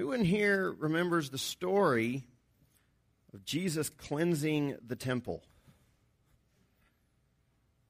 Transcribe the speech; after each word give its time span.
Who 0.00 0.12
in 0.12 0.24
here 0.24 0.74
remembers 0.78 1.28
the 1.28 1.36
story 1.36 2.24
of 3.34 3.44
Jesus 3.44 3.90
cleansing 3.90 4.78
the 4.86 4.96
temple? 4.96 5.42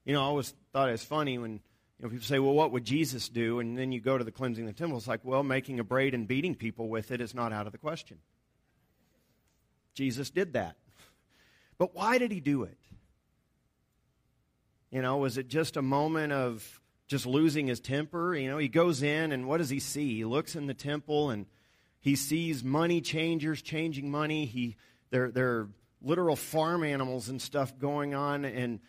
You 0.05 0.15
know, 0.15 0.21
I 0.21 0.25
always 0.25 0.53
thought 0.73 0.89
it 0.89 0.93
was 0.93 1.05
funny 1.05 1.39
when 1.39 1.53
you 1.53 1.61
know, 2.03 2.09
people 2.09 2.27
say, 2.27 2.41
well, 2.41 2.53
what 2.53 2.73
would 2.73 2.85
Jesus 2.85 3.29
do? 3.29 3.61
And 3.61 3.79
then 3.79 3.93
you 3.93 4.01
go 4.01 4.19
to 4.19 4.25
the 4.25 4.33
cleansing 4.33 4.67
the 4.67 4.73
temple. 4.73 4.99
It's 4.99 5.07
like, 5.07 5.21
well, 5.23 5.45
making 5.45 5.79
a 5.79 5.85
braid 5.85 6.13
and 6.13 6.27
beating 6.27 6.57
people 6.57 6.89
with 6.89 7.13
it 7.13 7.21
is 7.21 7.33
not 7.33 7.53
out 7.53 7.67
of 7.67 7.73
the 7.73 7.79
question. 7.79 8.19
Jesus 9.95 10.31
did 10.31 10.55
that. 10.55 10.79
But 11.79 11.95
why 11.95 12.19
did 12.19 12.33
he 12.33 12.41
do 12.41 12.65
it? 12.65 12.79
You 14.91 15.01
know, 15.01 15.19
was 15.19 15.39
it 15.39 15.47
just 15.47 15.77
a 15.77 15.83
moment 15.83 16.33
of 16.33 16.81
just 17.07 17.25
losing 17.25 17.69
his 17.69 17.79
temper? 17.79 18.35
You 18.35 18.51
know, 18.51 18.59
he 18.59 18.67
goes 18.67 19.01
in 19.01 19.31
and 19.31 19.47
what 19.47 19.59
does 19.59 19.71
he 19.71 19.79
see? 19.79 20.17
He 20.17 20.25
looks 20.25 20.57
in 20.57 20.67
the 20.67 20.75
temple 20.75 21.31
and 21.31 21.47
he 22.01 22.17
sees 22.17 22.65
money 22.65 23.01
changers 23.01 23.63
changing 23.63 24.11
money. 24.11 24.47
He 24.47 24.77
there 25.11 25.31
there 25.31 25.49
are 25.51 25.69
literal 26.03 26.37
farm 26.37 26.83
animals 26.85 27.29
and 27.29 27.41
stuff 27.41 27.79
going 27.79 28.15
on 28.15 28.45
and 28.45 28.81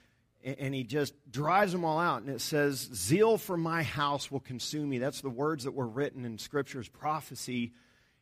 and 0.44 0.74
he 0.74 0.84
just 0.84 1.14
drives 1.30 1.72
them 1.72 1.86
all 1.86 2.00
out 2.00 2.22
and 2.22 2.32
it 2.32 2.42
says 2.42 2.90
zeal 2.96 3.38
for 3.38 3.58
my 3.58 3.84
house 3.84 4.32
will 4.32 4.40
consume 4.40 4.90
me 4.90 4.98
that's 4.98 5.22
the 5.22 5.30
words 5.30 5.66
that 5.66 5.74
were 5.74 5.88
written 5.88 6.24
in 6.24 6.38
scripture's 6.38 6.88
prophecy 6.88 7.74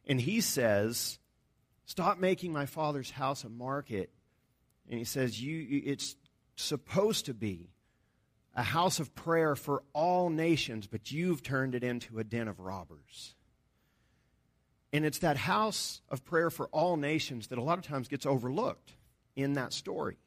and 0.08 0.20
he 0.20 0.42
says 0.42 1.20
stop 1.86 2.18
making 2.18 2.52
my 2.52 2.66
father's 2.66 3.12
house 3.12 3.44
a 3.44 3.50
market 3.50 4.10
and 4.90 4.98
he 4.98 5.06
says 5.06 5.40
you 5.40 5.82
it's 5.86 6.16
supposed 6.56 7.28
to 7.28 7.34
be 7.34 7.70
a 8.56 8.64
house 8.64 9.00
of 9.00 9.16
prayer 9.16 9.56
for 9.56 9.84
all 9.94 10.30
nations, 10.30 10.88
but 10.88 11.12
you've 11.12 11.42
turned 11.42 11.76
it 11.76 11.84
into 11.84 12.20
a 12.20 12.24
den 12.24 12.48
of 12.48 12.60
robbers. 12.60 13.36
And 14.92 15.06
it's 15.06 15.20
that 15.20 15.38
house 15.38 16.02
of 16.10 16.26
prayer 16.26 16.50
for 16.50 16.68
all 16.68 16.98
nations 16.98 17.48
that 17.48 17.60
a 17.60 17.64
lot 17.64 17.78
of 17.78 17.86
times 17.86 18.08
gets 18.08 18.26
overlooked 18.26 18.94
in 19.36 19.54
that 19.54 19.74
story. 19.74 20.18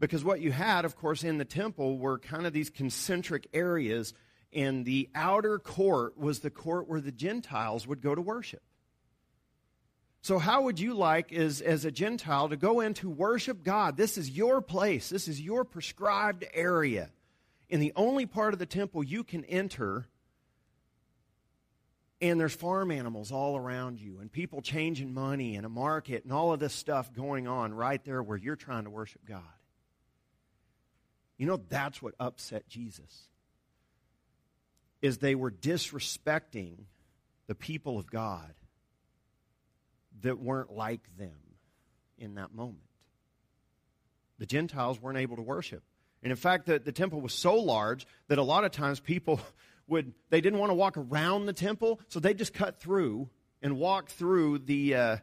Because 0.00 0.24
what 0.24 0.40
you 0.40 0.50
had, 0.50 0.84
of 0.84 0.96
course, 0.96 1.22
in 1.22 1.38
the 1.38 1.44
temple 1.44 1.98
were 1.98 2.18
kind 2.18 2.46
of 2.46 2.52
these 2.52 2.70
concentric 2.70 3.46
areas, 3.52 4.14
and 4.52 4.84
the 4.84 5.08
outer 5.14 5.58
court 5.58 6.18
was 6.18 6.40
the 6.40 6.50
court 6.50 6.88
where 6.88 7.00
the 7.00 7.12
Gentiles 7.12 7.86
would 7.86 8.00
go 8.00 8.14
to 8.14 8.22
worship. 8.22 8.62
So, 10.22 10.38
how 10.38 10.62
would 10.62 10.78
you 10.78 10.94
like, 10.94 11.32
as, 11.32 11.60
as 11.60 11.84
a 11.84 11.90
Gentile, 11.90 12.48
to 12.48 12.56
go 12.56 12.80
in 12.80 12.92
to 12.94 13.08
worship 13.08 13.62
God? 13.62 13.96
This 13.96 14.18
is 14.18 14.30
your 14.30 14.60
place, 14.60 15.08
this 15.08 15.28
is 15.28 15.40
your 15.40 15.64
prescribed 15.64 16.44
area. 16.52 17.10
In 17.68 17.80
the 17.80 17.92
only 17.94 18.26
part 18.26 18.52
of 18.52 18.58
the 18.58 18.66
temple 18.66 19.04
you 19.04 19.22
can 19.22 19.44
enter, 19.44 20.08
and 22.20 22.38
there's 22.38 22.54
farm 22.54 22.90
animals 22.90 23.32
all 23.32 23.56
around 23.56 24.00
you, 24.00 24.18
and 24.20 24.30
people 24.30 24.60
changing 24.60 25.14
money, 25.14 25.56
and 25.56 25.64
a 25.64 25.70
market, 25.70 26.24
and 26.24 26.32
all 26.32 26.52
of 26.52 26.60
this 26.60 26.74
stuff 26.74 27.12
going 27.12 27.48
on 27.48 27.72
right 27.72 28.02
there 28.04 28.22
where 28.22 28.36
you're 28.36 28.56
trying 28.56 28.84
to 28.84 28.90
worship 28.90 29.22
God. 29.26 29.42
You 31.38 31.46
know, 31.46 31.60
that's 31.68 32.02
what 32.02 32.14
upset 32.20 32.68
Jesus. 32.68 33.28
Is 35.00 35.18
they 35.18 35.34
were 35.34 35.50
disrespecting 35.50 36.84
the 37.46 37.54
people 37.54 37.98
of 37.98 38.10
God 38.10 38.52
that 40.20 40.38
weren't 40.38 40.70
like 40.70 41.00
them 41.16 41.56
in 42.18 42.34
that 42.34 42.54
moment. 42.54 42.84
The 44.38 44.44
Gentiles 44.44 45.00
weren't 45.00 45.18
able 45.18 45.36
to 45.36 45.42
worship. 45.42 45.82
And 46.22 46.30
in 46.30 46.36
fact, 46.36 46.66
the, 46.66 46.78
the 46.78 46.92
temple 46.92 47.22
was 47.22 47.32
so 47.32 47.54
large 47.54 48.06
that 48.28 48.36
a 48.36 48.42
lot 48.42 48.64
of 48.64 48.72
times 48.72 49.00
people 49.00 49.40
would, 49.90 50.14
they 50.30 50.40
didn't 50.40 50.58
want 50.58 50.70
to 50.70 50.74
walk 50.74 50.96
around 50.96 51.46
the 51.46 51.52
temple, 51.52 52.00
so 52.08 52.20
they 52.20 52.32
just 52.32 52.54
cut 52.54 52.80
through 52.80 53.28
and 53.60 53.76
walk 53.76 54.08
through 54.08 54.60
the, 54.60 54.94
uh, 54.94 55.16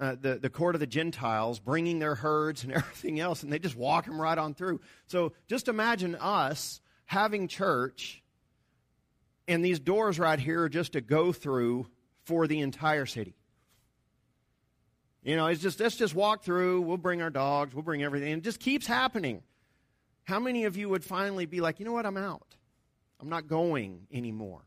uh, 0.00 0.16
the, 0.20 0.36
the 0.36 0.50
court 0.50 0.74
of 0.74 0.80
the 0.80 0.86
Gentiles, 0.86 1.60
bringing 1.60 1.98
their 1.98 2.14
herds 2.14 2.64
and 2.64 2.72
everything 2.74 3.20
else, 3.20 3.42
and 3.42 3.52
they 3.52 3.58
just 3.58 3.76
walk 3.76 4.06
them 4.06 4.20
right 4.20 4.36
on 4.36 4.54
through. 4.54 4.80
So 5.06 5.32
just 5.46 5.68
imagine 5.68 6.16
us 6.16 6.80
having 7.04 7.46
church, 7.46 8.22
and 9.46 9.64
these 9.64 9.78
doors 9.78 10.18
right 10.18 10.38
here 10.38 10.62
are 10.62 10.68
just 10.68 10.94
to 10.94 11.00
go 11.00 11.32
through 11.32 11.86
for 12.24 12.46
the 12.46 12.60
entire 12.60 13.06
city. 13.06 13.36
You 15.22 15.36
know, 15.36 15.46
it's 15.46 15.62
just 15.62 15.80
let's 15.80 15.96
just 15.96 16.14
walk 16.14 16.44
through. 16.44 16.82
We'll 16.82 16.98
bring 16.98 17.22
our 17.22 17.30
dogs. 17.30 17.74
We'll 17.74 17.82
bring 17.82 18.02
everything. 18.02 18.32
And 18.32 18.42
it 18.42 18.44
just 18.44 18.60
keeps 18.60 18.86
happening. 18.86 19.42
How 20.24 20.38
many 20.38 20.64
of 20.64 20.76
you 20.76 20.88
would 20.90 21.04
finally 21.04 21.46
be 21.46 21.60
like, 21.60 21.78
you 21.78 21.86
know 21.86 21.92
what, 21.92 22.04
I'm 22.04 22.16
out? 22.16 22.56
I'm 23.20 23.28
not 23.28 23.46
going 23.48 24.06
anymore. 24.12 24.62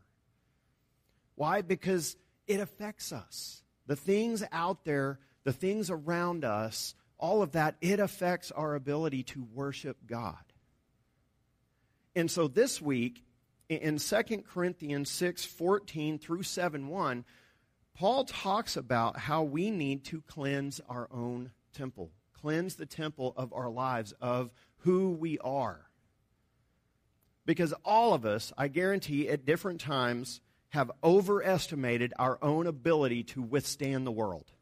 Why? 1.34 1.62
Because 1.62 2.16
it 2.46 2.60
affects 2.60 3.12
us. 3.12 3.62
The 3.86 3.96
things 3.96 4.42
out 4.52 4.84
there, 4.84 5.18
the 5.44 5.52
things 5.52 5.90
around 5.90 6.44
us, 6.44 6.94
all 7.18 7.42
of 7.42 7.52
that, 7.52 7.76
it 7.80 8.00
affects 8.00 8.50
our 8.50 8.74
ability 8.74 9.22
to 9.24 9.46
worship 9.54 9.98
God. 10.06 10.36
And 12.16 12.30
so 12.30 12.48
this 12.48 12.82
week, 12.82 13.22
in 13.68 13.98
2 13.98 14.22
Corinthians 14.46 15.10
6 15.10 15.44
14 15.44 16.18
through 16.18 16.42
7 16.42 16.88
1, 16.88 17.24
Paul 17.94 18.24
talks 18.24 18.76
about 18.76 19.18
how 19.18 19.42
we 19.42 19.70
need 19.70 20.04
to 20.06 20.22
cleanse 20.22 20.80
our 20.88 21.08
own 21.10 21.52
temple, 21.74 22.10
cleanse 22.32 22.76
the 22.76 22.86
temple 22.86 23.34
of 23.36 23.52
our 23.52 23.68
lives, 23.68 24.12
of 24.20 24.52
who 24.78 25.10
we 25.10 25.38
are. 25.38 25.87
Because 27.48 27.72
all 27.82 28.12
of 28.12 28.26
us, 28.26 28.52
I 28.58 28.68
guarantee, 28.68 29.26
at 29.30 29.46
different 29.46 29.80
times 29.80 30.42
have 30.68 30.90
overestimated 31.02 32.12
our 32.18 32.38
own 32.42 32.66
ability 32.66 33.22
to 33.22 33.40
withstand 33.40 34.06
the 34.06 34.12
world. 34.12 34.52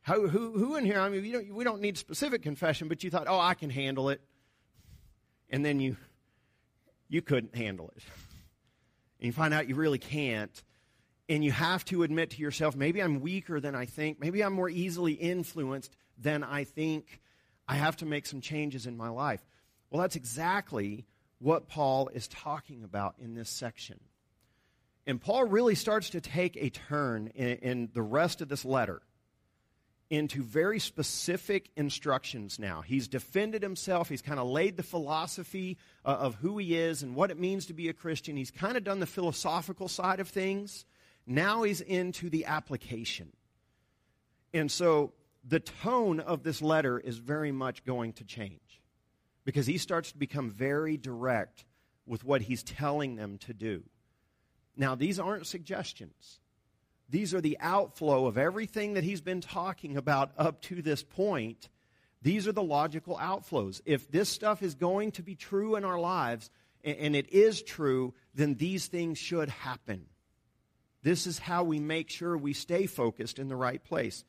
How, 0.00 0.26
who, 0.28 0.52
who 0.52 0.76
in 0.76 0.86
here, 0.86 0.98
I 0.98 1.10
mean, 1.10 1.30
don't, 1.30 1.54
we 1.54 1.62
don't 1.62 1.82
need 1.82 1.98
specific 1.98 2.42
confession, 2.42 2.88
but 2.88 3.04
you 3.04 3.10
thought, 3.10 3.26
oh, 3.28 3.38
I 3.38 3.52
can 3.52 3.68
handle 3.68 4.08
it. 4.08 4.22
And 5.50 5.62
then 5.62 5.78
you, 5.78 5.98
you 7.10 7.20
couldn't 7.20 7.54
handle 7.54 7.92
it. 7.94 8.02
And 9.20 9.26
you 9.26 9.32
find 9.32 9.52
out 9.52 9.68
you 9.68 9.74
really 9.74 9.98
can't. 9.98 10.62
And 11.28 11.44
you 11.44 11.52
have 11.52 11.84
to 11.86 12.02
admit 12.02 12.30
to 12.30 12.40
yourself, 12.40 12.74
maybe 12.74 13.02
I'm 13.02 13.20
weaker 13.20 13.60
than 13.60 13.74
I 13.74 13.84
think. 13.84 14.20
Maybe 14.20 14.42
I'm 14.42 14.54
more 14.54 14.70
easily 14.70 15.12
influenced 15.12 15.94
than 16.16 16.42
I 16.42 16.64
think. 16.64 17.20
I 17.68 17.74
have 17.74 17.98
to 17.98 18.06
make 18.06 18.24
some 18.24 18.40
changes 18.40 18.86
in 18.86 18.96
my 18.96 19.10
life. 19.10 19.44
Well, 19.90 20.02
that's 20.02 20.16
exactly 20.16 21.06
what 21.38 21.68
Paul 21.68 22.08
is 22.08 22.28
talking 22.28 22.84
about 22.84 23.14
in 23.18 23.34
this 23.34 23.48
section. 23.48 24.00
And 25.06 25.20
Paul 25.20 25.44
really 25.44 25.74
starts 25.74 26.10
to 26.10 26.20
take 26.20 26.56
a 26.56 26.68
turn 26.68 27.28
in, 27.28 27.48
in, 27.58 27.88
the 27.94 28.02
rest 28.02 28.42
of 28.42 28.48
this 28.48 28.64
letter 28.64 29.00
into 30.10 30.42
very 30.42 30.78
specific 30.78 31.70
instructions 31.76 32.58
now. 32.58 32.82
He's 32.82 33.08
defended 33.08 33.62
himself, 33.62 34.08
he's 34.08 34.22
kind 34.22 34.38
of 34.38 34.46
laid 34.48 34.76
the 34.76 34.82
philosophy 34.82 35.78
uh, 36.04 36.08
of 36.08 36.34
who 36.36 36.58
he 36.58 36.76
is 36.76 37.02
and 37.02 37.14
what 37.14 37.30
it 37.30 37.38
means 37.38 37.66
to 37.66 37.74
be 37.74 37.88
a 37.88 37.94
Christian. 37.94 38.36
He's 38.36 38.50
kind 38.50 38.76
of 38.76 38.84
done 38.84 39.00
the 39.00 39.06
philosophical 39.06 39.88
side 39.88 40.20
of 40.20 40.28
things. 40.28 40.84
Now 41.26 41.62
he's 41.62 41.80
into 41.80 42.28
the 42.28 42.46
application. 42.46 43.32
And 44.52 44.70
so 44.70 45.12
the 45.46 45.60
tone 45.60 46.20
of 46.20 46.42
this 46.42 46.60
letter 46.60 46.98
is 46.98 47.16
very 47.18 47.52
much 47.52 47.84
going 47.84 48.14
to 48.14 48.24
change 48.24 48.67
because 49.48 49.66
he 49.66 49.78
starts 49.78 50.12
to 50.12 50.18
become 50.18 50.50
very 50.50 50.98
direct 50.98 51.64
with 52.04 52.22
what 52.22 52.42
he's 52.42 52.62
telling 52.62 53.16
them 53.16 53.38
to 53.38 53.54
do. 53.54 53.82
Now, 54.76 54.94
these 54.94 55.18
aren't 55.18 55.46
suggestions. 55.46 56.38
These 57.08 57.32
are 57.32 57.40
the 57.40 57.56
outflow 57.58 58.26
of 58.26 58.36
everything 58.36 58.92
that 58.92 59.04
he's 59.04 59.22
been 59.22 59.40
talking 59.40 59.96
about 59.96 60.32
up 60.36 60.60
to 60.64 60.82
this 60.82 61.02
point. 61.02 61.70
These 62.20 62.46
are 62.46 62.52
the 62.52 62.62
logical 62.62 63.16
outflows. 63.16 63.80
If 63.86 64.10
this 64.10 64.28
stuff 64.28 64.62
is 64.62 64.74
going 64.74 65.12
to 65.12 65.22
be 65.22 65.34
true 65.34 65.76
in 65.76 65.84
our 65.86 65.98
lives, 65.98 66.50
and 66.84 67.16
it 67.16 67.32
is 67.32 67.62
true, 67.62 68.12
then 68.34 68.56
these 68.56 68.86
things 68.88 69.16
should 69.16 69.48
happen. 69.48 70.04
This 71.02 71.26
is 71.26 71.38
how 71.38 71.64
we 71.64 71.80
make 71.80 72.10
sure 72.10 72.36
we 72.36 72.52
stay 72.52 72.84
focused 72.84 73.38
in 73.38 73.48
the 73.48 73.56
right 73.56 73.82
place. 73.82 74.26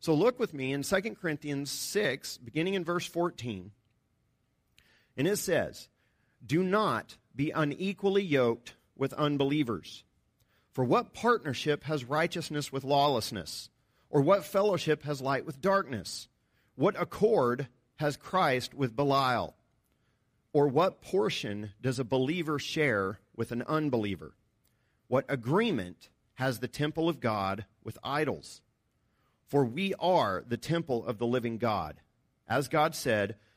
So 0.00 0.14
look 0.14 0.38
with 0.38 0.54
me 0.54 0.72
in 0.72 0.84
2 0.84 1.16
Corinthians 1.20 1.70
6, 1.70 2.38
beginning 2.38 2.72
in 2.72 2.84
verse 2.84 3.04
14. 3.04 3.70
And 5.16 5.26
it 5.26 5.36
says, 5.36 5.88
Do 6.44 6.62
not 6.62 7.16
be 7.34 7.50
unequally 7.50 8.22
yoked 8.22 8.74
with 8.96 9.12
unbelievers. 9.14 10.04
For 10.72 10.84
what 10.84 11.14
partnership 11.14 11.84
has 11.84 12.04
righteousness 12.04 12.72
with 12.72 12.84
lawlessness? 12.84 13.70
Or 14.10 14.20
what 14.20 14.44
fellowship 14.44 15.04
has 15.04 15.20
light 15.20 15.46
with 15.46 15.60
darkness? 15.60 16.28
What 16.76 17.00
accord 17.00 17.68
has 17.96 18.16
Christ 18.16 18.74
with 18.74 18.96
Belial? 18.96 19.56
Or 20.52 20.68
what 20.68 21.02
portion 21.02 21.72
does 21.80 21.98
a 21.98 22.04
believer 22.04 22.58
share 22.58 23.18
with 23.36 23.52
an 23.52 23.62
unbeliever? 23.62 24.34
What 25.08 25.24
agreement 25.28 26.08
has 26.34 26.58
the 26.58 26.68
temple 26.68 27.08
of 27.08 27.20
God 27.20 27.66
with 27.82 27.98
idols? 28.02 28.62
For 29.48 29.64
we 29.64 29.94
are 29.94 30.44
the 30.46 30.56
temple 30.56 31.04
of 31.06 31.18
the 31.18 31.26
living 31.26 31.58
God. 31.58 32.00
As 32.48 32.68
God 32.68 32.94
said, 32.94 33.36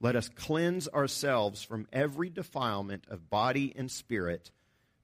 let 0.00 0.16
us 0.16 0.28
cleanse 0.28 0.88
ourselves 0.88 1.62
from 1.62 1.88
every 1.92 2.30
defilement 2.30 3.04
of 3.08 3.30
body 3.30 3.72
and 3.76 3.90
spirit, 3.90 4.50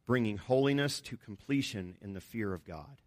bringing 0.07 0.37
holiness 0.37 1.01
to 1.01 1.17
completion 1.17 1.97
in 2.01 2.13
the 2.13 2.21
fear 2.21 2.53
of 2.55 2.65
God. 2.65 3.03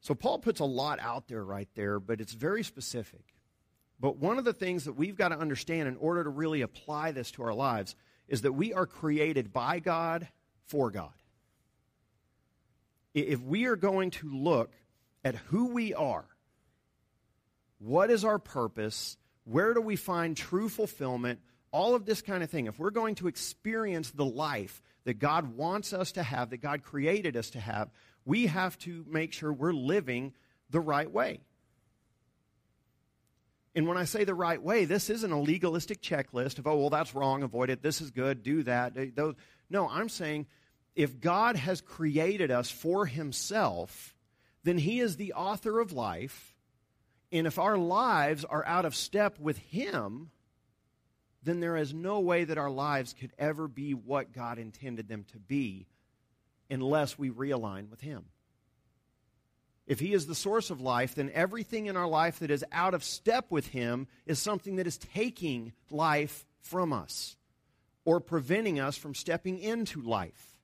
So 0.00 0.14
Paul 0.14 0.38
puts 0.38 0.60
a 0.60 0.64
lot 0.64 0.98
out 1.00 1.28
there 1.28 1.44
right 1.44 1.68
there, 1.74 1.98
but 1.98 2.20
it's 2.20 2.32
very 2.34 2.62
specific. 2.62 3.34
But 4.00 4.18
one 4.18 4.38
of 4.38 4.44
the 4.44 4.52
things 4.52 4.84
that 4.84 4.94
we've 4.94 5.16
got 5.16 5.28
to 5.28 5.38
understand 5.38 5.88
in 5.88 5.96
order 5.96 6.24
to 6.24 6.30
really 6.30 6.60
apply 6.60 7.12
this 7.12 7.30
to 7.32 7.42
our 7.42 7.54
lives 7.54 7.96
is 8.28 8.42
that 8.42 8.52
we 8.52 8.72
are 8.72 8.86
created 8.86 9.52
by 9.52 9.78
God 9.78 10.28
for 10.66 10.90
God. 10.90 11.12
If 13.14 13.40
we 13.40 13.66
are 13.66 13.76
going 13.76 14.10
to 14.12 14.30
look 14.30 14.72
at 15.24 15.36
who 15.36 15.68
we 15.68 15.94
are, 15.94 16.26
what 17.78 18.10
is 18.10 18.24
our 18.24 18.38
purpose, 18.38 19.16
where 19.44 19.74
do 19.74 19.80
we 19.80 19.96
find 19.96 20.36
true 20.36 20.68
fulfillment, 20.68 21.40
all 21.70 21.94
of 21.94 22.06
this 22.06 22.22
kind 22.22 22.42
of 22.42 22.50
thing, 22.50 22.66
if 22.66 22.78
we're 22.78 22.90
going 22.90 23.14
to 23.16 23.28
experience 23.28 24.10
the 24.10 24.24
life 24.24 24.82
that 25.04 25.18
God 25.18 25.56
wants 25.56 25.92
us 25.92 26.12
to 26.12 26.22
have, 26.22 26.50
that 26.50 26.58
God 26.58 26.82
created 26.82 27.36
us 27.36 27.50
to 27.50 27.60
have, 27.60 27.90
we 28.24 28.46
have 28.46 28.78
to 28.80 29.04
make 29.08 29.32
sure 29.32 29.52
we're 29.52 29.72
living 29.72 30.32
the 30.70 30.80
right 30.80 31.10
way. 31.10 31.40
And 33.74 33.88
when 33.88 33.96
I 33.96 34.04
say 34.04 34.24
the 34.24 34.34
right 34.34 34.62
way, 34.62 34.84
this 34.84 35.10
isn't 35.10 35.32
a 35.32 35.40
legalistic 35.40 36.00
checklist 36.00 36.58
of, 36.58 36.66
oh, 36.66 36.76
well, 36.76 36.90
that's 36.90 37.14
wrong, 37.14 37.42
avoid 37.42 37.70
it, 37.70 37.82
this 37.82 38.00
is 38.00 38.12
good, 38.12 38.42
do 38.42 38.62
that. 38.62 38.94
No, 39.68 39.88
I'm 39.88 40.08
saying 40.08 40.46
if 40.94 41.20
God 41.20 41.56
has 41.56 41.80
created 41.80 42.52
us 42.52 42.70
for 42.70 43.04
Himself, 43.04 44.14
then 44.62 44.78
He 44.78 45.00
is 45.00 45.16
the 45.16 45.32
author 45.32 45.80
of 45.80 45.92
life. 45.92 46.53
And 47.34 47.48
if 47.48 47.58
our 47.58 47.76
lives 47.76 48.44
are 48.44 48.64
out 48.64 48.84
of 48.84 48.94
step 48.94 49.40
with 49.40 49.58
Him, 49.58 50.30
then 51.42 51.58
there 51.58 51.76
is 51.76 51.92
no 51.92 52.20
way 52.20 52.44
that 52.44 52.58
our 52.58 52.70
lives 52.70 53.12
could 53.12 53.32
ever 53.36 53.66
be 53.66 53.92
what 53.92 54.32
God 54.32 54.56
intended 54.56 55.08
them 55.08 55.24
to 55.32 55.40
be 55.40 55.88
unless 56.70 57.18
we 57.18 57.30
realign 57.30 57.90
with 57.90 58.00
Him. 58.00 58.26
If 59.88 59.98
He 59.98 60.14
is 60.14 60.28
the 60.28 60.34
source 60.36 60.70
of 60.70 60.80
life, 60.80 61.16
then 61.16 61.28
everything 61.34 61.86
in 61.86 61.96
our 61.96 62.06
life 62.06 62.38
that 62.38 62.52
is 62.52 62.64
out 62.70 62.94
of 62.94 63.02
step 63.02 63.46
with 63.50 63.66
Him 63.66 64.06
is 64.26 64.38
something 64.38 64.76
that 64.76 64.86
is 64.86 64.96
taking 64.96 65.72
life 65.90 66.46
from 66.60 66.92
us 66.92 67.36
or 68.04 68.20
preventing 68.20 68.78
us 68.78 68.96
from 68.96 69.12
stepping 69.12 69.58
into 69.58 70.00
life. 70.00 70.56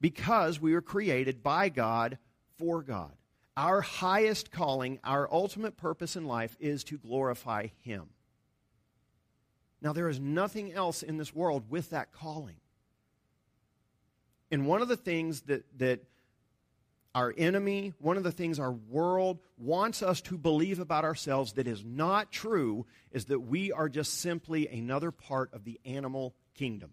Because 0.00 0.60
we 0.60 0.74
were 0.74 0.82
created 0.82 1.40
by 1.44 1.68
God 1.68 2.18
for 2.56 2.82
God. 2.82 3.12
Our 3.58 3.80
highest 3.80 4.52
calling, 4.52 5.00
our 5.02 5.28
ultimate 5.32 5.76
purpose 5.76 6.14
in 6.14 6.26
life 6.26 6.56
is 6.60 6.84
to 6.84 6.96
glorify 6.96 7.66
Him. 7.82 8.04
Now, 9.82 9.92
there 9.92 10.08
is 10.08 10.20
nothing 10.20 10.72
else 10.72 11.02
in 11.02 11.16
this 11.16 11.34
world 11.34 11.64
with 11.68 11.90
that 11.90 12.12
calling. 12.12 12.54
And 14.52 14.68
one 14.68 14.80
of 14.80 14.86
the 14.86 14.96
things 14.96 15.40
that, 15.42 15.64
that 15.80 16.04
our 17.16 17.34
enemy, 17.36 17.94
one 17.98 18.16
of 18.16 18.22
the 18.22 18.30
things 18.30 18.60
our 18.60 18.70
world 18.70 19.40
wants 19.56 20.04
us 20.04 20.20
to 20.22 20.38
believe 20.38 20.78
about 20.78 21.04
ourselves 21.04 21.54
that 21.54 21.66
is 21.66 21.84
not 21.84 22.30
true 22.30 22.86
is 23.10 23.24
that 23.24 23.40
we 23.40 23.72
are 23.72 23.88
just 23.88 24.20
simply 24.20 24.68
another 24.68 25.10
part 25.10 25.52
of 25.52 25.64
the 25.64 25.80
animal 25.84 26.32
kingdom. 26.54 26.92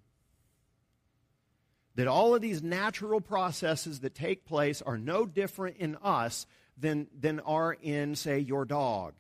That 1.96 2.08
all 2.08 2.36
of 2.36 2.42
these 2.42 2.62
natural 2.62 3.22
processes 3.22 4.02
that 4.02 4.16
take 4.16 4.46
place 4.46 4.82
are 4.82 4.98
no 4.98 5.26
different 5.26 5.78
in 5.78 5.96
us 6.04 6.46
than, 6.78 7.08
than 7.18 7.40
are 7.42 7.74
in, 7.74 8.16
say, 8.16 8.40
your 8.40 8.66
dog. 8.66 9.14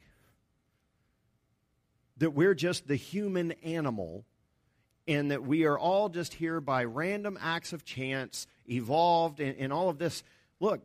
That 2.17 2.31
we're 2.31 2.53
just 2.53 2.87
the 2.87 2.95
human 2.95 3.53
animal 3.63 4.25
and 5.07 5.31
that 5.31 5.43
we 5.43 5.65
are 5.65 5.77
all 5.77 6.09
just 6.09 6.33
here 6.33 6.59
by 6.59 6.83
random 6.83 7.37
acts 7.39 7.73
of 7.73 7.85
chance, 7.85 8.47
evolved, 8.67 9.39
and, 9.39 9.55
and 9.57 9.71
all 9.71 9.89
of 9.89 9.97
this. 9.97 10.23
Look, 10.59 10.81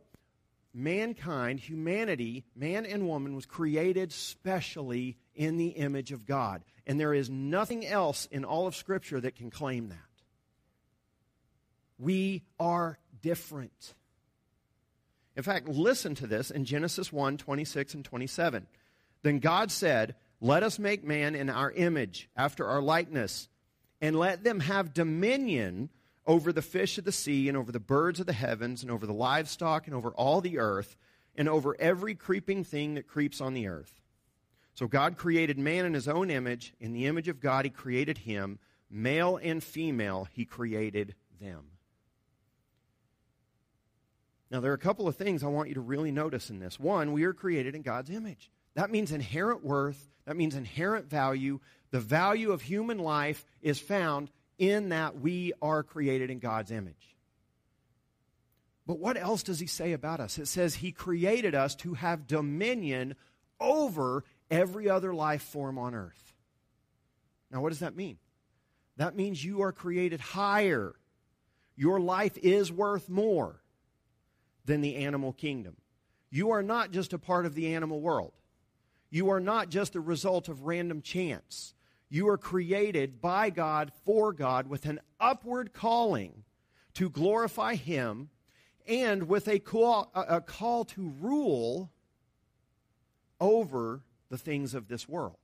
mankind, 0.73 1.59
humanity, 1.59 2.43
man 2.55 2.85
and 2.85 3.07
woman, 3.07 3.35
was 3.35 3.45
created 3.45 4.11
specially 4.11 5.17
in 5.35 5.57
the 5.57 5.69
image 5.69 6.11
of 6.11 6.25
God. 6.25 6.63
And 6.85 6.99
there 6.99 7.13
is 7.13 7.29
nothing 7.29 7.85
else 7.85 8.27
in 8.31 8.45
all 8.45 8.67
of 8.67 8.75
Scripture 8.75 9.19
that 9.21 9.35
can 9.35 9.49
claim 9.49 9.89
that. 9.89 9.97
We 12.01 12.43
are 12.59 12.97
different. 13.21 13.93
In 15.35 15.43
fact, 15.43 15.69
listen 15.69 16.15
to 16.15 16.27
this 16.27 16.51
in 16.51 16.65
Genesis 16.65 17.13
1 17.13 17.37
26 17.37 17.93
and 17.93 18.03
27. 18.03 18.67
Then 19.21 19.39
God 19.39 19.71
said, 19.71 20.15
Let 20.41 20.63
us 20.63 20.79
make 20.79 21.03
man 21.03 21.35
in 21.35 21.49
our 21.49 21.71
image, 21.71 22.29
after 22.35 22.67
our 22.67 22.81
likeness 22.81 23.47
and 24.01 24.17
let 24.17 24.43
them 24.43 24.59
have 24.59 24.93
dominion 24.93 25.89
over 26.25 26.51
the 26.51 26.61
fish 26.61 26.97
of 26.97 27.05
the 27.05 27.11
sea 27.11 27.47
and 27.47 27.57
over 27.57 27.71
the 27.71 27.79
birds 27.79 28.19
of 28.19 28.25
the 28.25 28.33
heavens 28.33 28.81
and 28.81 28.91
over 28.91 29.05
the 29.05 29.13
livestock 29.13 29.85
and 29.87 29.95
over 29.95 30.09
all 30.09 30.41
the 30.41 30.57
earth 30.57 30.97
and 31.35 31.47
over 31.47 31.75
every 31.79 32.15
creeping 32.15 32.63
thing 32.63 32.95
that 32.95 33.07
creeps 33.07 33.39
on 33.39 33.53
the 33.53 33.67
earth. 33.67 34.01
So 34.73 34.87
God 34.87 35.17
created 35.17 35.59
man 35.59 35.85
in 35.85 35.93
his 35.93 36.07
own 36.07 36.31
image. 36.31 36.73
In 36.79 36.93
the 36.93 37.05
image 37.05 37.27
of 37.27 37.39
God, 37.39 37.65
he 37.65 37.71
created 37.71 38.17
him. 38.17 38.59
Male 38.89 39.39
and 39.41 39.63
female, 39.63 40.27
he 40.31 40.45
created 40.45 41.15
them. 41.39 41.65
Now, 44.51 44.59
there 44.59 44.71
are 44.71 44.75
a 44.75 44.79
couple 44.79 45.07
of 45.07 45.15
things 45.15 45.43
I 45.43 45.47
want 45.47 45.69
you 45.69 45.75
to 45.75 45.81
really 45.81 46.11
notice 46.11 46.49
in 46.49 46.59
this. 46.59 46.77
One, 46.77 47.13
we 47.13 47.23
are 47.23 47.31
created 47.31 47.73
in 47.73 47.83
God's 47.83 48.09
image. 48.09 48.51
That 48.75 48.91
means 48.91 49.13
inherent 49.13 49.63
worth, 49.63 50.09
that 50.25 50.35
means 50.35 50.55
inherent 50.55 51.09
value, 51.09 51.61
the 51.91 52.01
value 52.01 52.51
of 52.51 52.61
human 52.61 52.99
life 52.99 53.45
is 53.61 53.79
found 53.79 54.29
in 54.57 54.89
that 54.89 55.19
we 55.19 55.53
are 55.61 55.83
created 55.83 56.29
in 56.29 56.39
God's 56.39 56.69
image. 56.69 57.15
But 58.85 58.99
what 58.99 59.15
else 59.15 59.41
does 59.41 59.59
he 59.59 59.67
say 59.67 59.93
about 59.93 60.19
us? 60.19 60.37
It 60.37 60.47
says 60.47 60.75
he 60.75 60.91
created 60.91 61.55
us 61.55 61.73
to 61.75 61.93
have 61.93 62.27
dominion 62.27 63.15
over 63.59 64.25
every 64.49 64.89
other 64.89 65.13
life 65.13 65.43
form 65.43 65.77
on 65.77 65.95
earth. 65.95 66.33
Now, 67.51 67.61
what 67.61 67.69
does 67.69 67.79
that 67.79 67.95
mean? 67.95 68.17
That 68.97 69.15
means 69.15 69.43
you 69.43 69.61
are 69.61 69.71
created 69.71 70.19
higher. 70.19 70.93
Your 71.77 72.01
life 72.01 72.37
is 72.37 72.69
worth 72.69 73.07
more 73.07 73.60
than 74.65 74.81
the 74.81 74.97
animal 74.97 75.33
kingdom. 75.33 75.75
You 76.29 76.51
are 76.51 76.63
not 76.63 76.91
just 76.91 77.13
a 77.13 77.19
part 77.19 77.45
of 77.45 77.55
the 77.55 77.73
animal 77.73 77.99
world. 77.99 78.33
You 79.09 79.29
are 79.29 79.39
not 79.39 79.69
just 79.69 79.95
a 79.95 79.99
result 79.99 80.47
of 80.47 80.63
random 80.63 81.01
chance. 81.01 81.73
You 82.09 82.27
are 82.29 82.37
created 82.37 83.21
by 83.21 83.49
God 83.49 83.91
for 84.05 84.33
God 84.33 84.67
with 84.67 84.85
an 84.85 84.99
upward 85.19 85.73
calling 85.73 86.43
to 86.93 87.09
glorify 87.09 87.75
Him 87.75 88.29
and 88.87 89.27
with 89.27 89.47
a 89.47 89.59
call, 89.59 90.11
a 90.15 90.41
call 90.41 90.85
to 90.85 91.13
rule 91.19 91.91
over 93.39 94.01
the 94.29 94.37
things 94.37 94.73
of 94.73 94.87
this 94.87 95.07
world. 95.07 95.37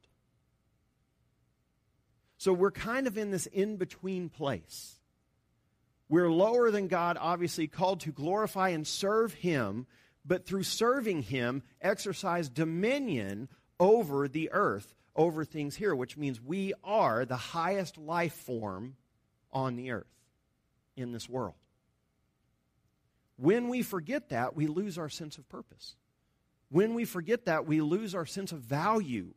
So 2.37 2.53
we're 2.53 2.71
kind 2.71 3.07
of 3.07 3.17
in 3.17 3.31
this 3.31 3.47
in 3.47 3.77
between 3.77 4.29
place. 4.29 4.96
We're 6.09 6.31
lower 6.31 6.71
than 6.71 6.87
God, 6.87 7.17
obviously, 7.19 7.67
called 7.67 8.01
to 8.01 8.11
glorify 8.11 8.69
and 8.69 8.87
serve 8.87 9.33
Him, 9.33 9.87
but 10.25 10.45
through 10.45 10.63
serving 10.63 11.23
Him, 11.23 11.63
exercise 11.81 12.49
dominion 12.49 13.49
over 13.79 14.27
the 14.27 14.51
earth 14.51 14.93
over 15.15 15.43
things 15.43 15.75
here, 15.75 15.95
which 15.95 16.15
means 16.15 16.39
we 16.39 16.73
are 16.83 17.25
the 17.25 17.35
highest 17.35 17.97
life 17.97 18.33
form 18.33 18.95
on 19.51 19.75
the 19.75 19.91
earth 19.91 20.05
in 20.95 21.11
this 21.11 21.27
world. 21.27 21.55
When 23.35 23.67
we 23.67 23.81
forget 23.81 24.29
that, 24.29 24.55
we 24.55 24.67
lose 24.67 24.97
our 24.97 25.09
sense 25.09 25.37
of 25.37 25.49
purpose. 25.49 25.95
When 26.69 26.93
we 26.93 27.05
forget 27.05 27.45
that, 27.45 27.65
we 27.65 27.81
lose 27.81 28.15
our 28.15 28.25
sense 28.25 28.51
of 28.51 28.59
value. 28.59 29.33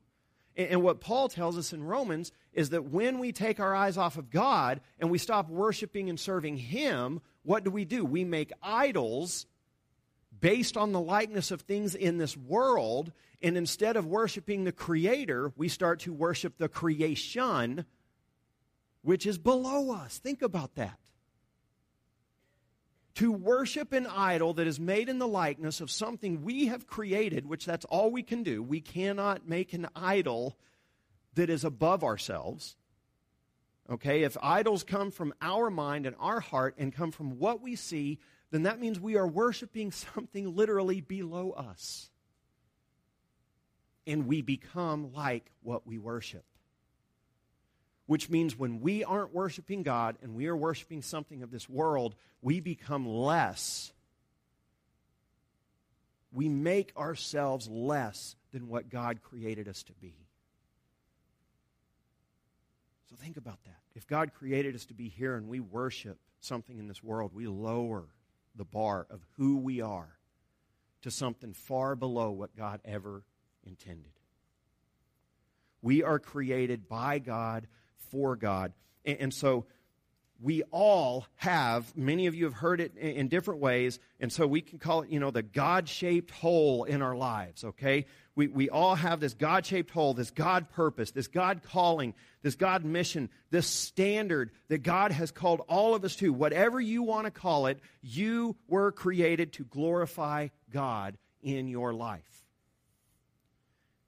And 0.57 0.83
what 0.83 1.01
Paul 1.01 1.29
tells 1.29 1.57
us 1.57 1.73
in 1.73 1.83
Romans 1.83 2.33
is 2.53 2.71
that 2.71 2.85
when 2.85 3.19
we 3.19 3.33
take 3.33 3.61
our 3.61 3.75
eyes 3.75 3.97
off 3.97 4.19
of 4.19 4.31
God 4.31 4.81
and 4.99 5.11
we 5.11 5.19
stop 5.19 5.49
worshiping 5.49 6.09
and 6.09 6.19
serving 6.19 6.57
Him, 6.57 7.21
what 7.43 7.65
do 7.65 7.71
we 7.71 7.85
do? 7.85 8.05
We 8.05 8.25
make 8.25 8.53
idols 8.63 9.47
based 10.41 10.77
on 10.77 10.93
the 10.93 11.01
likeness 11.01 11.51
of 11.51 11.61
things 11.63 11.95
in 11.95 12.19
this 12.19 12.37
world, 12.37 13.13
and 13.43 13.57
instead 13.57 13.97
of 13.97 14.07
worshiping 14.07 14.65
the 14.65 14.73
Creator, 14.73 15.53
we 15.57 15.69
start 15.69 16.01
to 16.01 16.13
worship 16.13 16.59
the 16.59 16.69
creation, 16.69 17.85
which 19.03 19.27
is 19.27 19.39
below 19.39 19.93
us. 19.93 20.19
Think 20.19 20.43
about 20.43 20.75
that. 20.77 20.99
to 23.17 23.33
worship 23.33 23.93
an 23.93 24.07
idol 24.07 24.55
that 24.55 24.67
is 24.67 24.81
made 24.81 25.09
in 25.09 25.19
the 25.19 25.29
likeness 25.29 25.81
of 25.81 25.91
something 25.91 26.43
we 26.43 26.67
have 26.67 26.87
created, 26.87 27.45
which 27.45 27.67
that's 27.67 27.85
all 27.87 28.11
we 28.11 28.23
can 28.23 28.43
do. 28.43 28.63
We 28.63 28.81
cannot 28.81 29.47
make 29.47 29.73
an 29.75 29.89
idol 29.95 30.57
that 31.35 31.51
is 31.51 31.65
above 31.65 32.03
ourselves. 32.05 32.77
Okay, 33.91 34.23
if 34.23 34.37
idols 34.41 34.85
come 34.85 35.11
from 35.11 35.35
our 35.43 35.69
mind 35.69 36.07
and 36.07 36.15
our 36.21 36.41
heart 36.41 36.77
and 36.79 36.93
come 36.93 37.11
from 37.11 37.39
what 37.39 37.61
we 37.61 37.75
see, 37.75 38.19
then 38.51 38.63
that 38.63 38.81
means 38.81 39.01
we 39.01 39.17
are 39.17 39.27
worshiping 39.27 39.91
something 40.15 40.55
literally 40.55 41.01
below 41.01 41.51
us. 41.51 42.11
And 44.07 44.27
we 44.27 44.43
become 44.43 45.13
like 45.13 45.51
what 45.63 45.87
we 45.87 45.99
worship. 45.99 46.45
Which 48.07 48.29
means 48.29 48.59
when 48.59 48.81
we 48.81 49.05
aren't 49.05 49.33
worshiping 49.33 49.85
God 49.85 50.17
and 50.21 50.35
we 50.35 50.49
are 50.49 50.57
worshiping 50.57 51.03
something 51.03 51.43
of 51.43 51.51
this 51.53 51.69
world, 51.69 52.17
we 52.43 52.59
become 52.59 53.07
less. 53.07 53.93
We 56.33 56.49
make 56.49 56.93
ourselves 56.97 57.69
less 57.69 58.35
than 58.53 58.69
what 58.69 58.89
God 58.89 59.23
created 59.23 59.69
us 59.69 59.85
to 59.85 59.93
be. 59.93 60.30
So 63.11 63.17
think 63.17 63.37
about 63.37 63.59
that. 63.65 63.81
If 63.97 64.07
God 64.07 64.33
created 64.33 64.77
us 64.77 64.87
to 64.87 64.95
be 64.95 65.09
here 65.09 65.35
and 65.35 65.49
we 65.49 65.59
worship 65.59 66.19
something 66.39 66.79
in 66.79 66.87
this 66.87 67.03
world, 67.03 67.33
we 67.35 67.49
lower 67.49 68.05
the 68.55 68.65
bar 68.65 69.07
of 69.11 69.21
who 69.37 69.57
we 69.57 69.81
are 69.81 70.17
to 71.03 71.11
something 71.11 71.53
far 71.53 71.97
below 71.97 72.31
what 72.31 72.57
God 72.57 72.81
ever 72.85 73.25
intended. 73.65 74.13
We 75.83 76.05
are 76.05 76.21
created 76.21 76.89
by 76.89 77.19
God, 77.19 77.67
for 78.11 78.37
God. 78.37 78.73
And, 79.05 79.19
and, 79.19 79.35
so 79.35 79.67
we 80.41 80.63
all 80.71 81.27
have, 81.37 81.97
many 81.97 82.27
of 82.27 82.35
you 82.35 82.45
have 82.45 82.55
heard 82.55 82.81
it 82.81 82.97
in, 82.97 83.13
in 83.13 83.29
different 83.29 83.61
ways, 83.61 83.99
and 84.21 84.33
so 84.33 84.47
we 84.47 84.61
can 84.61 84.79
call 84.79 85.03
it, 85.03 85.11
you 85.11 85.19
know, 85.19 85.31
the 85.31 85.43
God 85.43 85.89
shaped 85.89 86.31
hole 86.31 86.85
in 86.85 87.03
our 87.03 87.17
lives, 87.17 87.65
okay? 87.65 88.07
We, 88.41 88.49
we 88.49 88.71
all 88.71 88.95
have 88.95 89.21
this 89.21 89.35
God 89.35 89.67
shaped 89.67 89.91
hole, 89.91 90.15
this 90.15 90.31
God 90.31 90.71
purpose, 90.71 91.11
this 91.11 91.27
God 91.27 91.61
calling, 91.63 92.15
this 92.41 92.55
God 92.55 92.87
mission, 92.87 93.29
this 93.51 93.67
standard 93.67 94.51
that 94.69 94.79
God 94.79 95.13
has 95.13 95.31
called 95.31 95.61
all 95.69 95.95
of 95.95 96.07
us 96.07 96.17
to. 96.17 96.33
Whatever 96.33 96.81
you 96.81 97.03
want 97.03 97.27
to 97.27 97.31
call 97.31 97.67
it, 97.67 97.81
you 98.01 98.57
were 98.67 98.93
created 98.93 99.53
to 99.53 99.65
glorify 99.65 100.49
God 100.73 101.19
in 101.43 101.69
your 101.69 101.93
life. 101.93 102.47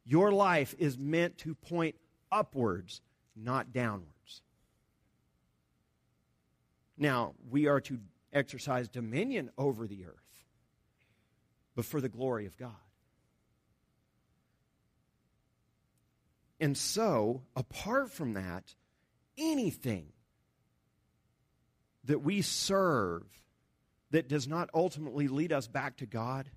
Your 0.07 0.33
life 0.33 0.75
is 0.79 0.97
meant 0.97 1.37
to 1.39 1.55
point 1.55 1.97
upwards, 2.31 3.03
not 3.37 3.71
downwards. 3.71 4.41
Now, 6.97 7.35
we 7.51 7.67
are 7.67 7.83
to 7.83 7.99
exercise 8.33 8.89
dominion 8.89 9.51
over 9.59 9.87
the 9.87 10.07
earth, 10.07 10.47
but 11.77 11.85
for 11.85 12.01
the 12.01 12.09
glory 12.09 12.47
of 12.47 12.57
God. 12.57 12.73
And 16.63 16.79
so, 16.79 17.43
apart 17.57 18.13
from 18.13 18.35
that, 18.35 18.77
anything 19.37 20.13
that 22.05 22.23
we 22.23 22.41
serve 22.41 23.25
that 24.13 24.29
does 24.29 24.47
not 24.47 24.71
ultimately 24.73 25.27
lead 25.27 25.53
us 25.53 25.67
back 25.67 25.97
to 25.97 26.07
God 26.07 26.49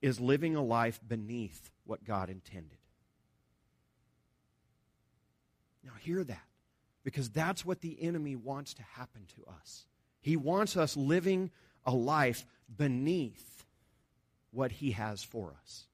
is 0.00 0.18
living 0.18 0.56
a 0.56 0.62
life 0.62 0.98
beneath 1.06 1.70
what 1.84 2.04
God 2.04 2.30
intended. 2.30 2.78
Now, 5.84 5.92
hear 6.00 6.24
that, 6.24 6.46
because 7.04 7.28
that's 7.28 7.66
what 7.66 7.82
the 7.82 8.02
enemy 8.02 8.34
wants 8.34 8.72
to 8.74 8.82
happen 8.82 9.26
to 9.36 9.44
us. 9.60 9.84
He 10.22 10.38
wants 10.38 10.74
us 10.74 10.96
living 10.96 11.50
a 11.84 11.92
life 11.92 12.46
beneath 12.74 13.66
what 14.52 14.72
he 14.72 14.92
has 14.92 15.22
for 15.22 15.54
us. 15.62 15.84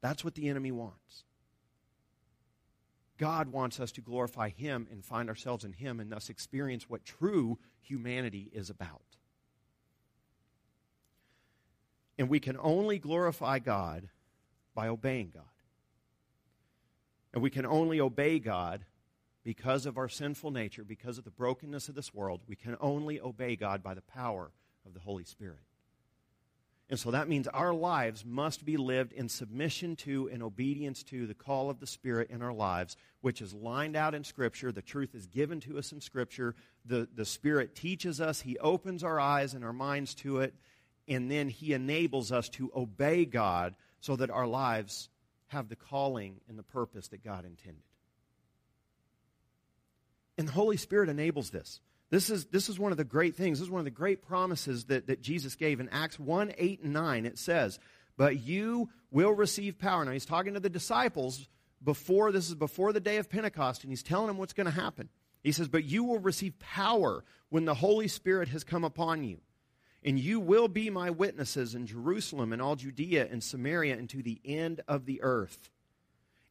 That's 0.00 0.24
what 0.24 0.34
the 0.34 0.48
enemy 0.48 0.72
wants. 0.72 1.22
God 3.20 3.52
wants 3.52 3.78
us 3.78 3.92
to 3.92 4.00
glorify 4.00 4.48
Him 4.48 4.88
and 4.90 5.04
find 5.04 5.28
ourselves 5.28 5.66
in 5.66 5.74
Him 5.74 6.00
and 6.00 6.10
thus 6.10 6.30
experience 6.30 6.88
what 6.88 7.04
true 7.04 7.58
humanity 7.82 8.50
is 8.50 8.70
about. 8.70 9.02
And 12.18 12.30
we 12.30 12.40
can 12.40 12.56
only 12.58 12.98
glorify 12.98 13.58
God 13.58 14.08
by 14.74 14.88
obeying 14.88 15.32
God. 15.34 15.44
And 17.34 17.42
we 17.42 17.50
can 17.50 17.66
only 17.66 18.00
obey 18.00 18.38
God 18.38 18.86
because 19.44 19.84
of 19.84 19.98
our 19.98 20.08
sinful 20.08 20.50
nature, 20.50 20.82
because 20.82 21.18
of 21.18 21.24
the 21.24 21.30
brokenness 21.30 21.90
of 21.90 21.94
this 21.94 22.14
world. 22.14 22.40
We 22.48 22.56
can 22.56 22.76
only 22.80 23.20
obey 23.20 23.54
God 23.54 23.82
by 23.82 23.92
the 23.92 24.00
power 24.00 24.50
of 24.86 24.94
the 24.94 25.00
Holy 25.00 25.24
Spirit. 25.24 25.60
And 26.90 26.98
so 26.98 27.12
that 27.12 27.28
means 27.28 27.46
our 27.46 27.72
lives 27.72 28.24
must 28.24 28.64
be 28.64 28.76
lived 28.76 29.12
in 29.12 29.28
submission 29.28 29.94
to 29.96 30.28
and 30.32 30.42
obedience 30.42 31.04
to 31.04 31.28
the 31.28 31.34
call 31.34 31.70
of 31.70 31.78
the 31.78 31.86
Spirit 31.86 32.30
in 32.30 32.42
our 32.42 32.52
lives, 32.52 32.96
which 33.20 33.40
is 33.40 33.54
lined 33.54 33.94
out 33.94 34.12
in 34.12 34.24
Scripture. 34.24 34.72
The 34.72 34.82
truth 34.82 35.14
is 35.14 35.28
given 35.28 35.60
to 35.60 35.78
us 35.78 35.92
in 35.92 36.00
Scripture. 36.00 36.56
The, 36.84 37.08
the 37.14 37.24
Spirit 37.24 37.76
teaches 37.76 38.20
us, 38.20 38.40
He 38.40 38.58
opens 38.58 39.04
our 39.04 39.20
eyes 39.20 39.54
and 39.54 39.64
our 39.64 39.72
minds 39.72 40.16
to 40.16 40.40
it, 40.40 40.52
and 41.06 41.30
then 41.30 41.48
He 41.48 41.74
enables 41.74 42.32
us 42.32 42.48
to 42.50 42.72
obey 42.74 43.24
God 43.24 43.76
so 44.00 44.16
that 44.16 44.30
our 44.30 44.48
lives 44.48 45.10
have 45.46 45.68
the 45.68 45.76
calling 45.76 46.40
and 46.48 46.58
the 46.58 46.64
purpose 46.64 47.06
that 47.08 47.22
God 47.22 47.44
intended. 47.44 47.84
And 50.36 50.48
the 50.48 50.52
Holy 50.52 50.76
Spirit 50.76 51.08
enables 51.08 51.50
this. 51.50 51.80
This 52.10 52.28
is, 52.28 52.46
this 52.46 52.68
is 52.68 52.78
one 52.78 52.90
of 52.90 52.98
the 52.98 53.04
great 53.04 53.36
things. 53.36 53.58
This 53.58 53.66
is 53.66 53.70
one 53.70 53.78
of 53.78 53.84
the 53.84 53.90
great 53.90 54.22
promises 54.22 54.84
that, 54.86 55.06
that 55.06 55.22
Jesus 55.22 55.54
gave. 55.54 55.78
In 55.78 55.88
Acts 55.90 56.18
1 56.18 56.52
8 56.58 56.82
and 56.82 56.92
9, 56.92 57.26
it 57.26 57.38
says, 57.38 57.78
But 58.16 58.40
you 58.40 58.90
will 59.10 59.32
receive 59.32 59.78
power. 59.78 60.04
Now, 60.04 60.10
he's 60.10 60.26
talking 60.26 60.54
to 60.54 60.60
the 60.60 60.68
disciples 60.68 61.48
before, 61.82 62.32
this 62.32 62.48
is 62.48 62.56
before 62.56 62.92
the 62.92 63.00
day 63.00 63.18
of 63.18 63.30
Pentecost, 63.30 63.84
and 63.84 63.92
he's 63.92 64.02
telling 64.02 64.26
them 64.26 64.38
what's 64.38 64.52
going 64.52 64.66
to 64.66 64.72
happen. 64.72 65.08
He 65.44 65.52
says, 65.52 65.68
But 65.68 65.84
you 65.84 66.02
will 66.02 66.18
receive 66.18 66.58
power 66.58 67.24
when 67.48 67.64
the 67.64 67.74
Holy 67.74 68.08
Spirit 68.08 68.48
has 68.48 68.64
come 68.64 68.84
upon 68.84 69.22
you. 69.22 69.38
And 70.02 70.18
you 70.18 70.40
will 70.40 70.66
be 70.66 70.90
my 70.90 71.10
witnesses 71.10 71.74
in 71.74 71.86
Jerusalem 71.86 72.52
and 72.52 72.60
all 72.60 72.74
Judea 72.74 73.28
and 73.30 73.42
Samaria 73.42 73.96
and 73.96 74.08
to 74.10 74.22
the 74.22 74.40
end 74.44 74.80
of 74.88 75.04
the 75.04 75.22
earth. 75.22 75.70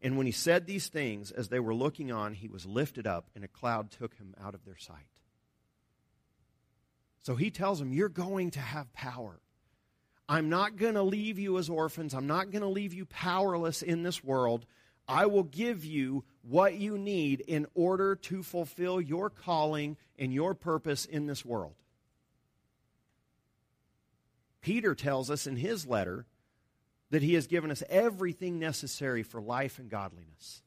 And 0.02 0.18
when 0.18 0.26
he 0.26 0.32
said 0.32 0.66
these 0.66 0.88
things, 0.88 1.32
as 1.32 1.50
they 1.50 1.60
were 1.60 1.76
looking 1.76 2.12
on, 2.12 2.34
he 2.34 2.48
was 2.48 2.66
lifted 2.66 3.06
up, 3.06 3.30
and 3.36 3.44
a 3.44 3.50
cloud 3.50 3.92
took 3.92 4.16
him 4.16 4.34
out 4.42 4.54
of 4.54 4.64
their 4.64 4.78
sight. 4.78 5.19
So 7.22 7.36
he 7.36 7.52
tells 7.52 7.80
them, 7.80 7.94
You're 7.94 8.10
going 8.10 8.52
to 8.52 8.60
have 8.60 8.92
power. 8.94 9.40
I'm 10.28 10.50
not 10.50 10.78
going 10.78 10.94
to 10.94 11.04
leave 11.04 11.40
you 11.40 11.58
as 11.58 11.70
orphans. 11.70 12.14
I'm 12.14 12.28
not 12.28 12.52
going 12.52 12.62
to 12.62 12.68
leave 12.68 12.94
you 12.94 13.06
powerless 13.06 13.82
in 13.82 14.04
this 14.04 14.24
world. 14.24 14.66
I 15.08 15.26
will 15.26 15.44
give 15.44 15.84
you 15.84 16.24
what 16.44 16.76
you 16.76 17.00
need 17.00 17.40
in 17.42 17.66
order 17.74 18.16
to 18.16 18.44
fulfill 18.44 19.02
your 19.02 19.32
calling 19.32 19.98
and 20.20 20.32
your 20.32 20.54
purpose 20.54 21.06
in 21.06 21.26
this 21.26 21.44
world. 21.44 21.74
Peter 24.62 24.94
tells 24.94 25.32
us 25.32 25.48
in 25.48 25.56
his 25.56 25.88
letter 25.88 26.28
that 27.10 27.24
he 27.24 27.34
has 27.34 27.48
given 27.48 27.72
us 27.72 27.82
everything 27.90 28.60
necessary 28.60 29.24
for 29.24 29.42
life 29.42 29.80
and 29.80 29.90
godliness. 29.90 30.62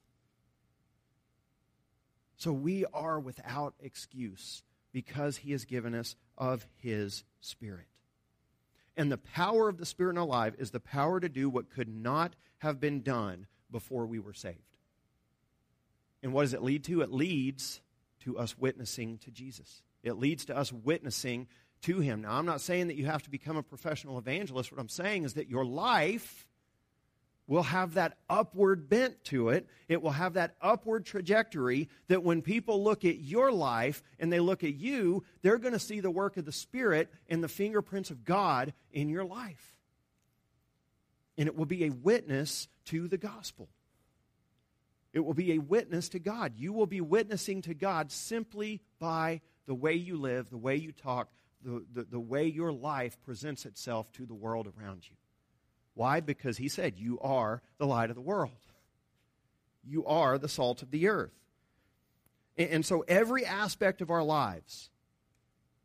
So 2.37 2.53
we 2.53 2.85
are 2.87 3.21
without 3.21 3.75
excuse 3.79 4.65
because 4.93 5.39
he 5.39 5.53
has 5.53 5.65
given 5.65 5.95
us 5.95 6.17
of 6.37 6.67
his 6.77 7.25
Spirit. 7.41 7.87
And 8.97 9.11
the 9.11 9.19
power 9.19 9.69
of 9.69 9.79
the 9.79 9.87
Spirit 9.87 10.13
in 10.13 10.19
our 10.19 10.27
life 10.27 10.55
is 10.59 10.71
the 10.71 10.81
power 10.81 11.19
to 11.19 11.29
do 11.29 11.49
what 11.49 11.71
could 11.71 11.89
not 11.89 12.35
have 12.59 12.79
been 12.79 13.01
done 13.01 13.47
before 13.71 14.07
we 14.07 14.19
were 14.19 14.35
saved. 14.35 14.59
And 16.23 16.33
what 16.33 16.43
does 16.43 16.55
it 16.55 16.63
lead 16.63 16.85
to? 16.85 17.01
It 17.01 17.11
leads 17.11 17.81
to 18.21 18.39
us 18.39 18.57
witnessing 18.57 19.19
to 19.19 19.31
Jesus. 19.31 19.83
It 20.03 20.19
leads 20.19 20.45
to 20.47 20.57
us 20.57 20.73
witnessing 20.73 21.49
to 21.83 21.99
him. 22.01 22.23
Now, 22.23 22.35
I'm 22.35 22.47
not 22.47 22.61
saying 22.61 22.89
that 22.89 22.97
you 22.97 23.07
have 23.07 23.23
to 23.25 23.31
become 23.31 23.57
a 23.57 23.63
professional 23.63 24.19
evangelist. 24.19 24.71
What 24.71 24.81
I'm 24.81 24.89
saying 24.89 25.25
is 25.25 25.35
that 25.35 25.49
your 25.49 25.65
life 25.65 26.47
will 27.53 27.63
have 27.65 27.95
that 27.95 28.17
upward 28.31 28.89
bent 28.89 29.23
to 29.25 29.51
it. 29.51 29.69
It 29.87 30.01
will 30.01 30.13
have 30.13 30.33
that 30.35 30.57
upward 30.63 31.05
trajectory 31.05 31.91
that 32.09 32.23
when 32.23 32.41
people 32.41 32.83
look 32.83 33.05
at 33.05 33.19
your 33.19 33.53
life 33.53 34.03
and 34.19 34.33
they 34.33 34.41
look 34.41 34.65
at 34.65 34.75
you, 34.75 35.23
they're 35.43 35.59
going 35.59 35.75
to 35.75 35.79
see 35.79 36.01
the 36.01 36.11
work 36.11 36.39
of 36.39 36.47
the 36.47 36.51
Spirit 36.51 37.13
and 37.29 37.45
the 37.45 37.49
fingerprints 37.49 38.11
of 38.11 38.25
God 38.25 38.73
in 38.91 39.11
your 39.11 39.25
life. 39.27 39.77
And 41.37 41.47
it 41.47 41.55
will 41.55 41.67
be 41.67 41.85
a 41.85 41.91
witness 41.91 42.69
to 42.87 43.07
the 43.07 43.19
gospel. 43.19 43.69
It 45.13 45.21
will 45.21 45.35
be 45.35 45.53
a 45.53 45.59
witness 45.59 46.09
to 46.11 46.19
God. 46.19 46.55
You 46.57 46.73
will 46.73 46.87
be 46.87 47.03
witnessing 47.03 47.61
to 47.63 47.75
God 47.75 48.11
simply 48.11 48.81
by 48.99 49.43
the 49.67 49.75
way 49.75 49.93
you 49.93 50.17
live, 50.17 50.49
the 50.49 50.57
way 50.57 50.77
you 50.77 50.93
talk, 50.93 51.29
the, 51.63 51.85
the, 51.93 52.05
the 52.05 52.21
way 52.21 52.47
your 52.47 52.73
life 52.73 53.21
presents 53.23 53.67
itself 53.67 54.11
to 54.13 54.25
the 54.25 54.33
world 54.33 54.73
around 54.79 55.03
you. 55.07 55.17
Why? 55.95 56.21
Because 56.21 56.57
he 56.57 56.69
said, 56.69 56.97
You 56.97 57.19
are 57.21 57.63
the 57.79 57.87
light 57.87 58.11
of 58.11 58.17
the 58.17 58.23
world. 58.23 58.53
You 59.85 60.07
are 60.07 60.39
the 60.39 60.49
salt 60.49 60.83
of 60.83 60.91
the 60.91 61.09
earth. 61.09 61.33
And, 62.57 62.85
so 62.85 63.05
every 63.09 63.47
aspect 63.47 64.01
of 64.03 64.11
our 64.11 64.23
lives 64.23 64.91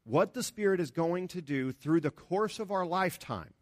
what 0.04 0.34
the 0.34 0.44
Spirit 0.44 0.80
is 0.80 0.92
going 0.92 1.28
to 1.30 1.42
do 1.42 1.72
through 1.72 2.00
the 2.00 2.12
course 2.12 2.60
of 2.60 2.72
our 2.72 2.86
lifetime. 2.86 3.54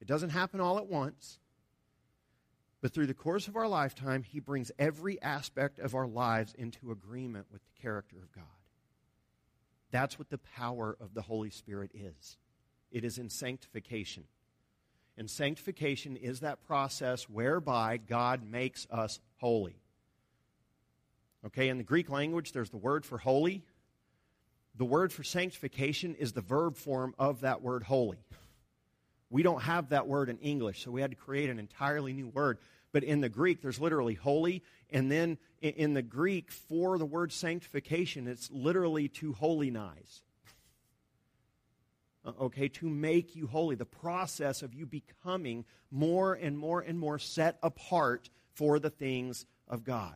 It 0.00 0.06
doesn't 0.06 0.30
happen 0.30 0.60
all 0.60 0.76
at 0.76 0.86
once, 0.86 1.38
but 2.82 2.92
through 2.92 3.06
the 3.06 3.14
course 3.14 3.48
of 3.48 3.56
our 3.56 3.68
lifetime, 3.68 4.22
He 4.22 4.40
brings 4.40 4.70
every 4.78 5.20
aspect 5.22 5.78
of 5.78 5.94
our 5.94 6.06
lives 6.06 6.54
into 6.58 6.90
agreement 6.90 7.46
with 7.50 7.62
the 7.62 7.82
character 7.82 8.16
of 8.16 8.32
God. 8.32 8.44
That's 9.90 10.18
what 10.18 10.30
the 10.30 10.38
power 10.38 10.96
of 11.00 11.14
the 11.14 11.22
Holy 11.22 11.50
Spirit 11.50 11.90
is 11.94 12.36
it 12.90 13.04
is 13.04 13.18
in 13.18 13.30
sanctification. 13.30 14.24
And 15.20 15.30
sanctification 15.30 16.16
is 16.16 16.40
that 16.40 16.66
process 16.66 17.28
whereby 17.28 17.98
God 17.98 18.42
makes 18.42 18.86
us 18.90 19.20
holy. 19.36 19.76
Okay, 21.44 21.68
in 21.68 21.76
the 21.76 21.84
Greek 21.84 22.08
language, 22.08 22.52
there's 22.52 22.70
the 22.70 22.78
word 22.78 23.04
for 23.04 23.18
holy. 23.18 23.62
The 24.76 24.86
word 24.86 25.12
for 25.12 25.22
sanctification 25.22 26.14
is 26.14 26.32
the 26.32 26.40
verb 26.40 26.78
form 26.78 27.14
of 27.18 27.42
that 27.42 27.60
word 27.60 27.82
holy. 27.82 28.24
We 29.28 29.42
don't 29.42 29.60
have 29.60 29.90
that 29.90 30.08
word 30.08 30.30
in 30.30 30.38
English, 30.38 30.82
so 30.82 30.90
we 30.90 31.02
had 31.02 31.10
to 31.10 31.18
create 31.18 31.50
an 31.50 31.58
entirely 31.58 32.14
new 32.14 32.28
word. 32.28 32.56
But 32.90 33.04
in 33.04 33.20
the 33.20 33.28
Greek, 33.28 33.60
there's 33.60 33.78
literally 33.78 34.14
holy, 34.14 34.62
and 34.88 35.12
then 35.12 35.36
in 35.60 35.92
the 35.92 36.00
Greek, 36.00 36.50
for 36.50 36.96
the 36.96 37.04
word 37.04 37.30
sanctification, 37.30 38.26
it's 38.26 38.50
literally 38.50 39.08
to 39.08 39.34
holinize. 39.34 40.22
Uh, 42.24 42.32
okay, 42.40 42.68
to 42.68 42.88
make 42.88 43.34
you 43.34 43.46
holy, 43.46 43.76
the 43.76 43.86
process 43.86 44.62
of 44.62 44.74
you 44.74 44.84
becoming 44.84 45.64
more 45.90 46.34
and 46.34 46.58
more 46.58 46.80
and 46.80 46.98
more 46.98 47.18
set 47.18 47.58
apart 47.62 48.28
for 48.52 48.78
the 48.78 48.90
things 48.90 49.46
of 49.66 49.84
God. 49.84 50.14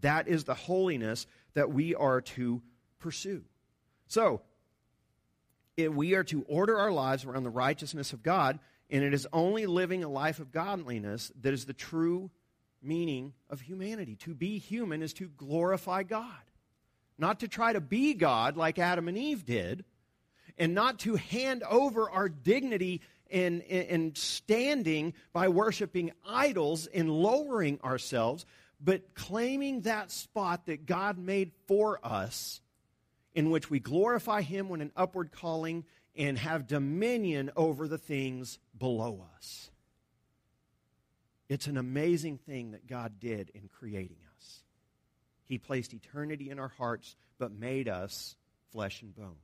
That 0.00 0.26
is 0.26 0.44
the 0.44 0.54
holiness 0.54 1.26
that 1.52 1.70
we 1.70 1.94
are 1.94 2.20
to 2.22 2.62
pursue. 3.00 3.44
So, 4.06 4.40
we 5.76 6.14
are 6.14 6.24
to 6.24 6.42
order 6.48 6.78
our 6.78 6.92
lives 6.92 7.24
around 7.24 7.42
the 7.42 7.50
righteousness 7.50 8.12
of 8.12 8.22
God, 8.22 8.58
and 8.90 9.02
it 9.02 9.12
is 9.12 9.26
only 9.32 9.66
living 9.66 10.04
a 10.04 10.08
life 10.08 10.38
of 10.38 10.52
godliness 10.52 11.32
that 11.40 11.52
is 11.52 11.64
the 11.66 11.72
true 11.72 12.30
meaning 12.82 13.32
of 13.50 13.60
humanity. 13.60 14.16
To 14.16 14.34
be 14.34 14.58
human 14.58 15.02
is 15.02 15.12
to 15.14 15.28
glorify 15.28 16.02
God, 16.02 16.28
not 17.18 17.40
to 17.40 17.48
try 17.48 17.72
to 17.72 17.80
be 17.80 18.14
God 18.14 18.56
like 18.56 18.78
Adam 18.78 19.08
and 19.08 19.18
Eve 19.18 19.44
did, 19.44 19.84
and 20.58 20.74
not 20.74 21.00
to 21.00 21.16
hand 21.16 21.62
over 21.68 22.08
our 22.10 22.28
dignity 22.28 23.00
and, 23.30 23.62
and 23.62 24.16
standing 24.16 25.14
by 25.32 25.48
worshiping 25.48 26.12
idols 26.26 26.86
and 26.86 27.10
lowering 27.10 27.80
ourselves, 27.82 28.46
but 28.80 29.14
claiming 29.14 29.82
that 29.82 30.10
spot 30.10 30.66
that 30.66 30.86
God 30.86 31.18
made 31.18 31.52
for 31.66 31.98
us 32.04 32.60
in 33.34 33.50
which 33.50 33.70
we 33.70 33.80
glorify 33.80 34.42
Him 34.42 34.68
when 34.68 34.80
an 34.80 34.92
upward 34.96 35.32
calling 35.32 35.84
and 36.16 36.38
have 36.38 36.68
dominion 36.68 37.50
over 37.56 37.88
the 37.88 37.98
things 37.98 38.58
below 38.78 39.26
us. 39.36 39.70
It's 41.48 41.66
an 41.66 41.76
amazing 41.76 42.38
thing 42.38 42.72
that 42.72 42.86
God 42.86 43.18
did 43.18 43.50
in 43.50 43.68
creating 43.68 44.18
us. 44.36 44.62
He 45.44 45.58
placed 45.58 45.92
eternity 45.92 46.50
in 46.50 46.58
our 46.58 46.68
hearts, 46.68 47.16
but 47.38 47.52
made 47.52 47.88
us 47.88 48.36
flesh 48.70 49.02
and 49.02 49.14
bone. 49.14 49.36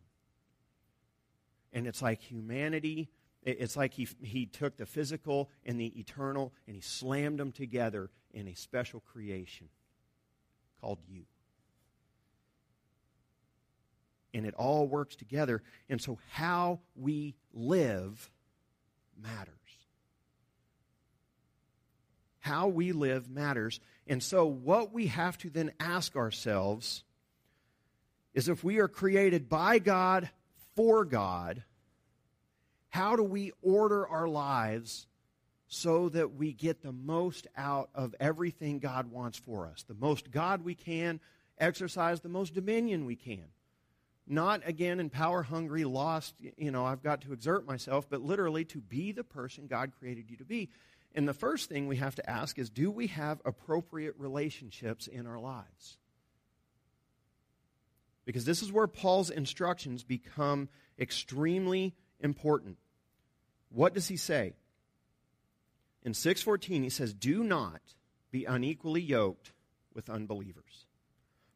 And 1.72 1.86
it's 1.86 2.02
like 2.02 2.20
humanity, 2.20 3.10
it's 3.42 3.76
like 3.76 3.94
he, 3.94 4.08
he 4.20 4.46
took 4.46 4.76
the 4.76 4.86
physical 4.86 5.50
and 5.64 5.80
the 5.80 5.98
eternal 5.98 6.52
and 6.66 6.76
he 6.76 6.82
slammed 6.82 7.38
them 7.38 7.52
together 7.52 8.10
in 8.32 8.48
a 8.48 8.54
special 8.54 9.00
creation 9.00 9.68
called 10.80 10.98
you. 11.08 11.22
And 14.32 14.46
it 14.46 14.54
all 14.54 14.86
works 14.86 15.16
together. 15.16 15.62
And 15.88 16.00
so, 16.00 16.18
how 16.30 16.80
we 16.94 17.34
live 17.52 18.30
matters. 19.20 19.54
How 22.38 22.68
we 22.68 22.92
live 22.92 23.28
matters. 23.28 23.80
And 24.06 24.22
so, 24.22 24.46
what 24.46 24.92
we 24.92 25.08
have 25.08 25.36
to 25.38 25.50
then 25.50 25.72
ask 25.80 26.14
ourselves 26.14 27.02
is 28.34 28.48
if 28.48 28.62
we 28.62 28.78
are 28.78 28.88
created 28.88 29.48
by 29.48 29.80
God, 29.80 30.30
for 30.76 31.04
God, 31.04 31.62
how 32.88 33.16
do 33.16 33.22
we 33.22 33.52
order 33.62 34.06
our 34.06 34.28
lives 34.28 35.06
so 35.68 36.08
that 36.08 36.34
we 36.34 36.52
get 36.52 36.82
the 36.82 36.92
most 36.92 37.46
out 37.56 37.88
of 37.94 38.14
everything 38.18 38.80
God 38.80 39.10
wants 39.10 39.38
for 39.38 39.66
us? 39.66 39.84
The 39.84 39.94
most 39.94 40.30
God 40.30 40.64
we 40.64 40.74
can, 40.74 41.20
exercise 41.58 42.20
the 42.20 42.28
most 42.28 42.54
dominion 42.54 43.04
we 43.04 43.16
can. 43.16 43.44
Not 44.26 44.62
again 44.64 45.00
in 45.00 45.10
power 45.10 45.42
hungry, 45.42 45.84
lost, 45.84 46.34
you 46.56 46.70
know, 46.70 46.84
I've 46.84 47.02
got 47.02 47.22
to 47.22 47.32
exert 47.32 47.66
myself, 47.66 48.08
but 48.08 48.20
literally 48.20 48.64
to 48.66 48.78
be 48.78 49.12
the 49.12 49.24
person 49.24 49.66
God 49.66 49.92
created 49.98 50.30
you 50.30 50.36
to 50.36 50.44
be. 50.44 50.68
And 51.14 51.26
the 51.26 51.34
first 51.34 51.68
thing 51.68 51.88
we 51.88 51.96
have 51.96 52.14
to 52.16 52.30
ask 52.30 52.58
is 52.58 52.70
do 52.70 52.90
we 52.90 53.08
have 53.08 53.40
appropriate 53.44 54.14
relationships 54.18 55.06
in 55.06 55.26
our 55.26 55.40
lives? 55.40 55.98
Because 58.24 58.44
this 58.44 58.62
is 58.62 58.72
where 58.72 58.86
Paul's 58.86 59.30
instructions 59.30 60.04
become 60.04 60.68
extremely 60.98 61.94
important. 62.20 62.78
What 63.70 63.94
does 63.94 64.08
he 64.08 64.16
say? 64.16 64.54
In 66.02 66.12
6:14 66.12 66.82
he 66.82 66.90
says, 66.90 67.14
"Do 67.14 67.42
not 67.44 67.94
be 68.30 68.44
unequally 68.44 69.02
yoked 69.02 69.52
with 69.92 70.08
unbelievers. 70.08 70.86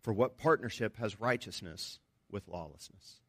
For 0.00 0.12
what 0.12 0.37
partnership 0.37 0.96
has 0.96 1.20
righteousness 1.20 2.00
with 2.31 2.48
lawlessness?" 2.48 3.20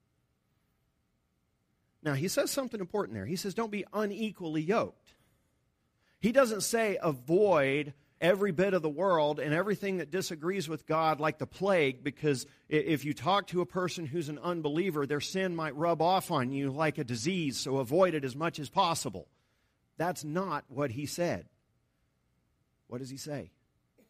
Now, 2.02 2.14
he 2.14 2.28
says 2.28 2.52
something 2.52 2.80
important 2.80 3.16
there. 3.16 3.26
He 3.26 3.36
says, 3.36 3.54
"Don't 3.54 3.72
be 3.72 3.86
unequally 3.92 4.62
yoked." 4.62 5.16
He 6.20 6.32
doesn't 6.32 6.62
say 6.62 6.98
avoid 7.02 7.94
every 8.22 8.52
bit 8.52 8.74
of 8.74 8.82
the 8.82 8.90
world 8.90 9.40
and 9.40 9.54
everything 9.54 9.98
that 9.98 10.12
disagrees 10.12 10.70
with 10.70 10.88
God 10.88 11.20
like 11.20 11.38
the 11.38 11.46
plague, 11.46 12.04
because 12.04 12.46
if 12.70 13.04
you 13.04 13.14
talk 13.14 13.48
to 13.48 13.62
a 13.62 13.66
person 13.66 14.06
who's 14.06 14.30
an 14.30 14.40
unbeliever, 14.40 15.06
their 15.06 15.22
sin 15.22 15.56
might 15.56 15.76
rub 15.76 16.02
off 16.02 16.32
on 16.32 16.52
you 16.52 16.72
like 16.72 16.98
a 16.98 17.04
disease, 17.04 17.58
so 17.58 17.78
avoid 17.78 18.14
it 18.14 18.24
as 18.24 18.36
much 18.36 18.60
as 18.60 18.70
possible. 18.70 19.28
That's 19.98 20.24
not 20.24 20.66
what 20.68 20.92
he 20.92 21.06
said. 21.06 21.46
What 22.88 23.00
does 23.00 23.10
he 23.10 23.18
say? 23.18 23.52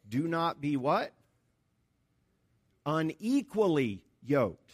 Do 0.07 0.27
not 0.27 0.61
be 0.61 0.77
what? 0.77 1.11
Unequally 2.85 4.03
yoked. 4.23 4.71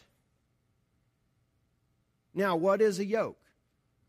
Now, 2.33 2.55
what 2.55 2.81
is 2.81 2.99
a 2.99 3.05
yoke? 3.05 3.37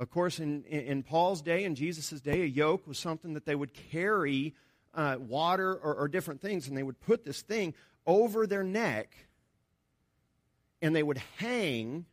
Of 0.01 0.11
course, 0.11 0.41
in, 0.41 0.65
in 0.65 1.05
Paul's 1.05 1.43
day, 1.43 1.63
in 1.63 1.77
Jesus' 1.77 2.21
day, 2.21 2.43
a 2.43 2.47
yoke 2.47 2.89
was 2.89 2.99
something 2.99 3.35
that 3.35 3.47
they 3.47 3.55
would 3.55 3.73
carry 3.91 4.55
uh, 4.95 5.17
water 5.19 5.75
or, 5.75 5.95
or 5.95 6.09
different 6.09 6.41
things, 6.41 6.69
and 6.69 6.77
they 6.77 6.83
would 6.83 7.01
put 7.01 7.25
this 7.25 7.43
thing 7.43 7.75
over 8.07 8.47
their 8.47 8.65
neck 8.65 9.15
and 10.81 10.95
they 10.95 11.03
would 11.03 11.23
hang 11.39 12.05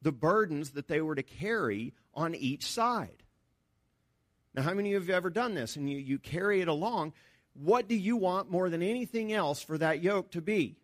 the 0.00 0.12
burdens 0.12 0.70
that 0.70 0.88
they 0.88 1.00
were 1.00 1.14
to 1.14 1.22
carry 1.22 1.92
on 2.14 2.34
each 2.34 2.64
side. 2.64 3.22
Now, 4.54 4.62
how 4.62 4.74
many 4.74 4.94
of 4.94 5.06
you 5.06 5.12
have 5.12 5.18
ever 5.18 5.30
done 5.30 5.54
this 5.54 5.76
and 5.76 5.88
you, 5.88 5.98
you 5.98 6.18
carry 6.18 6.60
it 6.60 6.68
along? 6.68 7.12
What 7.52 7.88
do 7.88 7.94
you 7.94 8.16
want 8.16 8.50
more 8.50 8.70
than 8.70 8.82
anything 8.82 9.32
else 9.32 9.60
for 9.60 9.76
that 9.78 10.02
yoke 10.02 10.30
to 10.32 10.40
be? 10.40 10.76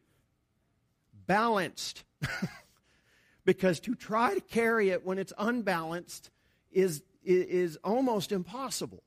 Balanced. 1.26 2.04
because 3.44 3.80
to 3.80 3.94
try 3.94 4.34
to 4.34 4.40
carry 4.40 4.90
it 4.90 5.04
when 5.04 5.18
it's 5.18 5.32
unbalanced 5.38 6.30
is, 6.70 7.02
is 7.24 7.78
almost 7.82 8.32
impossible. 8.32 9.02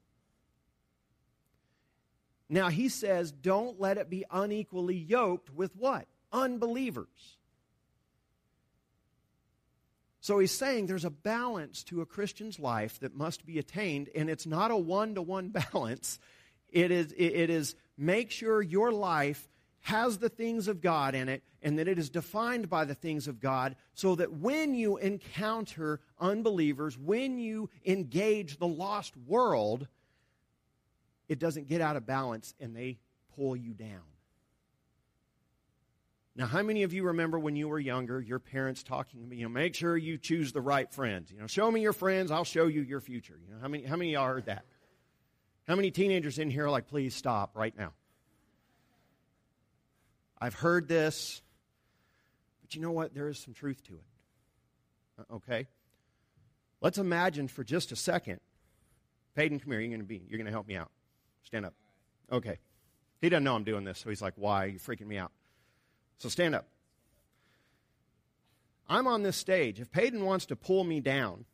Now 2.49 2.69
he 2.69 2.89
says, 2.89 3.31
don't 3.31 3.79
let 3.79 3.97
it 3.97 4.10
be 4.10 4.25
unequally 4.31 4.95
yoked 4.95 5.53
with 5.53 5.75
what? 5.75 6.07
Unbelievers. 6.31 7.38
So 10.21 10.39
he's 10.39 10.51
saying 10.51 10.88
there's 10.88 11.05
a 11.05 11.10
balance 11.10 11.83
to 11.86 12.01
a 12.01 12.05
Christian's 12.05 12.60
life 12.60 12.99
that 12.99 13.15
must 13.15 13.45
be 13.45 13.60
attained, 13.60 14.10
and 14.13 14.29
it's 14.29 14.45
not 14.45 14.71
a 14.71 14.77
one 14.77 15.15
to 15.15 15.21
one 15.21 15.49
balance. 15.49 16.19
It 16.69 16.91
is, 16.91 17.13
it 17.17 17.49
is 17.49 17.75
make 17.97 18.31
sure 18.31 18.62
your 18.62 18.91
life 18.91 19.47
has 19.81 20.17
the 20.17 20.27
things 20.27 20.67
of 20.67 20.81
God 20.81 21.15
in 21.15 21.29
it 21.29 21.43
and 21.62 21.79
that 21.79 21.88
it 21.88 21.97
is 21.97 22.10
defined 22.10 22.69
by 22.69 22.83
the 22.83 22.93
things 22.93 23.29
of 23.29 23.39
God 23.39 23.77
so 23.93 24.15
that 24.15 24.33
when 24.33 24.75
you 24.75 24.97
encounter 24.97 26.01
unbelievers, 26.19 26.97
when 26.97 27.39
you 27.39 27.69
engage 27.86 28.57
the 28.57 28.67
lost 28.67 29.15
world, 29.15 29.88
it 31.28 31.40
doesn't 31.40 31.68
get 31.68 31.82
out 31.82 31.96
of 31.96 32.06
balance 32.06 32.54
and 32.60 32.76
they 32.76 32.98
pull 33.36 33.56
you 33.56 33.74
down. 33.74 34.02
Now, 36.36 36.46
how 36.46 36.62
many 36.62 36.84
of 36.84 36.94
you 36.94 37.04
remember 37.04 37.40
when 37.40 37.56
you 37.56 37.68
were 37.68 37.80
younger, 37.80 38.22
your 38.22 38.38
parents 38.38 38.84
talking, 38.84 39.28
to 39.30 39.36
you 39.36 39.44
know, 39.44 39.50
make 39.50 39.74
sure 39.74 39.98
you 39.98 40.20
choose 40.20 40.52
the 40.52 40.62
right 40.62 40.92
friends. 40.94 41.32
You 41.32 41.40
know, 41.40 41.48
show 41.48 41.70
me 41.72 41.82
your 41.82 41.94
friends, 41.94 42.30
I'll 42.30 42.44
show 42.44 42.68
you 42.68 42.82
your 42.82 43.02
future. 43.02 43.40
You 43.44 43.56
know, 43.56 43.60
how 43.60 43.68
many, 43.68 43.84
how 43.84 43.96
many 43.96 44.13
of 44.13 44.22
y'all 44.22 44.28
heard 44.28 44.46
that? 44.46 44.66
How 45.68 45.76
many 45.76 45.90
teenagers 45.90 46.38
in 46.38 46.52
here 46.52 46.66
are 46.66 46.70
like, 46.70 46.88
please 46.88 47.16
stop 47.16 47.58
right 47.58 47.76
now? 47.76 47.94
I've 50.40 50.54
heard 50.54 50.88
this. 50.88 51.42
But 52.62 52.76
you 52.76 52.82
know 52.82 52.92
what? 52.92 53.16
There 53.16 53.28
is 53.30 53.40
some 53.40 53.54
truth 53.56 53.84
to 53.86 53.94
it. 53.94 54.04
Uh, 55.20 55.36
okay? 55.38 55.68
Let's 56.82 57.00
imagine 57.00 57.48
for 57.48 57.63
just 57.63 57.92
a 57.92 57.96
second. 57.96 58.40
Peyton, 59.36 59.60
come 59.60 59.72
here. 59.72 59.80
You're 59.80 59.90
going 59.90 60.02
to 60.02 60.06
be. 60.06 60.24
You're 60.30 60.38
going 60.38 60.46
to 60.46 60.52
help 60.52 60.68
me 60.68 60.76
out. 60.76 60.92
Stand 61.47 61.65
up. 61.65 61.73
Okay. 62.29 62.60
He 63.21 63.29
doesn't 63.29 63.45
know 63.45 63.55
I'm 63.55 63.63
doing 63.63 63.86
this, 63.86 63.99
so 63.99 64.10
he's 64.10 64.21
like, 64.21 64.33
"Why 64.36 64.65
are 64.65 64.67
you 64.67 64.79
freaking 64.79 65.07
me 65.07 65.17
out?" 65.17 65.31
So 66.17 66.27
stand 66.27 66.55
up. 66.55 66.67
I'm 68.89 69.07
on 69.07 69.23
this 69.23 69.38
stage. 69.38 69.79
If 69.79 69.89
Peyton 69.89 70.25
wants 70.25 70.47
to 70.47 70.57
pull 70.57 70.83
me 70.83 70.99
down, 70.99 71.45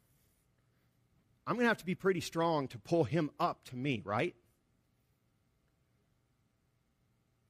I'm 1.46 1.56
going 1.56 1.66
to 1.66 1.68
have 1.68 1.78
to 1.78 1.86
be 1.86 1.94
pretty 1.94 2.22
strong 2.22 2.68
to 2.70 2.80
pull 2.80 3.04
him 3.04 3.30
up 3.40 3.64
to 3.66 3.76
me, 3.76 4.02
right? 4.04 4.36